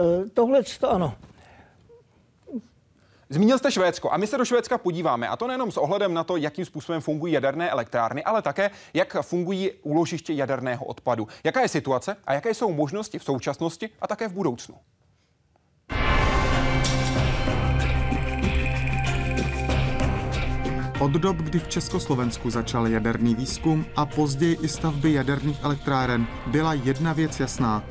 Eh, 0.00 0.30
tohle 0.34 0.62
to 0.80 0.90
ano. 0.90 1.14
Zmínil 3.28 3.58
jste 3.58 3.72
Švédsko 3.72 4.12
a 4.12 4.16
my 4.16 4.26
se 4.26 4.38
do 4.38 4.44
Švédska 4.44 4.78
podíváme 4.78 5.28
a 5.28 5.36
to 5.36 5.46
nejenom 5.46 5.70
s 5.70 5.76
ohledem 5.76 6.14
na 6.14 6.24
to, 6.24 6.36
jakým 6.36 6.64
způsobem 6.64 7.00
fungují 7.00 7.32
jaderné 7.32 7.70
elektrárny, 7.70 8.24
ale 8.24 8.42
také, 8.42 8.70
jak 8.94 9.16
fungují 9.22 9.70
úložiště 9.82 10.32
jaderného 10.32 10.84
odpadu. 10.84 11.28
Jaká 11.44 11.60
je 11.60 11.68
situace 11.68 12.16
a 12.24 12.32
jaké 12.32 12.54
jsou 12.54 12.72
možnosti 12.72 13.18
v 13.18 13.24
současnosti 13.24 13.90
a 14.00 14.06
také 14.06 14.28
v 14.28 14.32
budoucnu. 14.32 14.74
Od 21.00 21.10
dob, 21.10 21.36
kdy 21.36 21.58
v 21.58 21.68
Československu 21.68 22.50
začal 22.50 22.86
jaderný 22.86 23.34
výzkum 23.34 23.86
a 23.96 24.06
později 24.06 24.56
i 24.62 24.68
stavby 24.68 25.12
jaderných 25.12 25.62
elektráren, 25.62 26.26
byla 26.46 26.74
jedna 26.74 27.12
věc 27.12 27.40
jasná 27.40 27.84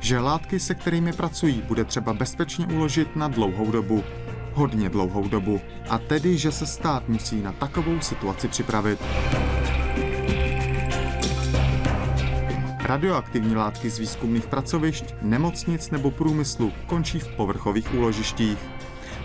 že 0.00 0.18
látky, 0.18 0.60
se 0.60 0.74
kterými 0.74 1.12
pracují, 1.12 1.62
bude 1.62 1.84
třeba 1.84 2.12
bezpečně 2.12 2.66
uložit 2.66 3.16
na 3.16 3.28
dlouhou 3.28 3.70
dobu. 3.70 4.04
Hodně 4.52 4.88
dlouhou 4.88 5.28
dobu. 5.28 5.60
A 5.88 5.98
tedy, 5.98 6.38
že 6.38 6.52
se 6.52 6.66
stát 6.66 7.08
musí 7.08 7.42
na 7.42 7.52
takovou 7.52 8.00
situaci 8.00 8.48
připravit. 8.48 8.98
Radioaktivní 12.80 13.56
látky 13.56 13.90
z 13.90 13.98
výzkumných 13.98 14.46
pracovišť, 14.46 15.04
nemocnic 15.22 15.90
nebo 15.90 16.10
průmyslu 16.10 16.72
končí 16.86 17.18
v 17.18 17.28
povrchových 17.28 17.94
úložištích. 17.94 18.58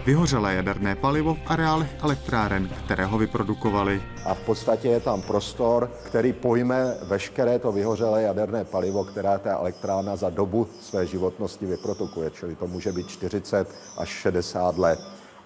Vyhořelé 0.06 0.56
jaderné 0.56 0.96
palivo 0.96 1.34
v 1.34 1.40
areálech 1.46 1.96
elektráren, 2.04 2.70
které 2.86 3.06
ho 3.06 3.18
vyprodukovali. 3.18 4.04
A 4.26 4.34
v 4.34 4.40
podstatě 4.40 4.88
je 4.88 5.00
tam 5.00 5.22
prostor, 5.22 5.92
který 6.06 6.34
pojme 6.34 6.98
veškeré 7.04 7.60
to 7.60 7.72
vyhořelé 7.72 8.22
jaderné 8.22 8.64
palivo, 8.64 9.04
které 9.04 9.40
ta 9.40 9.58
elektrárna 9.58 10.16
za 10.16 10.30
dobu 10.30 10.68
své 10.82 11.08
životnosti 11.08 11.66
vyprodukuje, 11.66 12.30
čili 12.30 12.56
to 12.56 12.68
může 12.68 12.92
být 12.92 13.08
40 13.08 13.76
až 13.98 14.10
60 14.10 14.78
let 14.78 15.00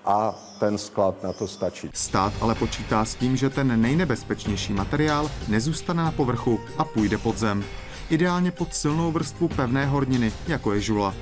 a 0.05 0.35
ten 0.59 0.77
sklad 0.77 1.23
na 1.23 1.33
to 1.33 1.47
stačí. 1.47 1.89
Stát 1.93 2.33
ale 2.41 2.55
počítá 2.55 3.05
s 3.05 3.15
tím, 3.15 3.37
že 3.37 3.49
ten 3.49 3.81
nejnebezpečnější 3.81 4.73
materiál 4.73 5.31
nezůstane 5.47 6.03
na 6.03 6.11
povrchu 6.11 6.59
a 6.77 6.85
půjde 6.85 7.17
pod 7.17 7.37
zem. 7.37 7.63
Ideálně 8.09 8.51
pod 8.51 8.73
silnou 8.73 9.11
vrstvu 9.11 9.47
pevné 9.47 9.85
horniny, 9.85 10.31
jako 10.47 10.73
je 10.73 10.81
žula. 10.81 11.13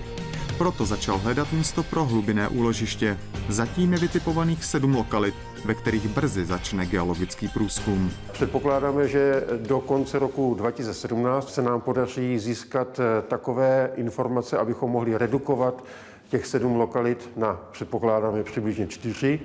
Proto 0.58 0.86
začal 0.86 1.18
hledat 1.18 1.54
místo 1.54 1.84
pro 1.84 2.06
hlubinné 2.06 2.48
úložiště. 2.48 3.18
Zatím 3.50 3.94
je 3.94 4.00
vytipovaných 4.00 4.66
sedm 4.66 4.96
lokalit, 4.96 5.36
ve 5.66 5.74
kterých 5.74 6.08
brzy 6.08 6.46
začne 6.46 6.86
geologický 6.86 7.48
průzkum. 7.48 8.12
Předpokládáme, 8.32 9.08
že 9.08 9.44
do 9.58 9.80
konce 9.80 10.20
roku 10.20 10.54
2017 10.54 11.54
se 11.54 11.62
nám 11.62 11.82
podaří 11.82 12.40
získat 12.40 13.00
eh, 13.00 13.22
takové 13.22 13.92
informace, 13.96 14.58
abychom 14.58 14.92
mohli 14.92 15.18
redukovat 15.18 15.84
těch 16.30 16.46
sedm 16.46 16.76
lokalit 16.76 17.30
na, 17.38 17.60
předpokládáme, 17.72 18.44
přibližně 18.44 18.88
čtyři 18.88 19.40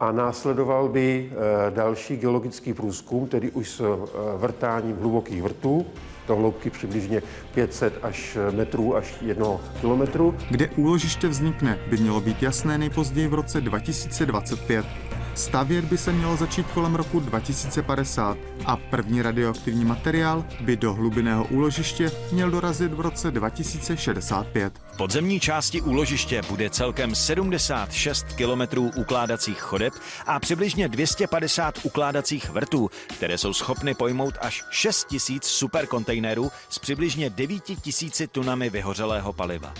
a 0.00 0.12
následoval 0.12 0.88
by 0.88 1.32
eh, 1.32 1.70
další 1.70 2.16
geologický 2.16 2.74
průzkum, 2.74 3.26
tedy 3.28 3.50
už 3.50 3.70
s 3.70 3.80
eh, 3.80 4.08
vrtáním 4.36 4.96
hlubokých 4.96 5.42
vrtů, 5.42 5.86
do 6.28 6.36
hloubky 6.36 6.70
přibližně 6.70 7.22
500 7.54 7.98
až 8.02 8.38
metrů 8.50 8.96
až 8.96 9.14
1 9.20 9.46
kilometru. 9.80 10.34
Kde 10.50 10.68
úložiště 10.68 11.28
vznikne, 11.28 11.78
by 11.90 11.96
mělo 11.96 12.20
být 12.20 12.42
jasné 12.42 12.78
nejpozději 12.78 13.28
v 13.28 13.34
roce 13.34 13.60
2025. 13.60 14.86
Stavět 15.34 15.84
by 15.84 15.98
se 15.98 16.12
mělo 16.12 16.36
začít 16.36 16.66
kolem 16.66 16.94
roku 16.94 17.20
2050 17.20 18.38
a 18.66 18.76
první 18.76 19.22
radioaktivní 19.22 19.84
materiál 19.84 20.44
by 20.60 20.76
do 20.76 20.94
hlubinného 20.94 21.44
úložiště 21.44 22.10
měl 22.32 22.50
dorazit 22.50 22.92
v 22.92 23.00
roce 23.00 23.30
2065. 23.30 24.72
Podzemní 24.98 25.40
části 25.40 25.80
úložiště 25.80 26.42
bude 26.48 26.70
celkem 26.70 27.14
76 27.14 28.26
kilometrů 28.32 28.90
ukládacích 28.96 29.60
chodeb 29.60 29.92
a 30.26 30.40
přibližně 30.40 30.88
250 30.88 31.78
ukládacích 31.82 32.50
vrtů, 32.50 32.90
které 33.16 33.38
jsou 33.38 33.52
schopny 33.52 33.94
pojmout 33.94 34.34
až 34.40 34.64
6 34.70 35.04
tisíc 35.08 35.44
superkontejnerů 35.44 36.50
s 36.68 36.78
přibližně 36.78 37.30
9 37.30 37.62
tisíci 37.82 38.26
tunami 38.26 38.70
vyhořelého 38.70 39.32
paliva. 39.32 39.74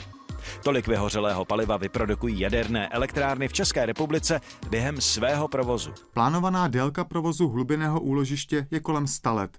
Tolik 0.64 0.88
vyhořelého 0.88 1.44
paliva 1.44 1.76
vyprodukují 1.76 2.40
jaderné 2.40 2.88
elektrárny 2.88 3.48
v 3.48 3.52
České 3.52 3.86
republice 3.86 4.40
během 4.70 5.00
svého 5.00 5.48
provozu. 5.48 5.94
Plánovaná 6.14 6.68
délka 6.68 7.04
provozu 7.04 7.48
hlubinného 7.48 8.00
úložiště 8.00 8.66
je 8.70 8.80
kolem 8.80 9.06
100 9.06 9.34
let. 9.34 9.50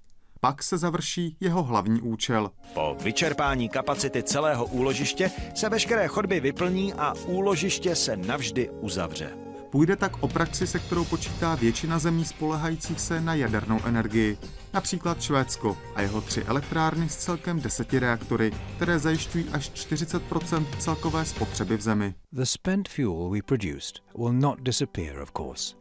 Pak 0.41 0.63
se 0.63 0.78
završí 0.78 1.38
jeho 1.39 1.63
hlavní 1.63 2.02
účel. 2.02 2.52
Po 2.73 2.97
vyčerpání 3.04 3.69
kapacity 3.69 4.23
celého 4.23 4.65
úložiště 4.65 5.32
se 5.56 5.69
veškeré 5.69 6.08
chodby 6.08 6.39
vyplní 6.39 6.93
a 6.93 7.13
úložiště 7.13 7.95
se 7.95 8.17
navždy 8.17 8.69
uzavře. 8.69 9.38
Půjde 9.69 9.95
tak 9.95 10.23
o 10.23 10.28
praxi, 10.28 10.67
se 10.67 10.80
kterou 10.80 11.06
počítá 11.06 11.56
většina 11.56 11.99
zemí 11.99 12.25
spolehajících 12.25 12.99
se 12.99 13.21
na 13.21 13.34
jadernou 13.34 13.80
energii. 13.86 14.38
Například 14.73 15.21
Švédsko 15.21 15.78
a 15.95 16.02
jeho 16.02 16.21
tři 16.21 16.43
elektrárny 16.43 17.10
s 17.10 17.15
celkem 17.15 17.62
deseti 17.62 17.99
reaktory, 17.99 18.52
které 18.75 18.99
zajišťují 18.99 19.45
až 19.54 19.71
40% 19.71 20.65
celkové 20.80 21.25
spotřeby 21.25 21.78
v 21.78 21.82
zemi. 21.82 22.13
The 22.32 22.43
spent 22.43 22.89
fuel 22.89 23.30
we 23.30 23.39
produced 23.41 24.02
will 24.17 24.34
not 24.34 24.62
disappear, 24.62 25.19
of 25.19 25.32
course. 25.38 25.75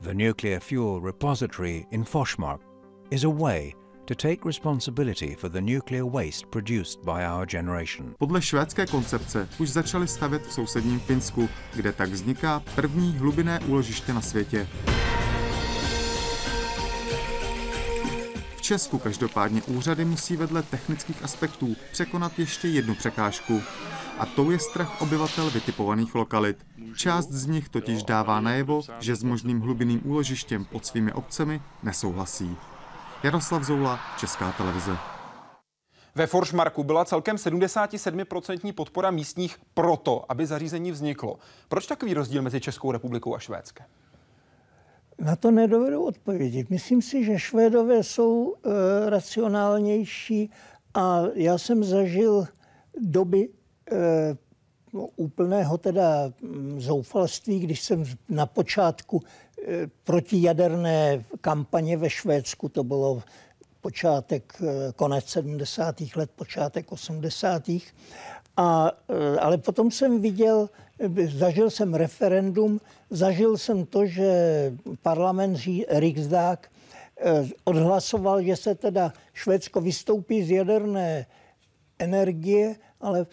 The 0.00 0.14
nuclear 0.14 0.60
fuel 0.60 1.00
repository 1.04 1.86
in 1.90 2.04
Forsmark 2.04 2.60
is 3.10 3.24
a 3.24 3.28
way 3.28 3.72
to 4.04 4.14
take 4.14 4.44
responsibility 4.44 5.34
for 5.34 5.48
the 5.50 5.60
nuclear 5.60 6.04
waste 6.04 6.50
produced 6.50 7.04
by 7.04 7.24
our 7.24 7.46
generation. 7.46 8.14
Podle 8.18 8.42
švédské 8.42 8.86
koncepce 8.86 9.48
už 9.58 9.68
začali 9.68 10.08
stavět 10.08 10.46
v 10.46 10.52
sousedním 10.52 11.00
Finsku, 11.00 11.48
kde 11.74 11.92
tak 11.92 12.10
vzniká 12.10 12.62
první 12.74 13.12
hlubinné 13.18 13.60
úložiště 13.60 14.12
na 14.12 14.20
světě. 14.20 14.68
V 18.56 18.62
Česku 18.62 18.98
každopádně 18.98 19.62
úřady 19.62 20.04
musí 20.04 20.36
vedle 20.36 20.62
technických 20.62 21.22
aspektů 21.22 21.76
překonat 21.92 22.38
ještě 22.38 22.68
jednu 22.68 22.94
překážku. 22.94 23.62
A 24.18 24.26
to 24.26 24.50
je 24.50 24.58
strach 24.58 25.02
obyvatel 25.02 25.50
vytipovaných 25.50 26.14
lokalit. 26.14 26.66
Část 26.96 27.30
z 27.30 27.46
nich 27.46 27.68
totiž 27.68 28.02
dává 28.02 28.40
najevo, 28.40 28.82
že 29.00 29.16
s 29.16 29.22
možným 29.22 29.60
hlubinným 29.60 30.00
úložištěm 30.04 30.64
pod 30.64 30.86
svými 30.86 31.12
obcemi 31.12 31.60
nesouhlasí. 31.82 32.56
Jaroslav 33.24 33.62
Zoula, 33.62 34.00
Česká 34.18 34.52
televize. 34.52 34.96
Ve 36.14 36.26
Forsmarku 36.26 36.84
byla 36.84 37.04
celkem 37.04 37.36
77% 37.36 38.72
podpora 38.72 39.10
místních 39.10 39.56
proto, 39.74 40.24
aby 40.28 40.46
zařízení 40.46 40.92
vzniklo. 40.92 41.38
Proč 41.68 41.86
takový 41.86 42.14
rozdíl 42.14 42.42
mezi 42.42 42.60
Českou 42.60 42.92
republikou 42.92 43.34
a 43.34 43.38
Švédskem? 43.38 43.86
Na 45.18 45.36
to 45.36 45.50
nedovedu 45.50 46.04
odpovědět. 46.04 46.70
Myslím 46.70 47.02
si, 47.02 47.24
že 47.24 47.38
Švédové 47.38 48.02
jsou 48.02 48.54
e, 48.54 49.10
racionálnější 49.10 50.50
a 50.94 51.20
já 51.34 51.58
jsem 51.58 51.84
zažil 51.84 52.46
doby 53.00 53.48
e, 53.92 54.36
úplného 55.16 55.78
teda 55.78 56.32
mm, 56.42 56.80
zoufalství, 56.80 57.60
když 57.60 57.80
jsem 57.82 58.04
na 58.28 58.46
počátku 58.46 59.22
protijaderné 60.04 61.24
kampaně 61.40 61.96
ve 61.96 62.10
Švédsku, 62.10 62.68
to 62.68 62.84
bylo 62.84 63.22
počátek, 63.80 64.54
e, 64.62 64.92
konec 64.92 65.28
70. 65.28 66.16
let, 66.16 66.30
počátek 66.36 66.92
80. 66.92 67.68
A, 68.56 68.92
e, 69.08 69.38
ale 69.38 69.58
potom 69.58 69.90
jsem 69.90 70.20
viděl, 70.20 70.68
zažil 71.26 71.70
jsem 71.70 71.94
referendum, 71.94 72.80
zažil 73.10 73.58
jsem 73.58 73.86
to, 73.86 74.06
že 74.06 74.28
parlament 75.02 75.58
Riksdag 75.88 76.70
odhlasoval, 77.64 78.42
že 78.42 78.56
se 78.56 78.74
teda 78.74 79.12
Švédsko 79.32 79.80
vystoupí 79.80 80.42
z 80.42 80.50
jaderné 80.50 81.26
energie, 81.98 82.76
ale 83.00 83.26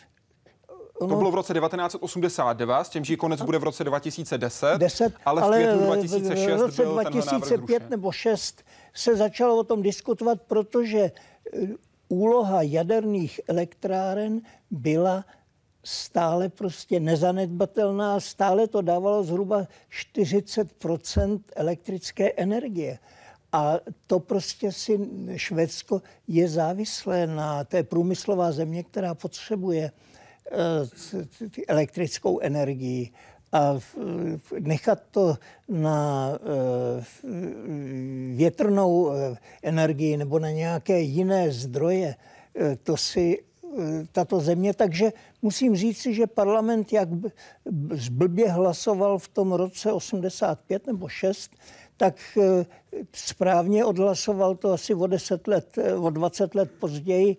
to 1.08 1.16
bylo 1.16 1.32
v 1.32 1.36
roce 1.36 1.54
1982, 1.54 2.84
s 2.84 2.90
tím, 2.90 3.06
že 3.06 3.18
konec 3.18 3.42
bude 3.42 3.58
v 3.58 3.64
roce 3.64 3.84
2010, 3.84 4.78
10, 4.78 5.14
ale 5.26 5.42
v 5.42 5.46
ale 5.46 5.58
květnu 5.58 5.86
2006 5.86 6.60
v 6.60 6.62
roce 6.62 6.84
byl 6.84 6.94
2005 6.94 7.90
nebo 7.90 8.12
6 8.12 8.64
se 8.94 9.16
začalo 9.16 9.58
o 9.58 9.64
tom 9.64 9.82
diskutovat, 9.82 10.42
protože 10.42 11.00
e, 11.00 11.12
úloha 12.10 12.62
jaderných 12.62 13.42
elektráren 13.48 14.42
byla 14.72 15.26
stále 15.84 16.50
prostě 16.50 17.00
nezanedbatelná, 17.00 18.20
stále 18.20 18.68
to 18.68 18.82
dávalo 18.82 19.24
zhruba 19.24 19.68
40% 20.14 21.40
elektrické 21.56 22.32
energie. 22.32 23.00
A 23.54 23.74
to 24.08 24.20
prostě 24.20 24.72
si 24.72 25.10
Švédsko 25.36 26.02
je 26.28 26.50
závislé 26.50 27.28
na 27.28 27.64
té 27.64 27.84
průmyslová 27.84 28.52
země, 28.52 28.84
která 28.84 29.16
potřebuje 29.16 29.92
Eh, 29.92 30.11
elektrickou 31.68 32.40
energii 32.40 33.12
a 33.52 33.80
nechat 34.60 35.00
to 35.12 35.38
na 35.70 36.32
eh, 36.34 37.04
větrnou 38.36 39.12
eh, 39.12 39.36
energii 39.64 40.18
nebo 40.18 40.40
na 40.40 40.50
nějaké 40.50 41.00
jiné 41.00 41.52
zdroje, 41.52 42.16
to 42.84 42.98
si 42.98 43.44
tato 44.12 44.40
země. 44.40 44.74
Takže 44.74 45.14
musím 45.42 45.76
říct 45.76 46.02
že 46.02 46.28
parlament 46.28 46.94
jak 46.94 47.10
zblbě 47.92 48.52
hlasoval 48.52 49.20
v 49.20 49.28
tom 49.28 49.52
roce 49.52 49.92
85 49.92 50.88
nebo 50.88 51.08
6, 51.08 51.52
tak 51.98 52.38
správně 53.16 53.86
odhlasoval 53.86 54.56
to 54.56 54.74
asi 54.74 54.94
o 54.94 55.08
10 55.08 55.48
let, 55.48 55.78
o 55.98 56.10
20 56.10 56.56
let 56.56 56.72
později 56.80 57.38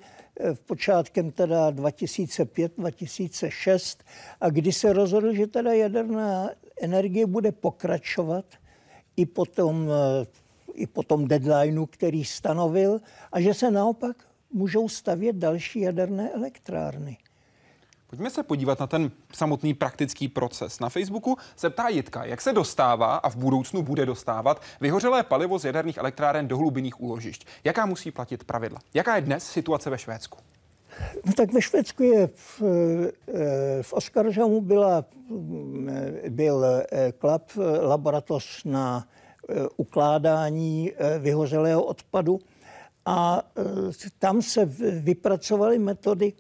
v 0.55 0.61
počátkem 0.61 1.31
teda 1.31 1.71
2005-2006 1.71 3.99
a 4.41 4.51
kdy 4.51 4.73
se 4.73 4.93
rozhodl, 4.93 5.35
že 5.35 5.47
teda 5.47 5.73
jaderná 5.73 6.51
energie 6.81 7.27
bude 7.27 7.53
pokračovat 7.53 8.45
i 9.17 9.27
po 9.27 9.45
tom, 9.45 9.89
eh, 9.91 10.27
i 10.75 10.87
po 10.87 11.03
tom 11.03 11.29
deadlineu, 11.29 11.87
který 11.87 12.25
stanovil 12.25 13.01
a 13.33 13.41
že 13.41 13.55
se 13.55 13.71
naopak 13.71 14.17
můžou 14.53 14.89
stavět 14.89 15.37
další 15.37 15.81
jaderné 15.81 16.31
elektrárny. 16.31 17.17
Pojďme 18.13 18.31
se 18.31 18.43
podívat 18.43 18.81
na 18.81 18.87
ten 18.87 19.11
samotný 19.35 19.75
praktický 19.75 20.29
proces. 20.29 20.81
Na 20.81 20.89
Facebooku 20.89 21.37
se 21.57 21.71
ptá 21.71 21.89
Jitka, 21.89 22.25
jak 22.25 22.41
se 22.41 22.53
dostává 22.53 23.17
a 23.17 23.29
v 23.29 23.37
budoucnu 23.37 23.83
bude 23.83 24.07
dostávat 24.07 24.63
vyhořelé 24.81 25.23
palivo 25.23 25.59
z 25.59 25.65
jaderných 25.65 25.97
elektráren 25.97 26.49
do 26.49 26.59
hlubinných 26.59 27.01
úložišť. 27.01 27.47
Jaká 27.65 27.87
musí 27.87 28.11
platit 28.11 28.45
pravidla? 28.45 28.79
Jaká 28.95 29.17
je 29.17 29.23
dnes 29.23 29.45
situace 29.45 29.91
ve 29.91 29.99
Švédsku? 29.99 30.39
No 31.27 31.33
tak 31.33 31.53
ve 31.53 31.63
Švédsku 31.63 32.03
je 32.03 32.27
v, 32.27 32.63
eh, 32.63 33.83
v 33.83 33.93
Oskaržamu 33.93 34.61
byla, 34.61 35.05
byl 36.29 36.65
eh, 36.65 37.13
klap 37.13 37.51
laboratoř 37.81 38.65
na 38.65 39.09
eh, 39.49 39.55
ukládání 39.77 40.93
vyhořelého 41.19 41.85
odpadu 41.85 42.39
a 43.07 43.43
tam 44.19 44.43
se 44.43 44.65
vypracovaly 45.01 45.79
metody 45.79 46.33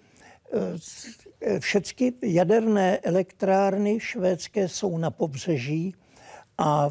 všechny 1.58 2.12
jaderné 2.22 2.98
elektrárny 2.98 4.00
švédské 4.00 4.68
jsou 4.68 4.98
na 4.98 5.10
pobřeží 5.10 5.94
a 6.58 6.90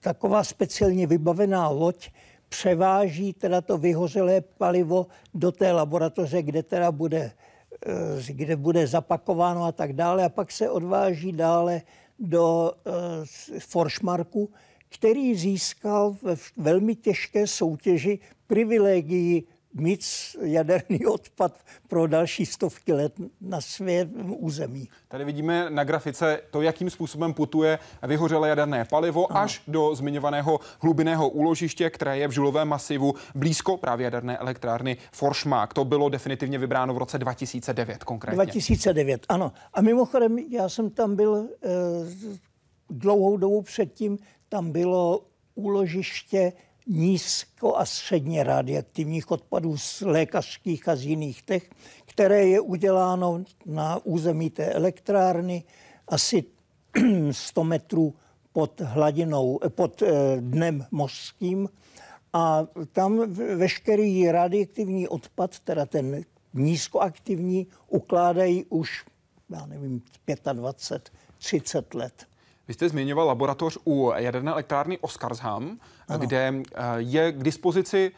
taková 0.00 0.44
speciálně 0.44 1.06
vybavená 1.06 1.68
loď 1.68 2.10
převáží 2.48 3.32
teda 3.32 3.60
to 3.60 3.78
vyhořelé 3.78 4.40
palivo 4.40 5.06
do 5.34 5.52
té 5.52 5.72
laboratoře, 5.72 6.42
kde 6.42 6.62
teda 6.62 6.92
bude, 6.92 7.32
eh, 7.86 8.32
kde 8.32 8.56
bude 8.56 8.86
zapakováno 8.86 9.64
a 9.64 9.72
tak 9.72 9.92
dále. 9.92 10.24
A 10.24 10.28
pak 10.28 10.52
se 10.52 10.70
odváží 10.70 11.32
dále 11.32 11.82
do 12.18 12.72
eh, 12.72 12.90
Forsmarku, 13.58 14.50
který 14.88 15.34
získal 15.34 16.16
ve 16.22 16.36
velmi 16.56 16.94
těžké 16.94 17.46
soutěži 17.46 18.18
privilegii 18.46 19.44
mít 19.74 20.00
jaderný 20.42 21.06
odpad 21.06 21.60
pro 21.88 22.06
další 22.06 22.46
stovky 22.46 22.92
let 22.92 23.12
na 23.40 23.60
svém 23.60 24.10
území. 24.38 24.88
Tady 25.08 25.24
vidíme 25.24 25.70
na 25.70 25.84
grafice 25.84 26.40
to, 26.50 26.62
jakým 26.62 26.90
způsobem 26.90 27.34
putuje 27.34 27.78
vyhořelé 28.06 28.48
jaderné 28.48 28.84
palivo 28.84 29.32
ano. 29.32 29.40
až 29.40 29.62
do 29.68 29.94
zmiňovaného 29.94 30.60
hlubinného 30.80 31.28
úložiště, 31.28 31.90
které 31.90 32.18
je 32.18 32.28
v 32.28 32.30
žulovém 32.30 32.68
masivu 32.68 33.14
blízko 33.34 33.76
právě 33.76 34.04
jaderné 34.04 34.38
elektrárny 34.38 34.96
Forsmark. 35.12 35.74
To 35.74 35.84
bylo 35.84 36.08
definitivně 36.08 36.58
vybráno 36.58 36.94
v 36.94 36.98
roce 36.98 37.18
2009 37.18 38.04
konkrétně. 38.04 38.36
2009, 38.36 39.26
ano. 39.28 39.52
A 39.74 39.80
mimochodem, 39.80 40.38
já 40.38 40.68
jsem 40.68 40.90
tam 40.90 41.16
byl 41.16 41.36
e, 41.36 41.68
dlouhou 42.90 43.36
dobu 43.36 43.62
předtím, 43.62 44.18
tam 44.48 44.72
bylo 44.72 45.26
úložiště 45.54 46.52
nízko 46.86 47.76
a 47.76 47.84
středně 47.84 48.44
radioaktivních 48.44 49.30
odpadů 49.30 49.78
z 49.78 50.00
lékařských 50.00 50.88
a 50.88 50.96
z 50.96 51.02
jiných 51.02 51.42
těch, 51.42 51.70
které 52.06 52.46
je 52.46 52.60
uděláno 52.60 53.44
na 53.66 54.00
území 54.04 54.50
té 54.50 54.66
elektrárny 54.66 55.64
asi 56.08 56.44
100 57.30 57.64
metrů 57.64 58.14
pod 58.52 58.80
hladinou, 58.80 59.60
pod 59.68 60.02
eh, 60.02 60.12
dnem 60.40 60.86
mořským 60.90 61.68
a 62.32 62.66
tam 62.92 63.34
veškerý 63.56 64.30
radioaktivní 64.30 65.08
odpad, 65.08 65.58
teda 65.60 65.86
ten 65.86 66.24
nízkoaktivní, 66.54 67.66
ukládají 67.88 68.64
už, 68.64 69.04
já 69.50 69.66
nevím, 69.66 70.02
25, 70.52 71.12
30 71.38 71.94
let. 71.94 72.29
Vy 72.70 72.74
jste 72.74 72.88
zmiňoval 72.88 73.26
laboratoř 73.26 73.78
u 73.84 74.12
jaderné 74.16 74.52
elektrárny 74.52 74.98
Oskarsham, 74.98 75.78
ano. 76.08 76.18
kde 76.18 76.54
eh, 76.54 76.82
je 76.96 77.32
k 77.32 77.42
dispozici 77.42 78.12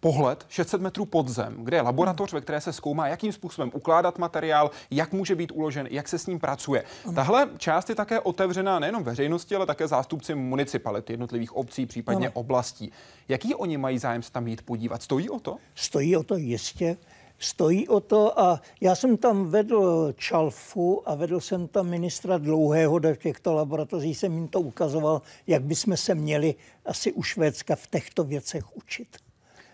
pohled 0.00 0.46
600 0.48 0.80
metrů 0.80 1.04
pod 1.04 1.28
zem, 1.28 1.56
kde 1.64 1.76
je 1.76 1.82
laboratoř, 1.82 2.32
ve 2.32 2.40
které 2.40 2.60
se 2.60 2.72
zkoumá, 2.72 3.08
jakým 3.08 3.32
způsobem 3.32 3.70
ukládat 3.74 4.18
materiál, 4.18 4.70
jak 4.90 5.12
může 5.12 5.34
být 5.34 5.52
uložen, 5.54 5.88
jak 5.90 6.08
se 6.08 6.18
s 6.18 6.26
ním 6.26 6.38
pracuje. 6.38 6.84
Tahle 7.14 7.48
část 7.58 7.88
je 7.88 7.94
také 7.94 8.20
otevřená 8.20 8.78
nejenom 8.78 9.02
veřejnosti, 9.02 9.56
ale 9.56 9.66
také 9.66 9.88
zástupci 9.88 10.34
municipality, 10.34 11.12
jednotlivých 11.12 11.56
obcí, 11.56 11.86
případně 11.86 12.26
ano. 12.26 12.34
oblastí. 12.34 12.92
Jaký 13.28 13.54
oni 13.54 13.76
mají 13.76 13.98
zájem 13.98 14.22
se 14.22 14.32
tam 14.32 14.48
jít 14.48 14.62
podívat? 14.62 15.02
Stojí 15.02 15.30
o 15.30 15.40
to? 15.40 15.56
Stojí 15.74 16.16
o 16.16 16.22
to 16.22 16.36
jistě 16.36 16.96
stojí 17.38 17.88
o 17.88 18.00
to 18.00 18.40
a 18.40 18.60
já 18.80 18.94
jsem 18.94 19.16
tam 19.16 19.46
vedl 19.46 20.12
Čalfu 20.16 21.08
a 21.08 21.14
vedl 21.14 21.40
jsem 21.40 21.68
tam 21.68 21.88
ministra 21.88 22.38
Dlouhého 22.38 22.98
do 22.98 23.16
těchto 23.16 23.54
laboratoří, 23.54 24.14
jsem 24.14 24.32
jim 24.32 24.48
to 24.48 24.60
ukazoval, 24.60 25.22
jak 25.46 25.62
bychom 25.62 25.96
se 25.96 26.14
měli 26.14 26.54
asi 26.84 27.12
u 27.12 27.22
Švédska 27.22 27.76
v 27.76 27.86
těchto 27.86 28.24
věcech 28.24 28.76
učit. 28.76 29.16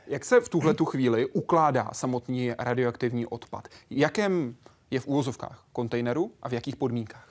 Jak 0.06 0.24
se 0.24 0.40
v 0.40 0.48
tuhle 0.48 0.74
tu 0.74 0.84
chvíli 0.84 1.26
ukládá 1.26 1.90
samotný 1.92 2.52
radioaktivní 2.58 3.26
odpad? 3.26 3.68
Jakém 3.90 4.56
je 4.90 5.00
v 5.00 5.06
úvozovkách 5.06 5.64
kontejneru 5.72 6.32
a 6.42 6.48
v 6.48 6.52
jakých 6.52 6.76
podmínkách? 6.76 7.28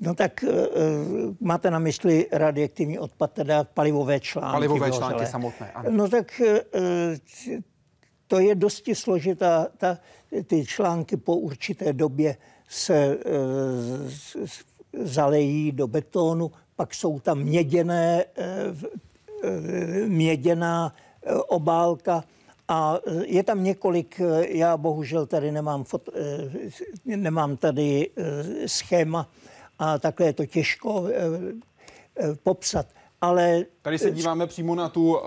No 0.00 0.14
tak 0.14 0.44
uh, 0.48 0.54
máte 1.40 1.70
na 1.70 1.78
mysli 1.78 2.26
radioaktivní 2.32 2.98
odpad, 2.98 3.32
teda 3.32 3.64
palivové 3.64 4.20
články. 4.20 4.52
Palivové 4.52 4.92
články 4.92 5.26
samotné, 5.26 5.72
ano. 5.72 5.90
No 5.92 6.08
tak 6.08 6.40
uh, 6.40 6.80
to 8.26 8.40
je 8.40 8.54
dosti 8.54 8.94
složitá. 8.94 9.66
Ta, 9.76 9.98
ty 10.46 10.66
články 10.66 11.16
po 11.16 11.36
určité 11.36 11.92
době 11.92 12.36
se 12.68 12.94
e, 12.94 13.18
zalejí 15.04 15.72
do 15.72 15.86
betonu, 15.86 16.52
pak 16.76 16.94
jsou 16.94 17.20
tam 17.20 17.38
měděné, 17.38 18.24
e, 18.36 18.74
měděná 20.06 20.94
e, 21.22 21.34
obálka 21.34 22.24
a 22.68 22.98
je 23.26 23.42
tam 23.42 23.64
několik, 23.64 24.20
já 24.48 24.76
bohužel 24.76 25.26
tady 25.26 25.52
nemám, 25.52 25.84
fot, 25.84 26.08
e, 27.06 27.16
nemám 27.16 27.56
tady 27.56 28.10
e, 28.16 28.68
schéma 28.68 29.28
a 29.78 29.98
takhle 29.98 30.26
je 30.26 30.32
to 30.32 30.46
těžko 30.46 31.06
e, 31.06 31.12
e, 31.12 32.34
popsat. 32.42 32.86
Ale... 33.20 33.64
Tady 33.82 33.98
se 33.98 34.10
díváme 34.10 34.46
přímo 34.46 34.74
na 34.74 34.88
tu 34.88 35.18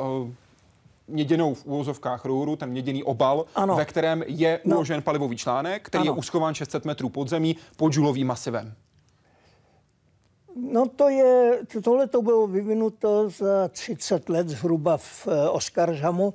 měděnou 1.10 1.54
v 1.54 1.66
úvozovkách 1.66 2.26
rouru, 2.26 2.56
ten 2.56 2.70
měděný 2.70 3.04
obal, 3.04 3.46
ano. 3.56 3.76
ve 3.76 3.86
kterém 3.86 4.24
je 4.28 4.60
no. 4.66 4.76
uložen 4.76 5.02
palivový 5.02 5.38
článek, 5.38 5.86
který 5.86 6.02
ano. 6.02 6.12
je 6.12 6.18
uschován 6.18 6.54
600 6.54 6.86
metrů 6.86 7.10
pod 7.10 7.30
zemí 7.30 7.56
pod 7.78 7.94
žulovým 7.94 8.28
masivem. 8.28 8.74
No 10.56 10.86
to 10.88 11.10
je, 11.10 11.60
tohle 11.84 12.08
to 12.08 12.22
bylo 12.22 12.48
vyvinuto 12.48 13.30
za 13.30 13.68
30 13.68 14.30
let 14.30 14.50
zhruba 14.50 14.98
v 14.98 15.28
eh, 15.28 15.50
Oskaržamu 15.50 16.34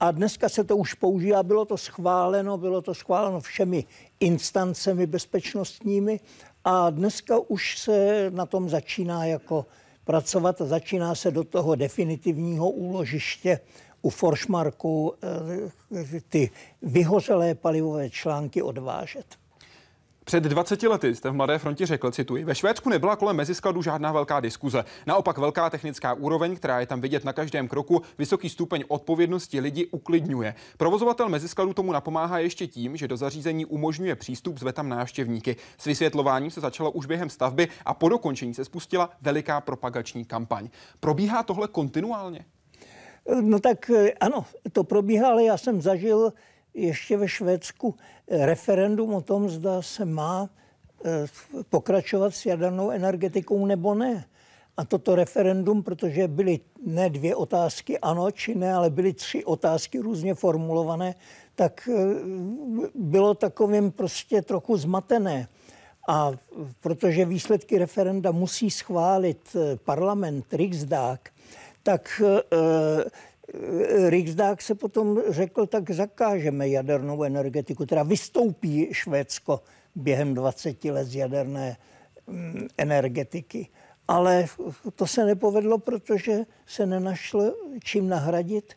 a 0.00 0.10
dneska 0.10 0.48
se 0.48 0.64
to 0.64 0.76
už 0.76 0.94
používá, 0.94 1.42
bylo 1.42 1.64
to 1.64 1.76
schváleno, 1.76 2.58
bylo 2.58 2.82
to 2.82 2.94
schváleno 2.94 3.40
všemi 3.40 3.84
instancemi 4.20 5.06
bezpečnostními 5.06 6.20
a 6.64 6.90
dneska 6.90 7.38
už 7.48 7.78
se 7.78 8.26
na 8.30 8.46
tom 8.46 8.68
začíná 8.68 9.24
jako 9.24 9.66
pracovat 10.04 10.60
a 10.60 10.64
začíná 10.66 11.14
se 11.14 11.30
do 11.30 11.44
toho 11.44 11.74
definitivního 11.74 12.70
úložiště 12.70 13.60
u 14.04 14.10
Forsmarku 14.10 15.14
eh, 15.94 16.20
ty 16.28 16.50
vyhořelé 16.82 17.54
palivové 17.54 18.10
články 18.10 18.62
odvážet. 18.62 19.26
Před 20.24 20.44
20 20.44 20.82
lety 20.82 21.14
jste 21.14 21.30
v 21.30 21.34
Mladé 21.34 21.58
frontě 21.58 21.86
řekl, 21.86 22.10
cituji, 22.10 22.44
ve 22.44 22.54
Švédsku 22.54 22.90
nebyla 22.90 23.16
kolem 23.16 23.36
meziskladu 23.36 23.82
žádná 23.82 24.12
velká 24.12 24.40
diskuze. 24.40 24.84
Naopak 25.06 25.38
velká 25.38 25.70
technická 25.70 26.14
úroveň, 26.14 26.56
která 26.56 26.80
je 26.80 26.86
tam 26.86 27.00
vidět 27.00 27.24
na 27.24 27.32
každém 27.32 27.68
kroku, 27.68 28.02
vysoký 28.18 28.48
stupeň 28.48 28.84
odpovědnosti 28.88 29.60
lidi 29.60 29.86
uklidňuje. 29.86 30.54
Provozovatel 30.76 31.28
meziskladu 31.28 31.72
tomu 31.72 31.92
napomáhá 31.92 32.38
ještě 32.38 32.66
tím, 32.66 32.96
že 32.96 33.08
do 33.08 33.16
zařízení 33.16 33.66
umožňuje 33.66 34.16
přístup, 34.16 34.58
zve 34.58 34.72
tam 34.72 34.88
návštěvníky. 34.88 35.56
S 35.78 35.84
vysvětlováním 35.84 36.50
se 36.50 36.60
začalo 36.60 36.90
už 36.90 37.06
během 37.06 37.30
stavby 37.30 37.68
a 37.84 37.94
po 37.94 38.08
dokončení 38.08 38.54
se 38.54 38.64
spustila 38.64 39.10
veliká 39.22 39.60
propagační 39.60 40.24
kampaň. 40.24 40.68
Probíhá 41.00 41.42
tohle 41.42 41.68
kontinuálně? 41.68 42.44
No 43.40 43.60
tak 43.60 43.90
eh, 43.90 44.12
ano, 44.20 44.44
to 44.72 44.84
probíhá, 44.84 45.28
ale 45.28 45.44
já 45.44 45.56
jsem 45.56 45.82
zažil 45.82 46.32
ještě 46.74 47.16
ve 47.16 47.28
Švédsku 47.28 47.94
referendum 48.28 49.14
o 49.14 49.20
tom, 49.20 49.48
zda 49.48 49.82
se 49.82 50.04
má 50.04 50.50
eh, 51.04 51.26
pokračovat 51.68 52.34
s 52.34 52.46
jadernou 52.46 52.90
energetikou 52.90 53.66
nebo 53.66 53.94
ne. 53.94 54.24
A 54.76 54.84
toto 54.84 55.14
referendum, 55.14 55.82
protože 55.82 56.28
byly 56.28 56.60
ne 56.86 57.10
dvě 57.10 57.36
otázky 57.36 57.98
ano 57.98 58.30
či 58.30 58.54
ne, 58.54 58.74
ale 58.74 58.90
byly 58.90 59.12
tři 59.12 59.44
otázky 59.44 59.98
různě 59.98 60.34
formulované, 60.34 61.14
tak 61.54 61.88
bylo 62.94 63.34
takovým 63.34 63.92
prostě 63.92 64.42
trochu 64.42 64.76
zmatené. 64.76 65.48
A 66.08 66.32
protože 66.80 67.24
výsledky 67.24 67.78
referenda 67.78 68.30
musí 68.30 68.70
schválit 68.70 69.56
parlament, 69.84 70.54
Riksdag, 70.54 71.30
tak 71.84 72.22
uh, 72.24 74.08
Riksdag 74.08 74.62
se 74.62 74.74
potom 74.74 75.22
řekl, 75.28 75.66
tak 75.66 75.90
zakážeme 75.90 76.68
jadernou 76.68 77.22
energetiku, 77.22 77.86
teda 77.86 78.02
vystoupí 78.02 78.88
Švédsko 78.92 79.60
během 79.94 80.34
20 80.34 80.84
let 80.84 81.04
z 81.04 81.14
jaderné 81.14 81.76
um, 82.26 82.68
energetiky. 82.78 83.68
Ale 84.08 84.46
to 84.94 85.06
se 85.06 85.24
nepovedlo, 85.24 85.78
protože 85.78 86.38
se 86.66 86.86
nenašlo 86.86 87.54
čím 87.84 88.08
nahradit 88.08 88.74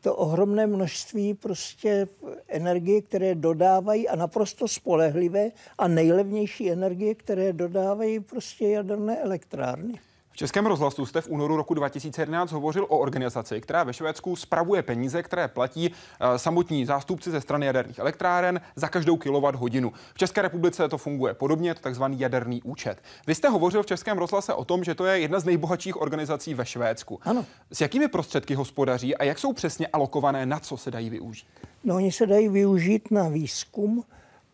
to 0.00 0.16
ohromné 0.16 0.66
množství 0.66 1.34
prostě 1.34 2.08
energie, 2.48 3.02
které 3.02 3.34
dodávají 3.34 4.08
a 4.08 4.16
naprosto 4.16 4.68
spolehlivé 4.68 5.50
a 5.78 5.88
nejlevnější 5.88 6.70
energie, 6.70 7.14
které 7.14 7.52
dodávají 7.52 8.20
prostě 8.20 8.68
jaderné 8.68 9.18
elektrárny. 9.18 10.00
V 10.38 10.46
Českém 10.46 10.66
rozhlasu 10.66 11.06
jste 11.06 11.20
v 11.20 11.28
únoru 11.28 11.56
roku 11.56 11.74
2011 11.74 12.52
hovořil 12.52 12.86
o 12.88 12.98
organizaci, 12.98 13.60
která 13.60 13.84
ve 13.84 13.92
Švédsku 13.92 14.36
spravuje 14.36 14.82
peníze, 14.82 15.22
které 15.22 15.48
platí 15.48 15.90
uh, 15.90 16.36
samotní 16.36 16.86
zástupci 16.86 17.30
ze 17.30 17.40
strany 17.40 17.66
jaderných 17.66 17.98
elektráren 17.98 18.60
za 18.76 18.88
každou 18.88 19.16
kilowatt 19.16 19.58
hodinu. 19.58 19.92
V 20.14 20.18
České 20.18 20.42
republice 20.42 20.88
to 20.88 20.98
funguje 20.98 21.34
podobně, 21.34 21.74
to 21.74 21.80
takzvaný 21.80 22.20
jaderný 22.20 22.62
účet. 22.62 23.02
Vy 23.26 23.34
jste 23.34 23.48
hovořil 23.48 23.82
v 23.82 23.86
Českém 23.86 24.18
rozhlase 24.18 24.54
o 24.54 24.64
tom, 24.64 24.84
že 24.84 24.94
to 24.94 25.06
je 25.06 25.20
jedna 25.20 25.40
z 25.40 25.44
nejbohatších 25.44 26.00
organizací 26.00 26.54
ve 26.54 26.66
Švédsku. 26.66 27.20
Ano. 27.22 27.44
S 27.72 27.80
jakými 27.80 28.08
prostředky 28.08 28.54
hospodaří 28.54 29.16
a 29.16 29.24
jak 29.24 29.38
jsou 29.38 29.52
přesně 29.52 29.86
alokované, 29.86 30.46
na 30.46 30.60
co 30.60 30.76
se 30.76 30.90
dají 30.90 31.10
využít? 31.10 31.46
No, 31.84 31.94
oni 31.94 32.12
se 32.12 32.26
dají 32.26 32.48
využít 32.48 33.10
na 33.10 33.28
výzkum, 33.28 34.04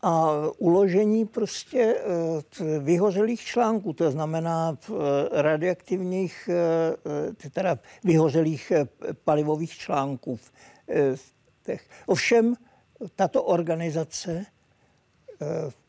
a 0.05 0.33
uložení 0.59 1.27
prostě 1.27 1.97
eh, 1.97 2.79
vyhořelých 2.79 3.41
článků, 3.41 3.93
to 3.93 4.11
znamená 4.11 4.77
eh, 4.79 4.93
radioaktivních, 5.43 6.51
eh, 6.53 7.51
teda 7.51 7.79
vyhořelých 8.05 8.73
palivových 9.25 9.73
článků. 9.73 10.39
Ovšem, 12.07 12.55
tato 13.17 13.43
organizace 13.43 14.47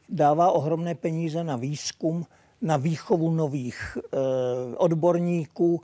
dává 0.09 0.51
ohromné 0.51 0.95
peníze 0.95 1.43
na 1.43 1.55
výzkum, 1.55 2.25
na 2.65 2.77
výchovu 2.77 3.31
nových 3.31 3.97
odborníků. 4.77 5.81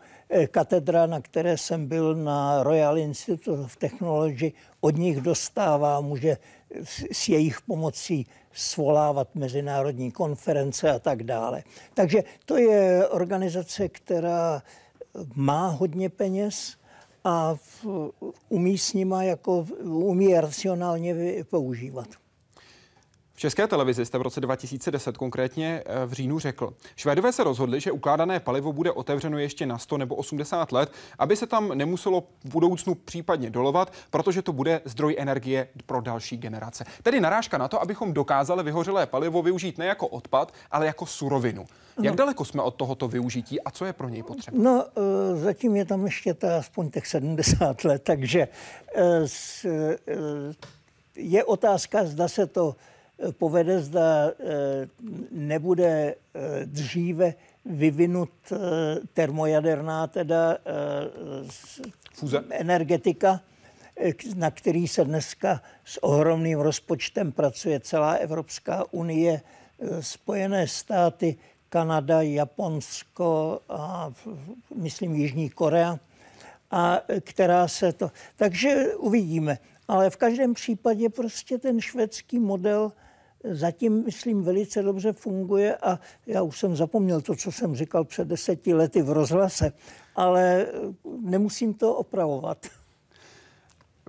Katedra, 0.51 1.05
na 1.05 1.21
které 1.21 1.57
jsem 1.57 1.87
byl 1.87 2.15
na 2.15 2.63
Royal 2.63 2.97
Institute 2.97 3.51
of 3.51 3.77
Technology, 3.77 4.53
od 4.81 4.97
nich 4.97 5.21
dostává, 5.21 6.01
může 6.01 6.37
s 7.11 7.29
jejich 7.29 7.61
pomocí 7.61 8.27
svolávat 8.53 9.35
mezinárodní 9.35 10.11
konference 10.11 10.91
a 10.91 10.99
tak 10.99 11.23
dále. 11.23 11.63
Takže 11.93 12.23
to 12.45 12.57
je 12.57 13.07
organizace, 13.07 13.89
která 13.89 14.63
má 15.35 15.67
hodně 15.67 16.09
peněz 16.09 16.75
a 17.23 17.55
umí 18.49 18.77
s 18.77 18.93
nima 18.93 19.23
jako 19.23 19.65
umí 19.83 20.33
racionálně 20.33 21.15
používat. 21.43 22.20
České 23.41 23.67
televizi 23.67 24.05
jste 24.05 24.17
v 24.17 24.21
roce 24.21 24.41
2010 24.41 25.17
konkrétně 25.17 25.83
eh, 25.85 26.05
v 26.05 26.13
říjnu 26.13 26.39
řekl, 26.39 26.73
Švédové 26.95 27.31
se 27.31 27.43
rozhodli, 27.43 27.79
že 27.79 27.91
ukládané 27.91 28.39
palivo 28.39 28.73
bude 28.73 28.91
otevřeno 28.91 29.37
ještě 29.37 29.65
na 29.65 29.77
100 29.77 29.97
nebo 29.97 30.15
80 30.15 30.71
let, 30.71 30.91
aby 31.19 31.35
se 31.35 31.47
tam 31.47 31.77
nemuselo 31.77 32.21
v 32.43 32.49
budoucnu 32.49 32.95
případně 32.95 33.49
dolovat, 33.49 33.93
protože 34.09 34.41
to 34.41 34.53
bude 34.53 34.81
zdroj 34.85 35.15
energie 35.19 35.67
pro 35.85 36.01
další 36.01 36.37
generace. 36.37 36.85
Tedy 37.03 37.19
narážka 37.19 37.57
na 37.57 37.67
to, 37.67 37.81
abychom 37.81 38.13
dokázali 38.13 38.63
vyhořelé 38.63 39.05
palivo 39.05 39.41
využít 39.41 39.77
ne 39.77 39.85
jako 39.85 40.07
odpad, 40.07 40.53
ale 40.71 40.85
jako 40.85 41.05
surovinu. 41.05 41.65
Jak 42.01 42.13
no. 42.13 42.17
daleko 42.17 42.45
jsme 42.45 42.61
od 42.61 42.75
tohoto 42.75 43.07
využití 43.07 43.61
a 43.61 43.71
co 43.71 43.85
je 43.85 43.93
pro 43.93 44.09
něj 44.09 44.23
potřeba? 44.23 44.57
No, 44.61 44.85
eh, 44.85 45.35
zatím 45.35 45.75
je 45.75 45.85
tam 45.85 46.05
ještě 46.05 46.33
ta 46.33 46.57
aspoň 46.57 46.89
těch 46.89 47.07
70 47.07 47.83
let, 47.83 48.01
takže 48.03 48.47
eh, 48.95 49.25
je 51.15 51.43
otázka, 51.43 52.05
zda 52.05 52.27
se 52.27 52.47
to 52.47 52.75
povede, 53.31 53.79
zda 53.79 54.27
eh, 54.27 54.87
nebude 55.31 56.15
eh, 56.15 56.65
dříve 56.65 57.33
vyvinut 57.65 58.29
eh, 58.51 58.57
termojaderná 59.13 60.07
teda 60.07 60.57
Fuze. 62.13 62.43
energetika, 62.49 63.41
na 64.35 64.51
který 64.51 64.87
se 64.87 65.05
dneska 65.05 65.61
s 65.85 66.03
ohromným 66.03 66.59
rozpočtem 66.59 67.31
pracuje 67.31 67.79
celá 67.79 68.11
Evropská 68.11 68.85
unie, 68.91 69.41
Spojené 69.99 70.67
státy, 70.67 71.35
Kanada, 71.69 72.21
Japonsko 72.21 73.59
a 73.69 74.13
myslím 74.75 75.15
Jižní 75.15 75.49
Korea, 75.49 75.99
a 76.71 77.01
která 77.21 77.67
se 77.67 77.93
to... 77.93 78.11
Takže 78.35 78.95
uvidíme. 78.95 79.57
Ale 79.87 80.09
v 80.09 80.17
každém 80.17 80.53
případě 80.53 81.09
prostě 81.09 81.57
ten 81.57 81.81
švédský 81.81 82.39
model 82.39 82.91
zatím, 83.43 84.05
myslím, 84.05 84.43
velice 84.43 84.81
dobře 84.81 85.13
funguje 85.13 85.75
a 85.75 85.99
já 86.27 86.41
už 86.41 86.59
jsem 86.59 86.75
zapomněl 86.75 87.21
to, 87.21 87.35
co 87.35 87.51
jsem 87.51 87.75
říkal 87.75 88.03
před 88.03 88.27
deseti 88.27 88.73
lety 88.73 89.01
v 89.01 89.09
rozhlase, 89.09 89.73
ale 90.15 90.67
nemusím 91.21 91.73
to 91.73 91.95
opravovat. 91.95 92.65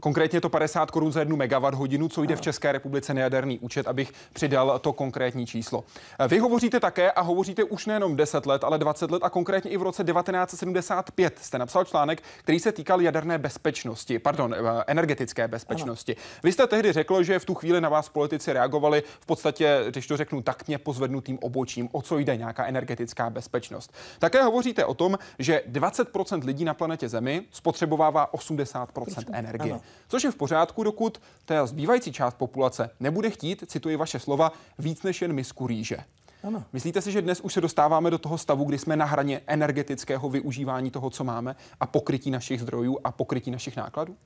Konkrétně 0.02 0.40
to 0.40 0.48
50 0.48 0.90
korun 0.90 1.12
za 1.12 1.20
jednu 1.20 1.36
megawatt 1.36 1.76
hodinu, 1.76 2.08
co 2.08 2.22
jde 2.22 2.36
v 2.36 2.40
České 2.40 2.72
republice 2.72 3.14
na 3.14 3.20
jaderný 3.20 3.58
účet, 3.58 3.88
abych 3.88 4.12
přidal 4.32 4.78
to 4.78 4.92
konkrétní 4.92 5.46
číslo. 5.46 5.84
Vy 6.28 6.38
hovoříte 6.38 6.80
také 6.80 7.12
a 7.12 7.20
hovoříte 7.20 7.64
už 7.64 7.86
nejenom 7.86 8.16
10 8.16 8.46
let, 8.46 8.64
ale 8.64 8.78
20 8.78 9.10
let 9.10 9.22
a 9.24 9.30
konkrétně 9.30 9.70
i 9.70 9.76
v 9.76 9.82
roce 9.82 10.04
1975 10.04 11.38
jste 11.38 11.58
napsal 11.58 11.84
článek, 11.84 12.22
který 12.38 12.60
se 12.60 12.72
týkal 12.72 13.00
jaderné 13.00 13.38
bezpečnosti, 13.38 14.18
pardon, 14.18 14.54
eh, 14.54 14.84
energetické 14.86 15.48
bezpečnosti. 15.48 16.16
Ano. 16.16 16.24
Vy 16.42 16.52
jste 16.52 16.66
tehdy 16.66 16.92
řekl, 16.92 17.22
že 17.22 17.38
v 17.38 17.44
tu 17.44 17.54
chvíli 17.54 17.80
na 17.80 17.88
vás 17.88 18.08
politici 18.08 18.52
reagovali 18.52 19.02
v 19.20 19.26
podstatě, 19.26 19.84
když 19.90 20.06
to 20.06 20.16
řeknu 20.16 20.42
taktně, 20.42 20.78
pozvednutým 20.78 21.38
obočím, 21.42 21.88
o 21.92 22.02
co 22.02 22.18
jde 22.18 22.36
nějaká 22.36 22.66
energetická 22.66 23.30
bezpečnost. 23.30 23.92
Také 24.18 24.42
hovoříte 24.42 24.84
o 24.84 24.94
tom, 24.94 25.18
že 25.38 25.62
20% 25.66 26.44
lidí 26.44 26.64
na 26.64 26.74
planetě 26.74 27.08
Zemi 27.08 27.42
spotřebovává 27.50 28.34
80% 28.34 29.24
energie. 29.32 29.72
Ano. 29.72 29.82
Což 30.08 30.24
je 30.24 30.30
v 30.30 30.36
pořádku, 30.36 30.82
dokud 30.82 31.20
ta 31.44 31.66
zbývající 31.66 32.12
část 32.12 32.34
populace 32.34 32.90
nebude 33.00 33.30
chtít, 33.30 33.64
cituji 33.66 33.96
vaše 33.96 34.18
slova, 34.18 34.52
víc 34.78 35.02
než 35.02 35.22
jen 35.22 35.32
misku 35.32 35.66
rýže. 35.66 35.96
Ano. 36.42 36.64
Myslíte 36.72 37.02
si, 37.02 37.12
že 37.12 37.22
dnes 37.22 37.40
už 37.40 37.52
se 37.52 37.60
dostáváme 37.60 38.10
do 38.10 38.18
toho 38.18 38.38
stavu, 38.38 38.64
kdy 38.64 38.78
jsme 38.78 38.96
na 38.96 39.04
hraně 39.04 39.40
energetického 39.46 40.28
využívání 40.30 40.90
toho, 40.90 41.10
co 41.10 41.24
máme 41.24 41.56
a 41.80 41.86
pokrytí 41.86 42.30
našich 42.30 42.60
zdrojů 42.60 42.98
a 43.04 43.12
pokrytí 43.12 43.50
našich 43.50 43.76
nákladů? 43.76 44.16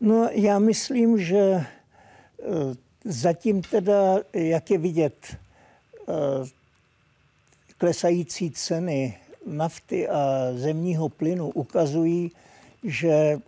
No, 0.00 0.28
já 0.32 0.58
myslím, 0.58 1.18
že 1.18 1.38
eh, 1.38 1.64
zatím 3.04 3.62
teda, 3.62 4.16
jak 4.32 4.70
je 4.70 4.78
vidět, 4.78 5.36
eh, 6.08 6.12
klesající 7.78 8.50
ceny 8.50 9.18
nafty 9.46 10.08
a 10.08 10.18
zemního 10.54 11.08
plynu 11.08 11.50
ukazují, 11.50 12.32
že 12.84 13.38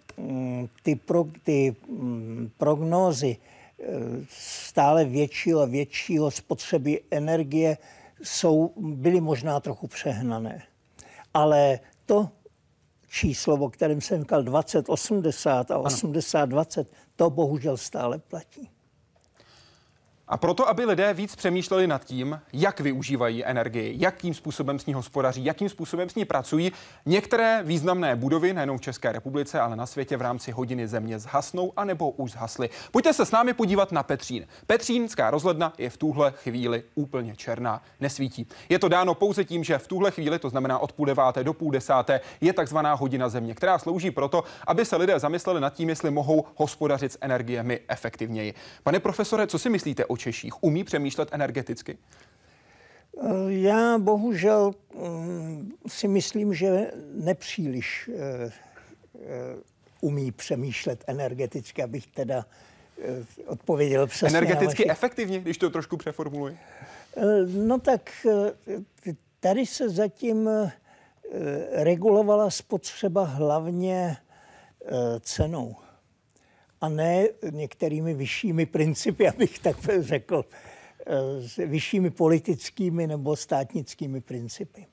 ty, 0.82 0.96
pro, 0.96 1.26
ty 1.42 1.76
mm, 1.88 2.50
prognózy 2.58 3.36
eh, 3.36 3.84
stále 4.28 5.04
většího 5.04 5.60
a 5.60 5.66
většího 5.66 6.30
spotřeby 6.30 7.00
energie 7.10 7.78
jsou, 8.22 8.72
byly 8.76 9.20
možná 9.20 9.60
trochu 9.60 9.86
přehnané. 9.86 10.62
Ale 11.34 11.80
to 12.06 12.28
číslo, 13.08 13.54
o 13.54 13.70
kterém 13.70 14.00
jsem 14.00 14.20
říkal 14.20 14.42
2080 14.42 15.70
a 15.70 15.78
8020, 15.78 16.90
to 17.16 17.30
bohužel 17.30 17.76
stále 17.76 18.18
platí. 18.18 18.68
A 20.30 20.36
proto, 20.36 20.68
aby 20.68 20.84
lidé 20.84 21.14
víc 21.14 21.36
přemýšleli 21.36 21.86
nad 21.86 22.04
tím, 22.04 22.40
jak 22.52 22.80
využívají 22.80 23.44
energii, 23.44 23.94
jakým 23.98 24.34
způsobem 24.34 24.78
s 24.78 24.86
ní 24.86 24.94
hospodaří, 24.94 25.44
jakým 25.44 25.68
způsobem 25.68 26.08
s 26.08 26.14
ní 26.14 26.24
pracují, 26.24 26.72
některé 27.06 27.60
významné 27.64 28.16
budovy 28.16 28.52
nejenom 28.52 28.78
v 28.78 28.80
České 28.80 29.12
republice, 29.12 29.60
ale 29.60 29.76
na 29.76 29.86
světě 29.86 30.16
v 30.16 30.20
rámci 30.22 30.52
hodiny 30.52 30.88
země 30.88 31.18
zhasnou 31.18 31.72
anebo 31.76 32.10
už 32.10 32.32
zhasly. 32.32 32.70
Pojďte 32.90 33.12
se 33.12 33.26
s 33.26 33.30
námi 33.30 33.54
podívat 33.54 33.92
na 33.92 34.02
Petřín. 34.02 34.46
Petřínská 34.66 35.30
rozhledna 35.30 35.72
je 35.78 35.90
v 35.90 35.96
tuhle 35.96 36.32
chvíli 36.36 36.82
úplně 36.94 37.36
černá, 37.36 37.82
nesvítí. 38.00 38.46
Je 38.68 38.78
to 38.78 38.88
dáno 38.88 39.14
pouze 39.14 39.44
tím, 39.44 39.64
že 39.64 39.78
v 39.78 39.88
tuhle 39.88 40.10
chvíli, 40.10 40.38
to 40.38 40.48
znamená 40.48 40.78
od 40.78 40.92
půl 40.92 41.06
deváté 41.06 41.44
do 41.44 41.52
půl 41.52 41.70
desáté, 41.70 42.20
je 42.40 42.52
takzvaná 42.52 42.94
hodina 42.94 43.28
země, 43.28 43.54
která 43.54 43.78
slouží 43.78 44.10
proto, 44.10 44.44
aby 44.66 44.84
se 44.84 44.96
lidé 44.96 45.18
zamysleli 45.18 45.60
nad 45.60 45.74
tím, 45.74 45.88
jestli 45.88 46.10
mohou 46.10 46.44
hospodařit 46.54 47.12
s 47.12 47.18
energiemi 47.20 47.80
efektivněji. 47.88 48.54
Pane 48.82 49.00
profesore, 49.00 49.46
co 49.46 49.58
si 49.58 49.70
myslíte 49.70 50.04
o 50.04 50.19
Češích 50.20 50.62
umí 50.62 50.84
přemýšlet 50.84 51.28
energeticky? 51.32 51.98
Já 53.48 53.98
bohužel 53.98 54.72
mm, 54.94 55.72
si 55.86 56.08
myslím, 56.08 56.54
že 56.54 56.90
nepříliš 57.14 58.10
eh, 58.14 58.20
eh, 58.44 58.50
umí 60.00 60.32
přemýšlet 60.32 61.04
energeticky, 61.06 61.82
abych 61.82 62.06
teda 62.06 62.44
eh, 63.02 63.24
odpověděl 63.46 64.06
přesně. 64.06 64.38
Energeticky 64.38 64.82
vaši... 64.82 64.90
efektivně, 64.90 65.40
když 65.40 65.58
to 65.58 65.70
trošku 65.70 65.96
přeformuluji? 65.96 66.58
No 67.46 67.78
tak 67.78 68.26
tady 69.40 69.66
se 69.66 69.88
zatím 69.88 70.50
regulovala 71.72 72.50
spotřeba 72.50 73.24
hlavně 73.24 74.16
cenou 75.20 75.76
a 76.80 76.88
ne 76.88 77.28
některými 77.50 78.14
vyššími 78.14 78.66
principy, 78.66 79.28
abych 79.34 79.58
tak 79.58 79.76
řekl, 80.00 80.44
s 81.40 81.56
vyššími 81.56 82.10
politickými 82.10 83.06
nebo 83.06 83.36
státnickými 83.36 84.20
principy. 84.20 84.86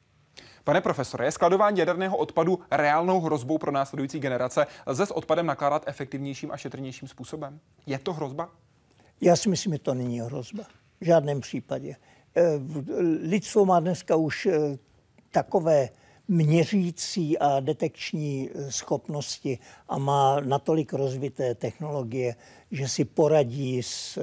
Pane 0.63 0.81
profesore, 0.81 1.25
je 1.25 1.31
skladování 1.31 1.79
jaderného 1.79 2.17
odpadu 2.17 2.59
reálnou 2.71 3.21
hrozbou 3.21 3.57
pro 3.57 3.71
následující 3.71 4.19
generace? 4.19 4.67
Lze 4.85 5.05
s 5.05 5.11
odpadem 5.11 5.45
nakládat 5.45 5.83
efektivnějším 5.87 6.51
a 6.51 6.57
šetrnějším 6.57 7.07
způsobem? 7.07 7.59
Je 7.85 7.99
to 7.99 8.13
hrozba? 8.13 8.49
Já 9.21 9.35
si 9.35 9.49
myslím, 9.49 9.73
že 9.73 9.79
to 9.79 9.93
není 9.93 10.19
hrozba. 10.19 10.63
V 11.01 11.05
žádném 11.05 11.41
případě. 11.41 11.95
Eh, 12.35 12.41
lidstvo 13.21 13.65
má 13.65 13.79
dneska 13.79 14.15
už 14.15 14.45
eh, 14.45 14.77
takové 15.31 15.89
měřící 16.27 17.37
a 17.37 17.59
detekční 17.59 18.49
eh, 18.49 18.71
schopnosti 18.71 19.59
a 19.89 19.97
má 19.97 20.39
natolik 20.39 20.93
rozvité 20.93 21.55
technologie, 21.55 22.35
že 22.71 22.87
si 22.87 23.05
poradí 23.05 23.83
s 23.83 24.19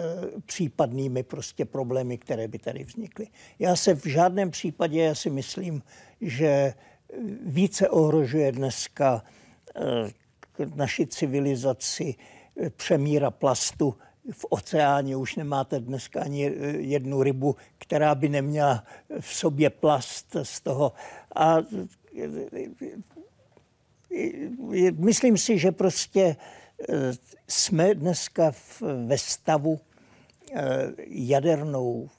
případnými 0.47 1.23
prostě 1.23 1.65
problémy, 1.65 2.19
které 2.19 2.49
by 2.49 2.59
tady 2.59 2.85
vznikly. 2.85 3.27
Já 3.59 3.77
se 3.77 3.95
v 3.95 4.07
žádném 4.07 4.51
případě, 4.51 5.03
já 5.03 5.15
si 5.15 5.31
myslím, 5.31 5.83
že 6.21 6.75
více 7.47 7.89
ohrožuje 7.89 8.53
dneska 8.53 9.23
naši 10.75 11.07
civilizaci 11.07 12.15
přemíra 12.77 13.31
plastu 13.31 13.95
v 14.33 14.47
oceáně 14.51 15.17
už 15.17 15.37
nemáte 15.37 15.81
dneska 15.81 16.21
ani 16.21 16.53
jednu 16.79 17.23
rybu, 17.23 17.57
která 17.79 18.15
by 18.15 18.29
neměla 18.29 18.85
v 19.21 19.35
sobě 19.35 19.71
plast 19.71 20.37
z 20.43 20.61
toho. 20.61 20.93
A 21.37 21.57
myslím 24.93 25.39
si, 25.39 25.59
že 25.59 25.73
prostě 25.73 26.37
jsme 27.49 27.95
dneska 27.95 28.53
ve 29.07 29.19
stavu 29.19 29.81
jadernou 31.07 32.11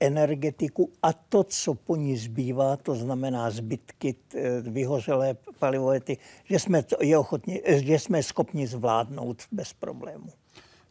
energetiku 0.00 0.92
a 1.02 1.12
to, 1.12 1.44
co 1.44 1.74
po 1.74 1.96
ní 1.96 2.16
zbývá, 2.16 2.76
to 2.76 2.94
znamená 2.94 3.50
zbytky, 3.50 4.14
vyhořelé 4.62 5.36
palivovety, 5.58 6.18
že 6.44 6.58
jsme, 6.58 6.84
je 7.00 7.18
ochotni, 7.18 7.62
že 7.66 7.98
jsme 7.98 8.22
schopni 8.22 8.66
zvládnout 8.66 9.42
bez 9.52 9.72
problému. 9.72 10.32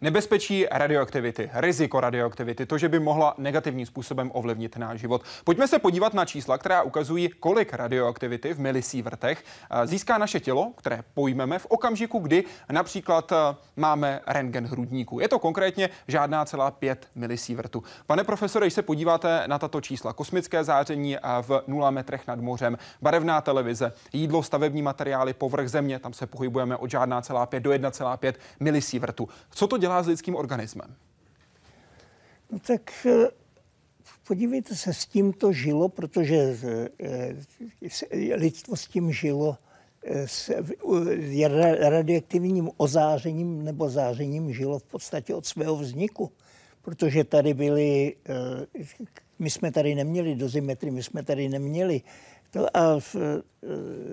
Nebezpečí 0.04 0.66
radioaktivity, 0.72 1.50
riziko 1.54 2.00
radioaktivity, 2.00 2.66
to, 2.66 2.78
že 2.78 2.90
by 2.90 3.00
mohla 3.00 3.34
negativním 3.38 3.86
způsobem 3.86 4.32
ovlivnit 4.34 4.78
náš 4.78 5.00
život. 5.00 5.24
Pojďme 5.44 5.68
se 5.68 5.80
podívat 5.80 6.14
na 6.14 6.26
čísla, 6.26 6.58
která 6.58 6.82
ukazují, 6.82 7.30
kolik 7.40 7.74
radioaktivity 7.74 8.54
v 8.54 8.60
milisívrtech 8.60 9.44
eh, 9.72 9.88
získá 9.88 10.18
naše 10.18 10.40
tělo, 10.40 10.72
které 10.76 11.04
pojmeme 11.14 11.60
v 11.60 11.66
okamžiku, 11.66 12.20
kdy 12.20 12.44
například 12.72 13.32
eh, 13.32 13.36
máme 13.76 14.22
rentgen 14.28 14.66
hrudníku. 14.66 15.20
Je 15.20 15.28
to 15.28 15.40
konkrétně 15.40 15.90
žádná 16.08 16.46
celá 16.46 16.72
5 16.72 17.08
milisívrtů. 17.16 17.84
Pane 18.08 18.24
profesore, 18.24 18.66
když 18.66 18.74
se 18.74 18.82
podíváte 18.82 19.44
na 19.48 19.60
tato 19.60 19.82
čísla, 19.82 20.14
kosmické 20.14 20.64
záření 20.64 21.18
eh, 21.18 21.22
v 21.42 21.64
0 21.68 21.92
metrech 21.92 22.28
nad 22.28 22.40
mořem, 22.40 22.78
barevná 23.02 23.42
televize, 23.42 23.94
jídlo, 24.14 24.44
stavební 24.44 24.82
materiály, 24.82 25.34
povrch 25.34 25.70
země, 25.70 26.00
tam 26.00 26.14
se 26.14 26.28
pohybujeme 26.28 26.78
od 26.78 26.90
žádná 26.90 27.22
celá 27.22 27.46
5 27.46 27.60
do 27.60 27.72
1,5 27.72 28.34
milisívrtů. 28.60 29.30
Co 29.50 29.68
to 29.68 29.78
dělá 29.78 29.93
dělá 29.94 30.04
s 30.04 30.08
lidským 30.08 30.36
organismem? 30.36 30.96
No 32.52 32.60
tak 32.60 33.06
eh, 33.06 33.28
podívejte 34.28 34.76
se, 34.76 34.94
s 34.94 35.06
tím 35.06 35.34
to 35.34 35.54
žilo, 35.54 35.90
protože 35.90 36.58
eh, 37.00 38.36
lidstvo 38.36 38.76
s 38.76 38.88
tím 38.88 39.12
žilo 39.12 39.58
eh, 40.04 40.28
s 40.28 40.52
radioaktivním 41.80 42.70
ozářením 42.78 43.64
nebo 43.64 43.90
zářením 43.90 44.54
žilo 44.54 44.80
v 44.80 44.84
podstatě 44.84 45.36
od 45.36 45.46
svého 45.46 45.76
vzniku. 45.76 46.32
Protože 46.82 47.24
tady 47.24 47.54
byly, 47.54 48.16
my 49.40 49.50
jsme 49.50 49.72
tady 49.72 49.96
neměli 49.96 50.36
dozimetry, 50.36 50.92
my 50.92 51.04
jsme 51.04 51.24
tady 51.24 51.50
neměli 51.50 52.02
a 52.74 53.00
v, 53.00 53.16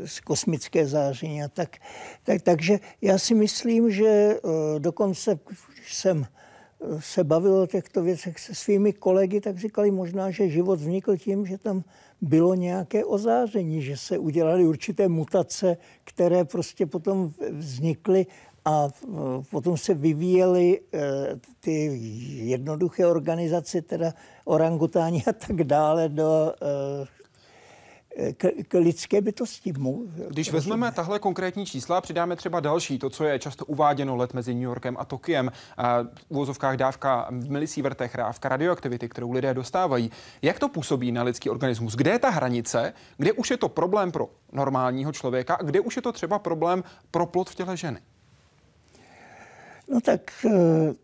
z 0.05 0.20
kosmické 0.20 0.86
záření 0.86 1.43
a 1.43 1.49
tak, 1.49 1.76
tak. 2.22 2.43
Takže 2.43 2.78
já 3.03 3.18
si 3.18 3.34
myslím, 3.34 3.91
že 3.91 4.36
dokonce 4.78 5.38
jsem 5.86 6.26
eh, 6.26 6.86
se 7.01 7.24
bavil 7.24 7.55
o 7.55 7.66
těchto 7.66 8.03
věcech 8.03 8.38
se 8.38 8.55
svými 8.55 8.93
kolegy, 8.93 9.41
tak 9.41 9.59
říkali 9.59 9.91
možná, 9.91 10.30
že 10.30 10.49
život 10.49 10.80
vznikl 10.80 11.16
tím, 11.16 11.47
že 11.47 11.59
tam 11.59 11.82
bylo 12.20 12.55
nějaké 12.55 13.05
ozáření, 13.05 13.82
že 13.82 13.97
se 13.97 14.18
udělaly 14.18 14.64
určité 14.64 15.09
mutace, 15.09 15.76
které 16.05 16.45
prostě 16.45 16.86
potom 16.86 17.32
vznikly 17.51 18.26
a 18.64 18.88
potom 19.51 19.76
se 19.76 19.95
vyvíjely 19.95 20.80
ty 21.61 22.01
jednoduché 22.45 23.07
organizace, 23.07 23.82
teda 23.82 24.14
orangutáni 24.45 25.24
a 25.26 25.32
tak 25.32 25.64
dále, 25.64 26.09
do 26.09 26.53
k, 28.37 28.49
k 28.68 28.75
lidské 28.75 29.21
bytosti. 29.21 29.73
Když 30.29 30.53
vezmeme 30.53 30.93
tahle 30.93 31.18
konkrétní 31.18 31.66
čísla 31.66 31.99
a 31.99 32.01
přidáme 32.01 32.37
třeba 32.37 32.61
další, 32.61 32.99
to, 32.99 33.11
co 33.11 33.25
je 33.25 33.39
často 33.39 33.64
uváděno 33.64 34.16
let 34.16 34.35
mezi 34.35 34.55
New 34.55 34.62
Yorkem 34.62 34.97
a 34.99 35.05
Tokiem, 35.05 35.53
a 35.77 36.03
v 36.03 36.09
uvozovkách 36.29 36.77
dávka 36.77 37.29
v 37.31 37.51
milisívrtech, 37.51 38.16
dávka 38.16 38.49
radioaktivity, 38.49 39.09
kterou 39.09 39.33
lidé 39.33 39.55
dostávají, 39.55 40.11
jak 40.43 40.59
to 40.59 40.68
působí 40.68 41.12
na 41.12 41.23
lidský 41.23 41.51
organismus? 41.51 41.95
Kde 41.95 42.11
je 42.11 42.18
ta 42.18 42.31
hranice, 42.31 42.93
kde 43.16 43.33
už 43.33 43.51
je 43.51 43.57
to 43.57 43.68
problém 43.68 44.12
pro 44.12 44.29
normálního 44.53 45.12
člověka 45.12 45.55
a 45.55 45.62
kde 45.62 45.81
už 45.81 45.97
je 45.97 46.03
to 46.03 46.12
třeba 46.12 46.39
problém 46.39 46.85
pro 47.11 47.27
plod 47.27 47.51
v 47.51 47.55
těle 47.55 47.77
ženy? 47.77 48.01
No 49.89 50.01
tak 50.01 50.21
eh, 50.47 50.95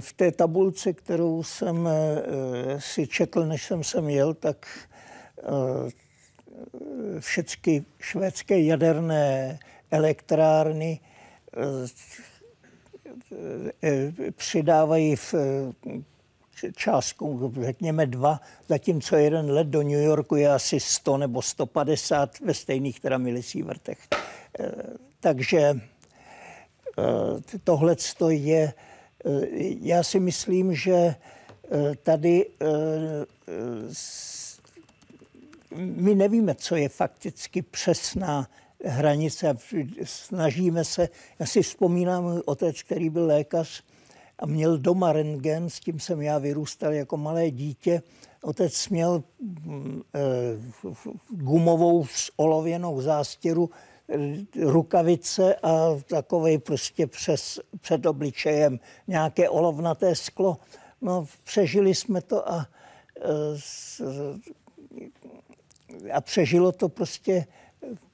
v 0.00 0.12
té 0.12 0.32
tabulce, 0.32 0.92
kterou 0.92 1.42
jsem 1.42 1.88
eh, 1.88 2.80
si 2.80 3.06
četl, 3.06 3.46
než 3.46 3.64
jsem 3.64 3.84
sem 3.84 4.08
jel, 4.08 4.34
tak 4.34 4.66
eh, 5.38 6.05
všechny 7.20 7.84
švédské 8.00 8.60
jaderné 8.60 9.58
elektrárny 9.90 11.00
eh, 11.56 11.86
eh, 13.82 14.12
přidávají 14.30 15.16
v 15.16 15.34
eh, 15.34 16.72
částku, 16.76 17.52
řekněme 17.60 18.06
dva, 18.06 18.40
zatímco 18.68 19.16
jeden 19.16 19.50
let 19.50 19.66
do 19.66 19.82
New 19.82 20.02
Yorku 20.02 20.36
je 20.36 20.52
asi 20.52 20.80
100 20.80 21.16
nebo 21.16 21.42
150 21.42 22.40
ve 22.40 22.54
stejných 22.54 23.00
teda 23.00 23.18
milisívrtech. 23.18 23.98
Takže 25.20 25.80
tohle 27.64 27.96
je, 28.28 28.72
já 29.80 30.02
si 30.02 30.20
myslím, 30.20 30.74
že 30.74 31.14
tady 32.02 32.46
my 35.74 36.14
nevíme, 36.14 36.54
co 36.54 36.76
je 36.76 36.88
fakticky 36.88 37.62
přesná 37.62 38.48
hranice. 38.84 39.56
Snažíme 40.04 40.84
se, 40.84 41.08
já 41.38 41.46
si 41.46 41.62
vzpomínám 41.62 42.24
můj 42.24 42.42
otec, 42.44 42.82
který 42.82 43.10
byl 43.10 43.26
lékař 43.26 43.82
a 44.38 44.46
měl 44.46 44.78
doma 44.78 45.12
rentgen, 45.12 45.70
s 45.70 45.80
tím 45.80 46.00
jsem 46.00 46.22
já 46.22 46.38
vyrůstal 46.38 46.92
jako 46.92 47.16
malé 47.16 47.50
dítě. 47.50 48.02
Otec 48.42 48.88
měl 48.88 49.22
mm, 49.40 50.02
eh, 50.14 50.20
gumovou 51.30 52.06
olověnou 52.36 53.00
zástěru, 53.00 53.70
eh, 54.08 54.18
rukavice 54.64 55.54
a 55.54 55.88
takový 56.06 56.58
prostě 56.58 57.06
přes, 57.06 57.60
před 57.80 58.06
obličejem 58.06 58.80
nějaké 59.06 59.48
olovnaté 59.48 60.14
sklo. 60.14 60.58
No, 61.00 61.26
přežili 61.44 61.94
jsme 61.94 62.20
to 62.20 62.52
a 62.52 62.66
eh, 63.20 63.26
a 66.12 66.20
přežilo 66.20 66.72
to 66.72 66.88
prostě 66.88 67.46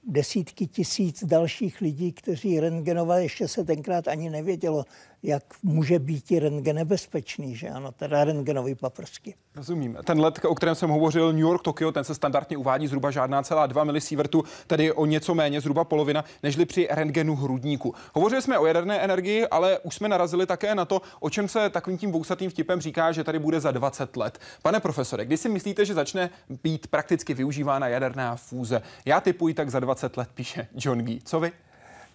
desítky 0.04 0.66
tisíc 0.66 1.24
dalších 1.24 1.80
lidí, 1.80 2.12
kteří 2.12 2.60
rentgenovali, 2.60 3.22
ještě 3.22 3.48
se 3.48 3.64
tenkrát 3.64 4.08
ani 4.08 4.30
nevědělo, 4.30 4.84
jak 5.22 5.42
může 5.62 5.98
být 5.98 6.30
i 6.30 6.38
rentgen 6.38 6.76
nebezpečný, 6.76 7.56
že 7.56 7.68
ano, 7.68 7.92
teda 7.92 8.24
rentgenový 8.24 8.74
paprsky. 8.74 9.34
Rozumím. 9.56 9.98
Ten 10.04 10.20
let, 10.20 10.40
o 10.44 10.54
kterém 10.54 10.74
jsem 10.74 10.90
hovořil, 10.90 11.32
New 11.32 11.40
York, 11.40 11.62
Tokio, 11.62 11.92
ten 11.92 12.04
se 12.04 12.14
standardně 12.14 12.56
uvádí 12.56 12.86
zhruba 12.86 13.10
žádná 13.10 13.42
celá 13.42 13.66
2 13.66 13.84
milisievertu, 13.84 14.44
tedy 14.66 14.92
o 14.92 15.06
něco 15.06 15.34
méně, 15.34 15.60
zhruba 15.60 15.84
polovina, 15.84 16.24
nežli 16.42 16.64
při 16.64 16.88
rentgenu 16.90 17.36
hrudníku. 17.36 17.94
Hovořili 18.14 18.42
jsme 18.42 18.58
o 18.58 18.66
jaderné 18.66 19.00
energii, 19.00 19.46
ale 19.46 19.78
už 19.78 19.94
jsme 19.94 20.08
narazili 20.08 20.46
také 20.46 20.74
na 20.74 20.84
to, 20.84 21.02
o 21.20 21.30
čem 21.30 21.48
se 21.48 21.70
takovým 21.70 21.98
tím 21.98 22.12
vousatým 22.12 22.50
vtipem 22.50 22.80
říká, 22.80 23.12
že 23.12 23.24
tady 23.24 23.38
bude 23.38 23.60
za 23.60 23.70
20 23.70 24.16
let. 24.16 24.38
Pane 24.62 24.80
profesore, 24.80 25.24
kdy 25.24 25.36
si 25.36 25.48
myslíte, 25.48 25.84
že 25.84 25.94
začne 25.94 26.30
být 26.62 26.86
prakticky 26.86 27.34
využívána 27.34 27.88
jaderná 27.88 28.36
fúze? 28.36 28.82
Já 29.04 29.20
typuji 29.20 29.54
tak 29.54 29.70
za 29.70 29.80
20 29.80 30.16
let, 30.16 30.28
píše 30.34 30.68
John 30.74 30.98
Gee. 31.02 31.20
Co 31.24 31.40
vy? 31.40 31.52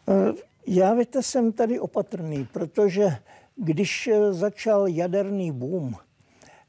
Uh... 0.05 0.31
Já 0.69 0.93
víte, 0.93 1.23
jsem 1.23 1.51
tady 1.51 1.79
opatrný, 1.79 2.47
protože 2.53 3.17
když 3.55 4.07
eh, 4.07 4.33
začal 4.33 4.87
jaderný 4.87 5.51
boom, 5.51 5.95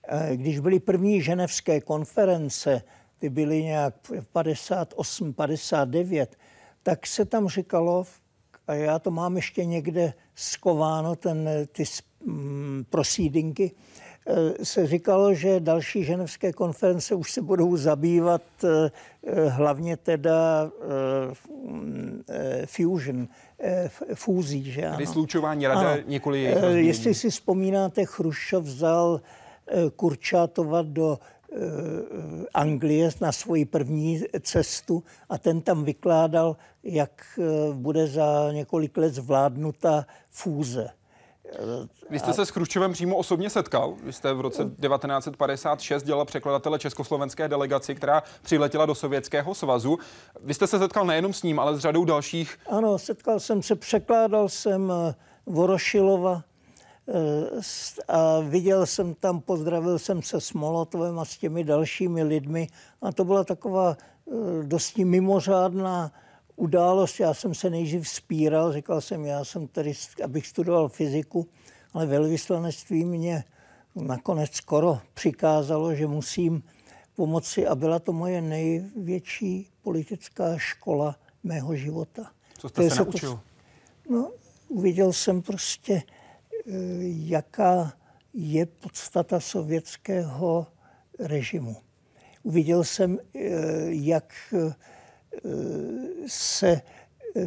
eh, 0.09 0.37
když 0.37 0.59
byly 0.59 0.81
první 0.81 1.23
ženevské 1.23 1.81
konference, 1.81 2.83
ty 3.19 3.29
byly 3.29 3.63
nějak 3.63 3.95
58, 4.33 5.33
59, 5.33 6.37
tak 6.83 7.07
se 7.07 7.25
tam 7.25 7.49
říkalo, 7.49 8.05
a 8.67 8.75
já 8.75 8.99
to 8.99 9.11
mám 9.11 9.37
ještě 9.37 9.65
někde 9.65 10.13
skováno, 10.35 11.17
ten, 11.17 11.49
ty 11.73 11.85
mm, 12.25 12.85
prosídinky, 12.91 13.71
se 14.63 14.87
říkalo, 14.87 15.35
že 15.35 15.61
další 15.61 16.05
ženevské 16.05 16.53
konference 16.53 17.15
už 17.15 17.33
se 17.33 17.43
budou 17.43 17.77
zabývat 17.77 18.43
hlavně 19.49 19.97
teda 19.97 20.71
fusion, 22.67 23.29
fúzí. 24.15 24.73
Že 24.73 24.87
ano? 24.87 24.97
Tedy 24.97 25.07
slučování 25.07 25.67
rada 25.67 25.97
několik 26.07 26.43
jejich 26.43 26.87
Jestli 26.87 27.15
si 27.15 27.31
vzpomínáte, 27.31 28.05
Chruščov 28.05 28.65
vzal 28.65 29.21
Kurčátova 29.97 30.83
do 30.83 31.19
Anglie 32.55 33.11
na 33.21 33.33
svoji 33.33 33.65
první 33.65 34.23
cestu 34.41 35.05
a 35.29 35.39
ten 35.39 35.61
tam 35.61 35.85
vykládal, 35.85 36.57
jak 36.83 37.39
bude 37.73 38.07
za 38.07 38.53
několik 38.53 38.97
let 38.97 39.15
zvládnuta 39.15 40.07
fúze. 40.31 40.89
Vy 42.11 42.19
jste 42.19 42.33
se 42.33 42.47
s 42.47 42.49
Chruščovem 42.49 42.93
přímo 42.93 43.17
osobně 43.17 43.51
setkal. 43.51 43.95
Vy 44.05 44.13
jste 44.13 44.33
v 44.33 44.41
roce 44.41 44.63
1956 44.63 46.03
dělal 46.03 46.25
překladatele 46.25 46.79
československé 46.79 47.49
delegaci, 47.49 47.95
která 47.95 48.23
přiletěla 48.43 48.87
do 48.87 48.95
Sovětského 48.95 49.55
svazu. 49.55 49.99
Vy 50.41 50.55
jste 50.55 50.67
se 50.67 50.79
setkal 50.79 51.07
nejenom 51.07 51.33
s 51.33 51.43
ním, 51.43 51.61
ale 51.61 51.77
s 51.77 51.79
řadou 51.79 52.05
dalších. 52.05 52.59
Ano, 52.67 52.99
setkal 52.99 53.41
jsem 53.41 53.63
se, 53.63 53.77
překládal 53.77 54.49
jsem 54.49 54.93
eh, 54.93 55.15
Vorošilova 55.47 56.43
eh, 57.09 57.13
a 58.09 58.41
viděl 58.41 58.87
jsem 58.87 59.15
tam, 59.15 59.41
pozdravil 59.41 59.99
jsem 59.99 60.23
se 60.23 60.41
s 60.41 60.53
Molotovem 60.53 61.19
a 61.19 61.25
s 61.25 61.37
těmi 61.37 61.65
dalšími 61.65 62.23
lidmi 62.23 62.69
a 63.03 63.13
to 63.13 63.25
byla 63.25 63.45
taková 63.45 63.97
eh, 63.97 64.33
dosti 64.63 65.05
mimořádná 65.05 66.13
událost. 66.59 67.21
Já 67.21 67.35
jsem 67.35 67.55
se 67.55 67.71
nejdřív 67.71 68.09
spíral, 68.09 68.73
říkal 68.73 69.01
jsem, 69.01 69.25
já 69.25 69.45
jsem 69.45 69.67
tady, 69.69 69.93
abych 70.25 70.47
studoval 70.47 70.89
fyziku, 70.89 71.47
ale 71.93 72.07
velvyslanectví 72.07 73.05
mě 73.05 73.45
nakonec 73.95 74.53
skoro 74.53 75.01
přikázalo, 75.15 75.95
že 75.95 76.07
musím 76.07 76.63
pomoci 77.17 77.67
a 77.67 77.75
byla 77.75 77.99
to 77.99 78.13
moje 78.13 78.43
největší 78.43 79.69
politická 79.83 80.59
škola 80.59 81.17
mého 81.45 81.77
života. 81.77 82.31
Co 82.59 82.69
jste 82.69 82.91
se 82.91 83.05
naučil? 83.05 83.31
To, 83.31 83.41
no, 84.15 84.31
uviděl 84.69 85.13
jsem 85.13 85.43
prostě, 85.43 86.03
eh, 86.03 86.73
jaká 87.27 87.93
je 88.35 88.67
podstata 88.67 89.41
sovětského 89.41 90.67
režimu. 91.19 91.77
Uviděl 92.43 92.85
jsem, 92.85 93.19
eh, 93.35 93.41
jak 93.89 94.55
se 96.27 96.83
eh, 97.37 97.47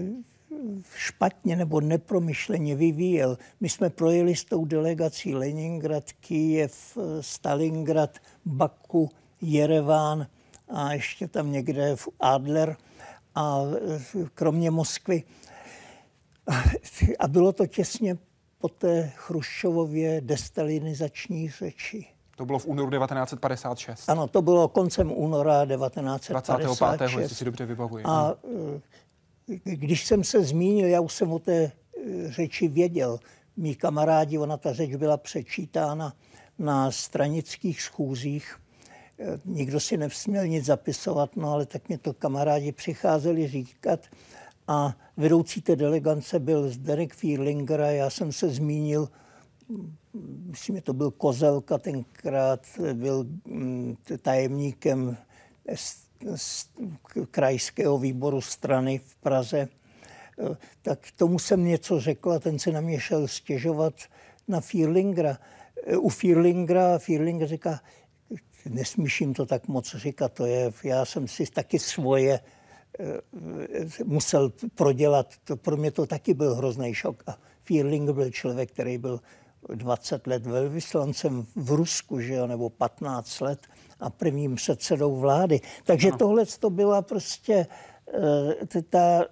špatně 0.96 1.56
nebo 1.56 1.82
nepromyšleně 1.82 2.76
vyvíjel. 2.76 3.38
My 3.60 3.70
jsme 3.70 3.90
projeli 3.90 4.36
s 4.36 4.44
tou 4.44 4.66
delegací 4.66 5.36
Leningrad, 5.36 6.12
Kijev, 6.12 6.98
Stalingrad, 7.22 8.18
Baku, 8.46 9.10
Jereván 9.42 10.28
a 10.70 10.94
ještě 10.94 11.28
tam 11.28 11.52
někde 11.52 11.96
v 11.96 12.10
Adler 12.20 12.78
a 13.36 13.62
eh, 13.64 14.26
kromě 14.34 14.72
Moskvy. 14.72 15.24
A 17.20 17.28
bylo 17.28 17.52
to 17.52 17.68
těsně 17.68 18.18
po 18.58 18.70
té 18.70 19.12
Chruščovově 19.16 20.22
destalinizační 20.22 21.50
řeči. 21.50 22.08
To 22.36 22.46
bylo 22.46 22.60
v 22.60 22.66
únoru 22.66 22.90
1956. 22.90 24.10
Ano, 24.10 24.28
to 24.28 24.42
bylo 24.42 24.68
koncem 24.68 25.12
února 25.12 25.66
1956. 25.66 26.80
25. 26.80 27.22
jestli 27.22 27.36
si 27.36 27.46
dobře 27.46 27.66
vybavuji. 27.66 28.04
A 28.06 28.34
eh, 28.76 28.82
když 29.64 30.06
jsem 30.06 30.24
se 30.24 30.44
zmínil, 30.44 30.88
já 30.88 31.02
už 31.02 31.14
jsem 31.14 31.32
o 31.32 31.40
té 31.40 31.64
eh, 31.64 31.72
řeči 32.32 32.68
věděl. 32.68 33.20
Mí 33.58 33.76
kamarádi, 33.76 34.38
ona 34.38 34.58
ta 34.58 34.74
řeč 34.74 34.96
byla 34.96 35.18
přečítána 35.18 36.14
na 36.60 36.92
stranických 36.92 37.82
schůzích. 37.82 38.56
Eh, 39.20 39.40
nikdo 39.46 39.80
si 39.80 39.98
nesměl 39.98 40.48
nic 40.48 40.66
zapisovat, 40.66 41.36
no 41.36 41.52
ale 41.54 41.66
tak 41.66 41.88
mě 41.88 41.98
to 41.98 42.14
kamarádi 42.14 42.72
přicházeli 42.72 43.48
říkat. 43.48 44.00
A 44.68 44.94
vedoucí 45.18 45.62
té 45.62 45.76
delegance 45.76 46.40
byl 46.40 46.70
Zdenek 46.70 47.14
Fierlinger 47.14 47.82
a 47.82 47.92
já 47.92 48.10
jsem 48.10 48.32
se 48.32 48.50
zmínil 48.50 49.10
myslím, 50.50 50.76
že 50.76 50.82
to 50.82 50.94
byl 50.94 51.12
Kozelka, 51.12 51.78
tenkrát 51.78 52.60
byl 52.94 53.26
mm, 53.46 53.98
tajemníkem 54.22 55.18
krajského 57.32 57.98
výboru 57.98 58.42
strany 58.42 58.98
v 58.98 59.16
Praze, 59.16 59.60
e, 59.60 59.68
tak 60.82 61.00
tomu 61.16 61.40
jsem 61.40 61.66
něco 61.66 62.00
řekl 62.00 62.32
a 62.32 62.40
ten 62.40 62.60
se 62.60 62.72
na 62.72 62.82
mě 62.82 63.00
šel 63.00 63.28
stěžovat 63.28 63.94
na 64.48 64.62
Fierlingera. 64.62 65.38
E, 65.88 65.98
u 65.98 66.10
Fierlingera, 66.10 67.00
Fierlinger 67.00 67.48
říká, 67.48 67.80
nesmíš 68.70 69.22
jim 69.22 69.34
to 69.34 69.46
tak 69.46 69.68
moc 69.68 69.96
říkat, 69.96 70.34
to 70.34 70.46
je, 70.46 70.72
já 70.84 71.06
jsem 71.06 71.28
si 71.28 71.46
taky 71.46 71.80
svoje 71.80 72.40
e, 73.00 74.04
musel 74.04 74.54
prodělat, 74.76 75.34
to, 75.44 75.58
pro 75.58 75.78
mě 75.78 75.92
to 75.92 76.06
taky 76.06 76.34
byl 76.34 76.56
hrozný 76.56 76.94
šok. 76.94 77.24
A 77.28 77.38
Fierlinger 77.62 78.16
byl 78.16 78.32
člověk, 78.32 78.72
který 78.72 78.98
byl 78.98 79.20
20 79.76 80.28
let 80.28 80.46
velvyslancem 80.46 81.46
v 81.56 81.72
Rusku, 81.72 82.20
že 82.20 82.34
jo, 82.34 82.48
nebo 82.48 82.70
15 82.70 83.40
let 83.42 83.60
a 84.00 84.10
prvním 84.10 84.56
předsedou 84.56 85.16
vlády. 85.16 85.62
Takže 85.84 86.12
no. 86.12 86.18
tohle 86.18 86.46
to 86.60 86.70
byla 86.70 87.02
prostě 87.02 87.68
uh, 88.74 88.82
ta... 88.90 89.26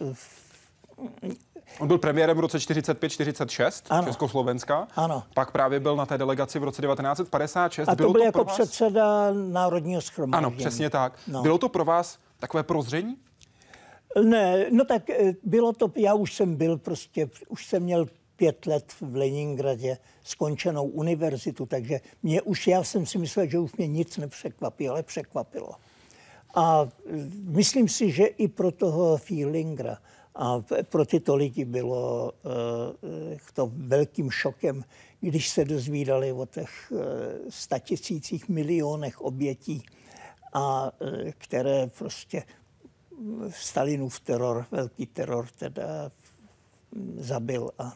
Uh, 0.00 0.08
uh, 0.08 1.32
On 1.78 1.88
byl 1.88 1.98
premiérem 1.98 2.36
v 2.36 2.40
roce 2.40 2.58
45-46 2.58 4.04
Československa. 4.04 4.88
Ano. 4.96 5.22
Pak 5.34 5.50
právě 5.50 5.80
byl 5.80 5.96
na 5.96 6.06
té 6.06 6.18
delegaci 6.18 6.58
v 6.58 6.64
roce 6.64 6.82
1956. 6.82 7.88
A 7.88 7.94
to 7.94 8.02
byl 8.02 8.12
to 8.12 8.24
jako 8.24 8.44
vás... 8.44 8.54
předseda 8.54 9.32
Národního 9.32 10.00
schromáždění. 10.00 10.46
Ano, 10.46 10.56
přesně 10.56 10.90
tak. 10.90 11.18
No. 11.28 11.42
Bylo 11.42 11.58
to 11.58 11.68
pro 11.68 11.84
vás 11.84 12.18
takové 12.38 12.62
prozření? 12.62 13.16
Ne, 14.22 14.66
no 14.70 14.84
tak 14.84 15.02
bylo 15.42 15.72
to, 15.72 15.92
já 15.96 16.14
už 16.14 16.34
jsem 16.34 16.56
byl 16.56 16.78
prostě, 16.78 17.30
už 17.48 17.66
jsem 17.66 17.82
měl 17.82 18.06
pět 18.40 18.66
let 18.66 18.92
v 19.00 19.16
Leningradě 19.16 19.98
skončenou 20.24 20.84
univerzitu, 20.84 21.66
takže 21.66 22.00
mě 22.22 22.42
už, 22.42 22.66
já 22.66 22.84
jsem 22.84 23.06
si 23.06 23.18
myslel, 23.18 23.48
že 23.48 23.58
už 23.58 23.72
mě 23.76 23.86
nic 23.86 24.16
nepřekvapí, 24.16 24.88
ale 24.88 25.02
překvapilo. 25.02 25.70
A 26.54 26.88
myslím 27.44 27.88
si, 27.88 28.10
že 28.10 28.24
i 28.24 28.48
pro 28.48 28.70
toho 28.70 29.16
Feelingra 29.16 29.98
a 30.34 30.64
pro 30.82 31.04
tyto 31.04 31.36
lidi 31.36 31.64
bylo 31.64 32.32
uh, 32.32 33.36
to 33.54 33.72
velkým 33.74 34.30
šokem, 34.30 34.84
když 35.20 35.48
se 35.48 35.64
dozvídali 35.64 36.32
o 36.32 36.46
těch 36.46 36.92
uh, 36.92 36.98
statisících 37.48 38.48
milionech 38.48 39.20
obětí, 39.20 39.82
a 40.52 40.92
uh, 41.00 41.08
které 41.38 41.86
prostě 41.98 42.42
Stalinův 43.50 44.20
teror, 44.20 44.66
velký 44.70 45.06
teror 45.06 45.48
teda 45.58 46.10
zabil 47.18 47.70
a 47.78 47.92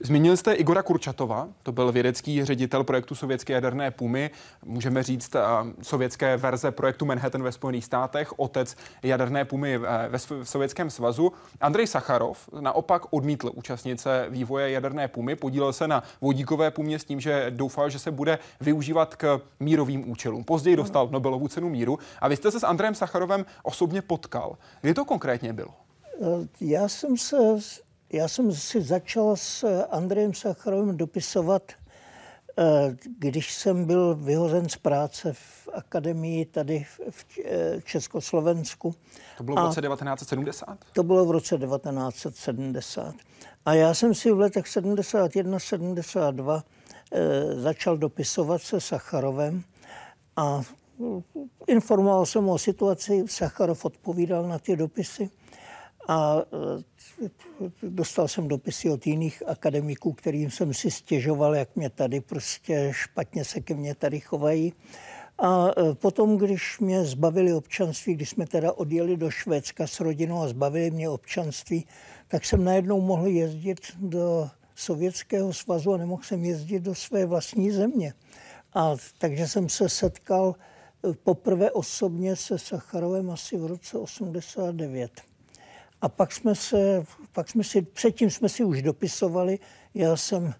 Zmínil 0.00 0.36
jste 0.36 0.52
Igora 0.52 0.82
Kurčatova, 0.82 1.48
to 1.62 1.72
byl 1.72 1.92
vědecký 1.92 2.44
ředitel 2.44 2.84
projektu 2.84 3.14
sovětské 3.14 3.52
jaderné 3.52 3.90
pumy, 3.90 4.30
můžeme 4.64 5.02
říct 5.02 5.36
sovětské 5.82 6.36
verze 6.36 6.70
projektu 6.70 7.04
Manhattan 7.04 7.42
ve 7.42 7.52
Spojených 7.52 7.84
státech, 7.84 8.38
otec 8.38 8.76
jaderné 9.02 9.44
pumy 9.44 9.74
eh, 9.74 10.08
ve 10.08 10.18
Sovětském 10.44 10.90
svazu. 10.90 11.32
Andrej 11.60 11.86
Sacharov 11.86 12.48
naopak 12.60 13.02
odmítl 13.10 13.50
účastnit 13.54 14.00
se 14.00 14.26
vývoje 14.30 14.70
jaderné 14.70 15.08
pumy, 15.08 15.36
podílel 15.36 15.72
se 15.72 15.88
na 15.88 16.02
vodíkové 16.20 16.70
pumě 16.70 16.98
s 16.98 17.04
tím, 17.04 17.20
že 17.20 17.46
doufal, 17.50 17.90
že 17.90 17.98
se 17.98 18.10
bude 18.10 18.38
využívat 18.60 19.16
k 19.16 19.40
mírovým 19.60 20.10
účelům. 20.10 20.44
Později 20.44 20.76
dostal 20.76 21.08
Nobelovu 21.10 21.48
cenu 21.48 21.68
míru 21.68 21.98
a 22.20 22.28
vy 22.28 22.36
jste 22.36 22.50
se 22.50 22.60
s 22.60 22.64
Andrejem 22.64 22.94
Sacharovem 22.94 23.46
osobně 23.62 24.02
potkal. 24.02 24.56
Kdy 24.80 24.94
to 24.94 25.04
konkrétně 25.04 25.52
bylo? 25.52 25.74
Eh, 26.22 26.48
já 26.60 26.88
jsem 26.88 27.16
se 27.16 27.36
já 28.12 28.28
jsem 28.28 28.52
si 28.52 28.82
začal 28.82 29.36
s 29.36 29.84
Andrejem 29.90 30.34
Sacharovým 30.34 30.96
dopisovat, 30.96 31.62
eh, 32.58 32.96
když 33.18 33.54
jsem 33.54 33.84
byl 33.84 34.14
vyhozen 34.14 34.68
z 34.68 34.76
práce 34.76 35.32
v 35.32 35.68
akademii 35.72 36.44
tady 36.44 36.86
v 37.10 37.26
eh, 37.44 37.80
Československu. 37.84 38.94
To 39.36 39.44
bylo 39.44 39.56
v 39.56 39.60
roce 39.60 39.80
1970? 39.80 40.78
To 40.92 41.02
bylo 41.02 41.24
v 41.24 41.30
roce 41.30 41.58
1970. 41.58 43.14
A 43.64 43.74
já 43.74 43.94
jsem 43.94 44.14
si 44.14 44.32
v 44.32 44.38
letech 44.38 44.68
71, 44.68 45.58
72 45.58 46.64
eh, 47.12 47.60
začal 47.60 47.96
dopisovat 47.96 48.62
se 48.62 48.80
Sacharovem 48.80 49.62
a 50.36 50.62
informoval 51.66 52.26
jsem 52.26 52.48
o 52.48 52.58
situaci. 52.58 53.24
Sacharov 53.28 53.84
odpovídal 53.84 54.48
na 54.48 54.58
ty 54.58 54.76
dopisy. 54.76 55.30
A 56.08 56.42
dostal 57.82 58.28
jsem 58.28 58.48
dopisy 58.48 58.90
od 58.90 59.06
jiných 59.06 59.42
akademiků, 59.46 60.12
kterým 60.12 60.50
jsem 60.50 60.74
si 60.74 60.90
stěžoval, 60.90 61.54
jak 61.54 61.76
mě 61.76 61.90
tady 61.90 62.20
prostě 62.20 62.88
špatně 62.92 63.44
se 63.44 63.60
ke 63.60 63.74
mně 63.74 63.94
tady 63.94 64.20
chovají. 64.20 64.72
A 65.38 65.68
e, 65.68 65.94
potom, 65.94 66.36
když 66.36 66.78
mě 66.80 67.04
zbavili 67.04 67.54
občanství, 67.54 68.14
když 68.14 68.30
jsme 68.30 68.46
teda 68.46 68.72
odjeli 68.72 69.16
do 69.16 69.30
Švédska 69.30 69.86
s 69.86 70.00
rodinou 70.00 70.42
a 70.42 70.48
zbavili 70.48 70.90
mě 70.90 71.08
občanství, 71.08 71.86
tak 72.28 72.44
jsem 72.44 72.64
najednou 72.64 73.00
mohl 73.00 73.26
jezdit 73.26 73.80
do 73.98 74.50
Sovětského 74.74 75.52
svazu 75.52 75.92
a 75.92 75.96
nemohl 75.96 76.22
jsem 76.22 76.44
jezdit 76.44 76.80
do 76.80 76.94
své 76.94 77.26
vlastní 77.26 77.70
země. 77.70 78.12
A 78.74 78.96
takže 79.18 79.48
jsem 79.48 79.68
se 79.68 79.88
setkal 79.88 80.54
eh, 80.54 81.12
poprvé 81.24 81.70
osobně 81.70 82.36
se 82.36 82.58
Sacharovem 82.58 83.30
asi 83.30 83.56
v 83.56 83.66
roce 83.66 83.98
89. 83.98 85.10
A 86.00 86.08
pak 86.08 86.32
jsme 86.32 86.54
se, 86.54 87.04
pak 87.32 87.48
jsme 87.48 87.64
si, 87.64 87.82
předtím 87.82 88.30
jsme 88.30 88.48
si 88.48 88.64
už 88.64 88.82
dopisovali, 88.82 89.58
já 89.94 90.16
jsem 90.16 90.54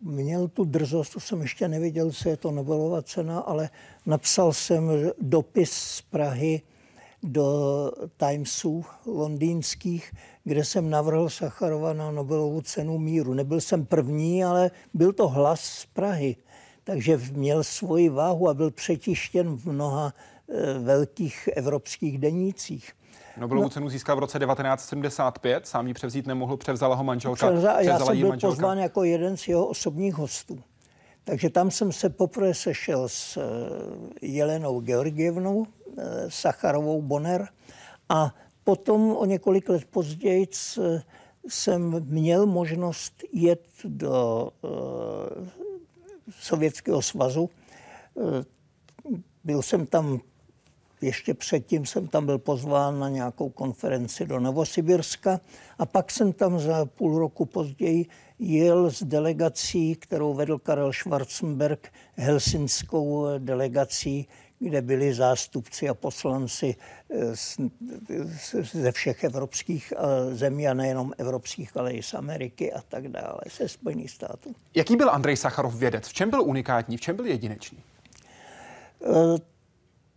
měl 0.00 0.48
tu 0.48 0.64
drzost, 0.64 1.12
to 1.12 1.20
jsem 1.20 1.42
ještě 1.42 1.68
neviděl, 1.68 2.10
co 2.10 2.28
je 2.28 2.36
to 2.36 2.50
Nobelova 2.50 3.02
cena, 3.02 3.38
ale 3.38 3.70
napsal 4.06 4.52
jsem 4.52 4.90
dopis 5.20 5.72
z 5.72 6.02
Prahy 6.02 6.62
do 7.22 7.90
Timesů 8.16 8.84
londýnských, 9.06 10.12
kde 10.44 10.64
jsem 10.64 10.90
navrhl 10.90 11.30
Sacharova 11.30 11.92
na 11.92 12.10
Nobelovu 12.10 12.62
cenu 12.62 12.98
míru. 12.98 13.34
Nebyl 13.34 13.60
jsem 13.60 13.86
první, 13.86 14.44
ale 14.44 14.70
byl 14.94 15.12
to 15.12 15.28
hlas 15.28 15.60
z 15.60 15.86
Prahy, 15.86 16.36
takže 16.84 17.20
měl 17.32 17.64
svoji 17.64 18.08
váhu 18.08 18.48
a 18.48 18.54
byl 18.54 18.70
přetištěn 18.70 19.56
v 19.56 19.66
mnoha 19.66 20.14
e, 20.48 20.78
velkých 20.78 21.48
evropských 21.54 22.18
denících. 22.18 22.92
Nobelovu 23.36 23.64
no, 23.64 23.70
cenu 23.70 23.88
získal 23.88 24.16
v 24.16 24.18
roce 24.18 24.38
1975, 24.38 25.66
sám 25.66 25.86
ji 25.86 25.94
převzít 25.94 26.26
nemohl, 26.26 26.56
převzala 26.56 26.96
ho 26.96 27.04
manželka. 27.04 27.46
Převzala, 27.46 27.80
já 27.80 27.98
jsem 27.98 28.18
byl 28.18 28.28
manželka. 28.28 28.54
pozván 28.54 28.78
jako 28.78 29.04
jeden 29.04 29.36
z 29.36 29.48
jeho 29.48 29.66
osobních 29.66 30.14
hostů. 30.14 30.58
Takže 31.24 31.50
tam 31.50 31.70
jsem 31.70 31.92
se 31.92 32.10
poprvé 32.10 32.54
sešel 32.54 33.08
s 33.08 33.36
eh, 33.36 34.26
Jelenou 34.26 34.80
Georgievnou, 34.80 35.66
eh, 35.98 36.02
Sacharovou 36.28 37.02
Bonner 37.02 37.48
a 38.08 38.34
potom 38.64 39.16
o 39.16 39.24
několik 39.24 39.68
let 39.68 39.84
později 39.84 40.48
eh, 40.78 41.02
jsem 41.48 42.04
měl 42.04 42.46
možnost 42.46 43.22
jet 43.32 43.64
do 43.84 44.50
Sovětského 46.30 47.02
svazu. 47.02 47.50
Byl 49.44 49.62
jsem 49.62 49.86
tam 49.86 50.20
ještě 51.00 51.34
předtím 51.34 51.86
jsem 51.86 52.06
tam 52.06 52.26
byl 52.26 52.38
pozván 52.38 52.98
na 52.98 53.08
nějakou 53.08 53.48
konferenci 53.48 54.26
do 54.26 54.40
Novosibirska 54.40 55.40
a 55.78 55.86
pak 55.86 56.10
jsem 56.10 56.32
tam 56.32 56.60
za 56.60 56.84
půl 56.84 57.18
roku 57.18 57.44
později 57.44 58.06
jel 58.38 58.90
s 58.90 59.02
delegací, 59.02 59.94
kterou 59.94 60.34
vedl 60.34 60.58
Karel 60.58 60.92
Schwarzenberg, 60.92 61.92
helsinskou 62.14 63.26
delegací, 63.38 64.28
kde 64.58 64.82
byli 64.82 65.14
zástupci 65.14 65.88
a 65.88 65.94
poslanci 65.94 66.76
eh, 67.10 67.34
ze 68.62 68.92
všech 68.92 69.24
evropských 69.24 69.92
eh, 69.96 70.34
zemí 70.34 70.68
a 70.68 70.74
nejenom 70.74 71.12
evropských, 71.18 71.76
ale 71.76 71.92
i 71.92 72.02
z 72.02 72.14
Ameriky 72.14 72.72
a 72.72 72.80
tak 72.88 73.08
dále, 73.08 73.40
ze 73.58 73.68
Spojených 73.68 74.10
států. 74.10 74.54
Jaký 74.74 74.96
byl 74.96 75.10
Andrej 75.10 75.36
Sacharov 75.36 75.74
vědec? 75.74 76.08
V 76.08 76.12
čem 76.12 76.30
byl 76.30 76.42
unikátní? 76.42 76.96
V 76.96 77.00
čem 77.00 77.16
byl 77.16 77.26
jedinečný? 77.26 77.78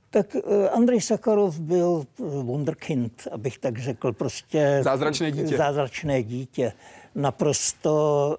Eh, 0.09 0.23
tak 0.23 0.35
eh, 0.35 0.69
Andrej 0.69 1.01
Sacharov 1.01 1.59
byl 1.59 2.05
eh, 2.19 2.23
wunderkind, 2.23 3.27
abych 3.31 3.57
tak 3.57 3.79
řekl, 3.79 4.13
prostě... 4.13 4.81
Zázračné 4.83 5.31
dítě. 5.31 5.57
Zázračné 5.57 6.23
dítě. 6.23 6.73
Naprosto 7.15 8.37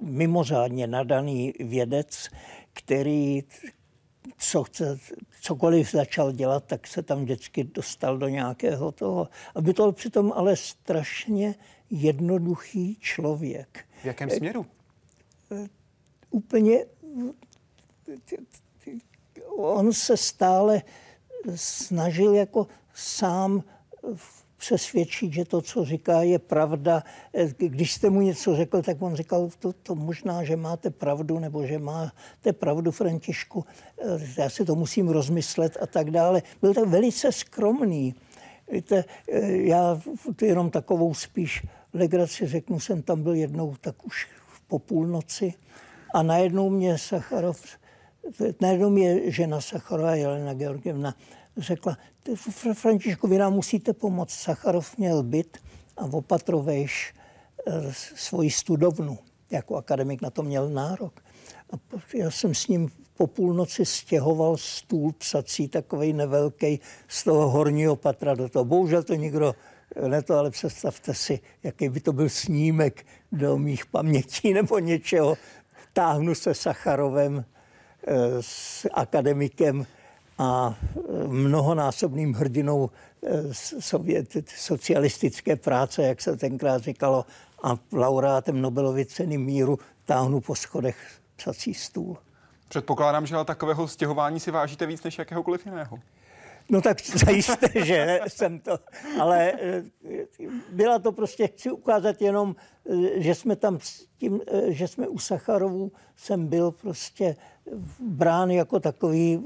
uh, 0.00 0.08
mimořádně 0.08 0.86
nadaný 0.86 1.54
vědec, 1.60 2.28
který 2.72 3.42
co 4.38 4.64
chce, 4.64 4.98
cokoliv 5.40 5.92
začal 5.92 6.32
dělat, 6.32 6.64
tak 6.66 6.86
se 6.86 7.02
tam 7.02 7.22
vždycky 7.22 7.64
dostal 7.64 8.18
do 8.18 8.28
nějakého 8.28 8.92
toho. 8.92 9.28
To 9.54 9.60
byl 9.60 9.92
přitom 9.92 10.32
ale 10.36 10.56
strašně 10.56 11.54
jednoduchý 11.90 12.96
člověk. 13.00 13.84
V 14.02 14.04
jakém 14.04 14.30
směru? 14.30 14.66
Úplně 16.30 16.84
on 19.62 19.92
se 19.92 20.16
stále 20.16 20.82
snažil 21.54 22.34
jako 22.34 22.66
sám 22.94 23.64
přesvědčit, 24.56 25.32
že 25.32 25.44
to, 25.44 25.62
co 25.62 25.84
říká, 25.84 26.22
je 26.22 26.38
pravda. 26.38 27.02
Když 27.58 27.92
jste 27.92 28.10
mu 28.10 28.20
něco 28.20 28.56
řekl, 28.56 28.82
tak 28.82 29.02
on 29.02 29.14
říkal, 29.14 29.50
to, 29.58 29.72
to 29.72 29.94
možná, 29.94 30.44
že 30.44 30.56
máte 30.56 30.90
pravdu, 30.90 31.38
nebo 31.38 31.66
že 31.66 31.78
máte 31.78 32.52
pravdu, 32.52 32.90
Františku, 32.90 33.64
já 34.36 34.50
si 34.50 34.64
to 34.64 34.74
musím 34.74 35.08
rozmyslet 35.08 35.76
a 35.82 35.86
tak 35.86 36.10
dále. 36.10 36.42
Byl 36.60 36.74
tak 36.74 36.88
velice 36.88 37.32
skromný. 37.32 38.14
Víte, 38.72 39.04
já 39.48 40.00
jenom 40.42 40.70
takovou 40.70 41.14
spíš 41.14 41.66
legraci 41.92 42.46
řeknu, 42.46 42.80
jsem 42.80 43.02
tam 43.02 43.22
byl 43.22 43.34
jednou 43.34 43.74
tak 43.80 44.06
už 44.06 44.28
po 44.68 44.78
půlnoci 44.78 45.54
a 46.14 46.22
najednou 46.22 46.70
mě 46.70 46.98
Sacharov 46.98 47.62
najednou 48.60 48.90
mě 48.90 49.30
žena 49.30 49.60
Sacharová, 49.60 50.14
Jelena 50.14 50.54
Georgievna, 50.54 51.14
řekla, 51.56 51.98
Františku, 52.74 53.28
vy 53.28 53.38
nám 53.38 53.52
musíte 53.52 53.92
pomoct. 53.92 54.30
Sacharov 54.30 54.98
měl 54.98 55.22
byt 55.22 55.58
a 55.96 56.04
opatrovejš 56.04 57.14
e, 57.66 57.92
svoji 58.16 58.50
studovnu. 58.50 59.18
Jako 59.50 59.76
akademik 59.76 60.22
na 60.22 60.30
to 60.30 60.42
měl 60.42 60.70
nárok. 60.70 61.20
A 61.72 61.76
já 62.14 62.30
jsem 62.30 62.54
s 62.54 62.68
ním 62.68 62.90
po 63.16 63.26
půlnoci 63.26 63.86
stěhoval 63.86 64.56
stůl 64.56 65.12
psací, 65.12 65.68
takový 65.68 66.12
nevelký, 66.12 66.80
z 67.08 67.24
toho 67.24 67.50
horního 67.50 67.96
patra 67.96 68.34
do 68.34 68.48
toho. 68.48 68.64
Bohužel 68.64 69.02
to 69.02 69.14
nikdo 69.14 69.54
ne 70.08 70.22
to, 70.22 70.38
ale 70.38 70.50
představte 70.50 71.14
si, 71.14 71.40
jaký 71.62 71.88
by 71.88 72.00
to 72.00 72.12
byl 72.12 72.28
snímek 72.28 73.06
do 73.32 73.58
mých 73.58 73.86
pamětí 73.86 74.52
nebo 74.54 74.78
něčeho. 74.78 75.36
Táhnu 75.92 76.34
se 76.34 76.54
Sacharovem 76.54 77.44
s 78.40 78.88
akademikem 78.92 79.86
a 80.38 80.74
mnohonásobným 81.26 82.34
hrdinou 82.34 82.90
eh, 83.26 83.42
sovět, 83.80 84.36
socialistické 84.56 85.56
práce, 85.56 86.02
jak 86.02 86.20
se 86.20 86.36
tenkrát 86.36 86.82
říkalo, 86.82 87.26
a 87.62 87.76
laureátem 87.92 88.62
Nobelovy 88.62 89.06
ceny 89.06 89.38
míru 89.38 89.78
táhnu 90.04 90.40
po 90.40 90.54
schodech 90.54 90.96
psací 91.36 91.74
stůl. 91.74 92.16
Předpokládám, 92.68 93.26
že 93.26 93.34
ale 93.34 93.44
takového 93.44 93.88
stěhování 93.88 94.40
si 94.40 94.50
vážíte 94.50 94.86
víc 94.86 95.02
než 95.02 95.18
jakéhokoliv 95.18 95.66
jiného. 95.66 95.98
No 96.70 96.80
tak 96.80 97.06
zajisté, 97.06 97.68
že 97.84 98.20
jsem 98.28 98.58
to, 98.60 98.78
ale 99.20 99.52
eh, 99.52 99.82
byla 100.72 100.98
to 100.98 101.12
prostě, 101.12 101.46
chci 101.46 101.70
ukázat 101.70 102.22
jenom, 102.22 102.56
eh, 102.90 103.20
že 103.20 103.34
jsme 103.34 103.56
tam 103.56 103.78
s 103.80 104.06
tím, 104.18 104.40
že 104.68 104.88
jsme 104.88 105.08
u 105.08 105.18
Sacharovů, 105.18 105.92
jsem 106.16 106.46
byl 106.46 106.70
prostě 106.70 107.36
brán 108.00 108.50
jako 108.50 108.80
takový 108.80 109.44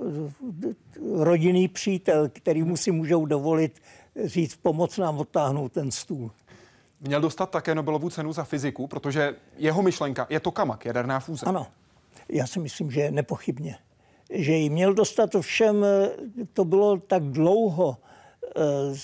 rodinný 1.13 1.69
přítel, 1.69 2.29
který 2.29 2.63
mu 2.63 2.77
si 2.77 2.91
můžou 2.91 3.27
dovolit 3.27 3.81
říct, 4.25 4.57
pomoc 4.57 4.99
nám 4.99 5.19
odtáhnout 5.19 5.73
ten 5.73 5.91
stůl. 5.91 6.31
Měl 7.01 7.21
dostat 7.21 7.51
také 7.51 7.75
Nobelovu 7.75 8.11
cenu 8.11 8.33
za 8.33 8.45
fyziku, 8.45 8.87
protože 8.87 9.37
jeho 9.57 9.83
myšlenka 9.83 10.27
je 10.31 10.41
to 10.41 10.51
kamak, 10.51 10.85
jaderná 10.85 11.21
fúze. 11.21 11.47
Ano, 11.47 11.67
já 12.29 12.47
si 12.47 12.61
myslím, 12.61 12.91
že 12.91 13.11
nepochybně. 13.11 13.79
Že 14.31 14.53
ji 14.53 14.71
měl 14.71 14.95
dostat, 14.95 15.35
ovšem 15.35 15.87
to 16.53 16.65
bylo 16.65 16.97
tak 16.97 17.23
dlouho 17.23 17.97
uh, 18.57 18.97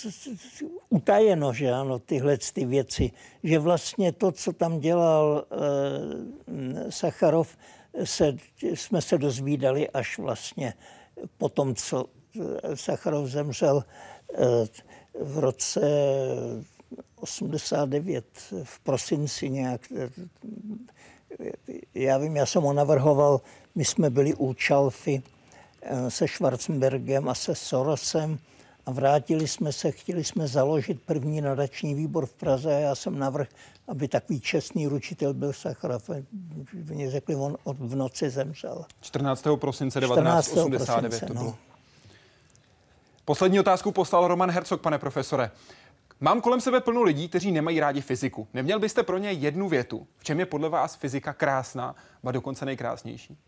utajeno, 0.88 1.52
že 1.52 1.72
ano, 1.72 1.98
tyhle 1.98 2.38
ty 2.52 2.64
věci, 2.64 3.10
že 3.42 3.58
vlastně 3.58 4.12
to, 4.12 4.32
co 4.32 4.52
tam 4.52 4.80
dělal 4.80 5.44
uh, 5.50 6.90
Sacharov, 6.90 7.56
se, 8.04 8.36
jsme 8.74 9.02
se 9.02 9.18
dozvídali 9.18 9.90
až 9.90 10.18
vlastně 10.18 10.74
po 11.38 11.48
tom, 11.48 11.74
co 11.74 12.04
Sacharov 12.74 13.28
zemřel 13.28 13.84
eh, 14.34 14.38
v 15.20 15.38
roce 15.38 15.80
89 17.20 18.24
v 18.64 18.80
prosinci 18.80 19.50
nějak. 19.50 19.92
Já 21.94 22.18
vím, 22.18 22.36
já 22.36 22.46
jsem 22.46 22.62
ho 22.62 22.72
navrhoval, 22.72 23.40
my 23.74 23.84
jsme 23.84 24.10
byli 24.10 24.34
u 24.34 24.54
Čalfy 24.54 25.22
eh, 25.82 26.10
se 26.10 26.28
Schwarzenbergem 26.28 27.28
a 27.28 27.34
se 27.34 27.54
Sorosem 27.54 28.38
a 28.86 28.90
vrátili 28.90 29.48
jsme 29.48 29.72
se, 29.72 29.90
chtěli 29.90 30.24
jsme 30.24 30.48
založit 30.48 31.02
první 31.02 31.40
nadační 31.40 31.94
výbor 31.94 32.26
v 32.26 32.32
Praze 32.32 32.76
a 32.76 32.78
já 32.78 32.94
jsem 32.94 33.18
navrhl, 33.18 33.50
aby 33.88 34.08
takový 34.08 34.40
čestný 34.40 34.86
ručitel 34.86 35.34
byl 35.34 35.52
Sacharov. 35.52 36.10
Mě 36.72 37.10
řekli, 37.10 37.34
on 37.34 37.56
od 37.64 37.76
v 37.78 37.96
noci 37.96 38.30
zemřel. 38.30 38.84
14. 39.00 39.46
prosince 39.56 40.00
1989 40.00 41.10
prosince, 41.10 41.26
to 41.26 41.32
bylo. 41.32 41.44
No. 41.44 41.58
Poslední 43.24 43.60
otázku 43.60 43.92
poslal 43.92 44.28
Roman 44.28 44.50
Hercog, 44.50 44.80
pane 44.80 44.98
profesore. 44.98 45.50
Mám 46.20 46.40
kolem 46.40 46.60
sebe 46.60 46.80
plno 46.80 47.02
lidí, 47.02 47.28
kteří 47.28 47.52
nemají 47.52 47.80
rádi 47.80 48.00
fyziku. 48.00 48.48
Neměl 48.54 48.78
byste 48.78 49.02
pro 49.02 49.18
ně 49.18 49.32
jednu 49.32 49.68
větu? 49.68 50.06
V 50.18 50.24
čem 50.24 50.40
je 50.40 50.46
podle 50.46 50.68
vás 50.68 50.94
fyzika 50.94 51.32
krásná, 51.32 51.94
a 52.24 52.32
dokonce 52.32 52.64
nejkrásnější? 52.64 53.38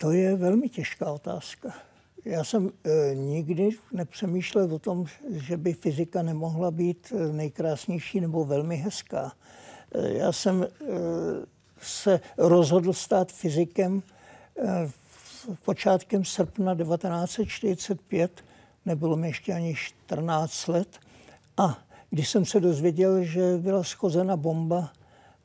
To 0.00 0.12
je 0.12 0.36
velmi 0.36 0.68
těžká 0.68 1.12
otázka. 1.12 1.74
já 2.24 2.44
jsem 2.44 2.70
e, 2.84 3.14
nikdy 3.14 3.70
nepřemýšlel 3.92 4.74
o 4.74 4.78
tom, 4.78 5.06
že 5.30 5.56
by 5.56 5.72
fyzika 5.72 6.22
nemohla 6.22 6.70
být 6.70 7.12
eh, 7.16 7.32
nejkrásnější 7.32 8.20
nebo 8.20 8.44
velmi 8.44 8.76
hezká. 8.76 9.32
E, 9.94 10.12
já 10.12 10.32
jsem 10.32 10.62
e, 10.62 10.68
se 11.82 12.20
rozhodl 12.38 12.92
stát 12.92 13.32
fyzikem 13.32 14.02
e, 14.58 14.90
počátkem 15.64 16.24
srpna 16.24 16.74
1945. 16.74 18.44
Nebylo 18.86 19.16
mi 19.16 19.28
ještě 19.28 19.54
ani 19.54 19.74
14 19.74 20.68
let. 20.68 20.98
A 21.56 21.78
když 22.10 22.28
jsem 22.28 22.44
se 22.44 22.60
dozvěděl, 22.60 23.24
že 23.24 23.58
byla 23.58 23.84
schozena 23.84 24.36
bomba 24.36 24.92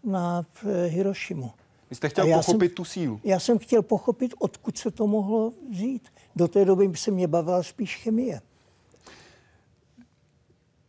na 0.04 0.46
Hirošimu. 0.88 1.52
Vy 1.96 1.98
jste 1.98 2.10
chtěl 2.10 2.26
pochopit 2.38 2.70
jsem, 2.70 2.76
tu 2.76 2.86
sílu. 2.86 3.20
Já 3.24 3.40
jsem 3.40 3.60
chtěl 3.60 3.82
pochopit, 3.82 4.34
odkud 4.40 4.78
se 4.78 4.92
to 4.92 5.08
mohlo 5.08 5.54
vzít. 5.72 6.10
Do 6.36 6.48
té 6.48 6.66
doby 6.66 6.92
se 6.96 7.12
mě 7.12 7.28
bavila 7.28 7.64
spíš 7.64 7.98
chemie. 7.98 8.42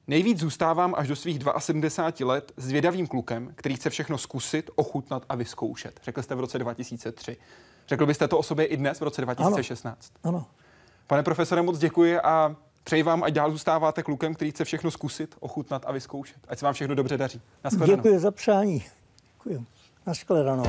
Nejvíc 0.07 0.39
zůstávám 0.39 0.95
až 0.97 1.09
do 1.09 1.17
svých 1.17 1.39
72 1.59 2.33
let 2.33 2.53
zvědavým 2.57 3.07
klukem, 3.07 3.53
který 3.55 3.77
chce 3.77 3.91
všechno 3.91 4.19
zkusit, 4.19 4.71
ochutnat 4.75 5.25
a 5.29 5.37
vyzkoušet. 5.37 6.01
Řekl 6.03 6.23
jste 6.23 6.35
v 6.35 6.41
roce 6.41 6.59
2003. 6.59 7.37
Řekl 7.89 8.07
byste 8.07 8.29
to 8.29 8.39
o 8.39 8.43
sobě 8.43 8.65
i 8.65 8.77
dnes 8.77 9.01
v 9.01 9.03
roce 9.03 9.23
2016? 9.23 10.13
Ano. 10.25 10.39
ano. 10.39 10.47
Pane 11.07 11.23
profesore, 11.23 11.63
moc 11.63 11.79
děkuji 11.79 12.21
a 12.21 12.57
přeji 12.85 13.03
vám, 13.03 13.23
ať 13.23 13.33
dál 13.33 13.51
zůstáváte 13.51 14.03
klukem, 14.03 14.35
který 14.35 14.51
chce 14.51 14.65
všechno 14.65 14.91
zkusit, 14.91 15.35
ochutnat 15.41 15.85
a 15.87 15.93
vyzkoušet. 15.93 16.39
Ať 16.49 16.59
se 16.59 16.65
vám 16.65 16.75
všechno 16.75 16.95
dobře 16.95 17.19
daří. 17.19 17.41
Děkuji 17.87 18.19
za 18.19 18.31
přání. 18.31 18.85
Děkuji. 19.33 19.67
Naschledanou. 20.07 20.67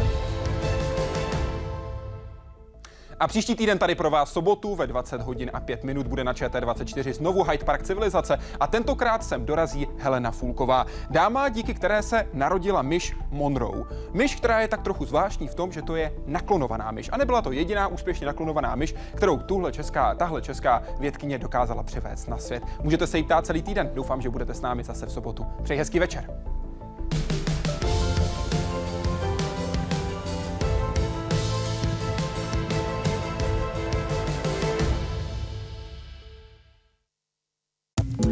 A 3.20 3.28
příští 3.28 3.56
týden 3.56 3.80
tady 3.80 3.96
pro 3.96 4.10
vás 4.10 4.32
sobotu 4.32 4.76
ve 4.76 4.88
20 4.88 5.22
hodin 5.22 5.52
a 5.54 5.60
5 5.60 5.84
minut 5.84 6.08
bude 6.08 6.24
na 6.24 6.34
ČT24 6.34 7.14
znovu 7.14 7.44
Hyde 7.44 7.66
Park 7.66 7.84
civilizace 7.84 8.38
a 8.60 8.68
tentokrát 8.68 9.24
sem 9.24 9.46
dorazí 9.46 9.88
Helena 9.98 10.32
Fulková. 10.32 10.86
Dáma, 11.10 11.50
díky 11.50 11.74
které 11.74 12.04
se 12.04 12.28
narodila 12.34 12.82
myš 12.82 13.16
Monroe. 13.30 13.84
Myš, 14.14 14.36
která 14.36 14.60
je 14.62 14.68
tak 14.68 14.82
trochu 14.82 15.06
zvláštní 15.06 15.48
v 15.48 15.56
tom, 15.56 15.72
že 15.72 15.82
to 15.82 15.96
je 15.96 16.14
naklonovaná 16.26 16.92
myš. 16.92 17.10
A 17.14 17.18
nebyla 17.18 17.42
to 17.42 17.52
jediná 17.52 17.88
úspěšně 17.88 18.28
naklonovaná 18.28 18.76
myš, 18.76 18.96
kterou 19.16 19.38
tuhle 19.38 19.72
česká, 19.72 20.16
tahle 20.16 20.42
česká 20.42 20.84
vědkyně 21.00 21.38
dokázala 21.38 21.84
přivést 21.84 22.28
na 22.28 22.38
svět. 22.38 22.64
Můžete 22.84 23.08
se 23.08 23.18
jí 23.18 23.24
ptát 23.24 23.46
celý 23.46 23.62
týden. 23.62 23.92
Doufám, 23.94 24.22
že 24.22 24.30
budete 24.30 24.54
s 24.54 24.62
námi 24.62 24.84
zase 24.84 25.06
v 25.06 25.12
sobotu. 25.12 25.46
Přeji 25.64 25.78
hezký 25.78 26.00
večer. 26.00 26.57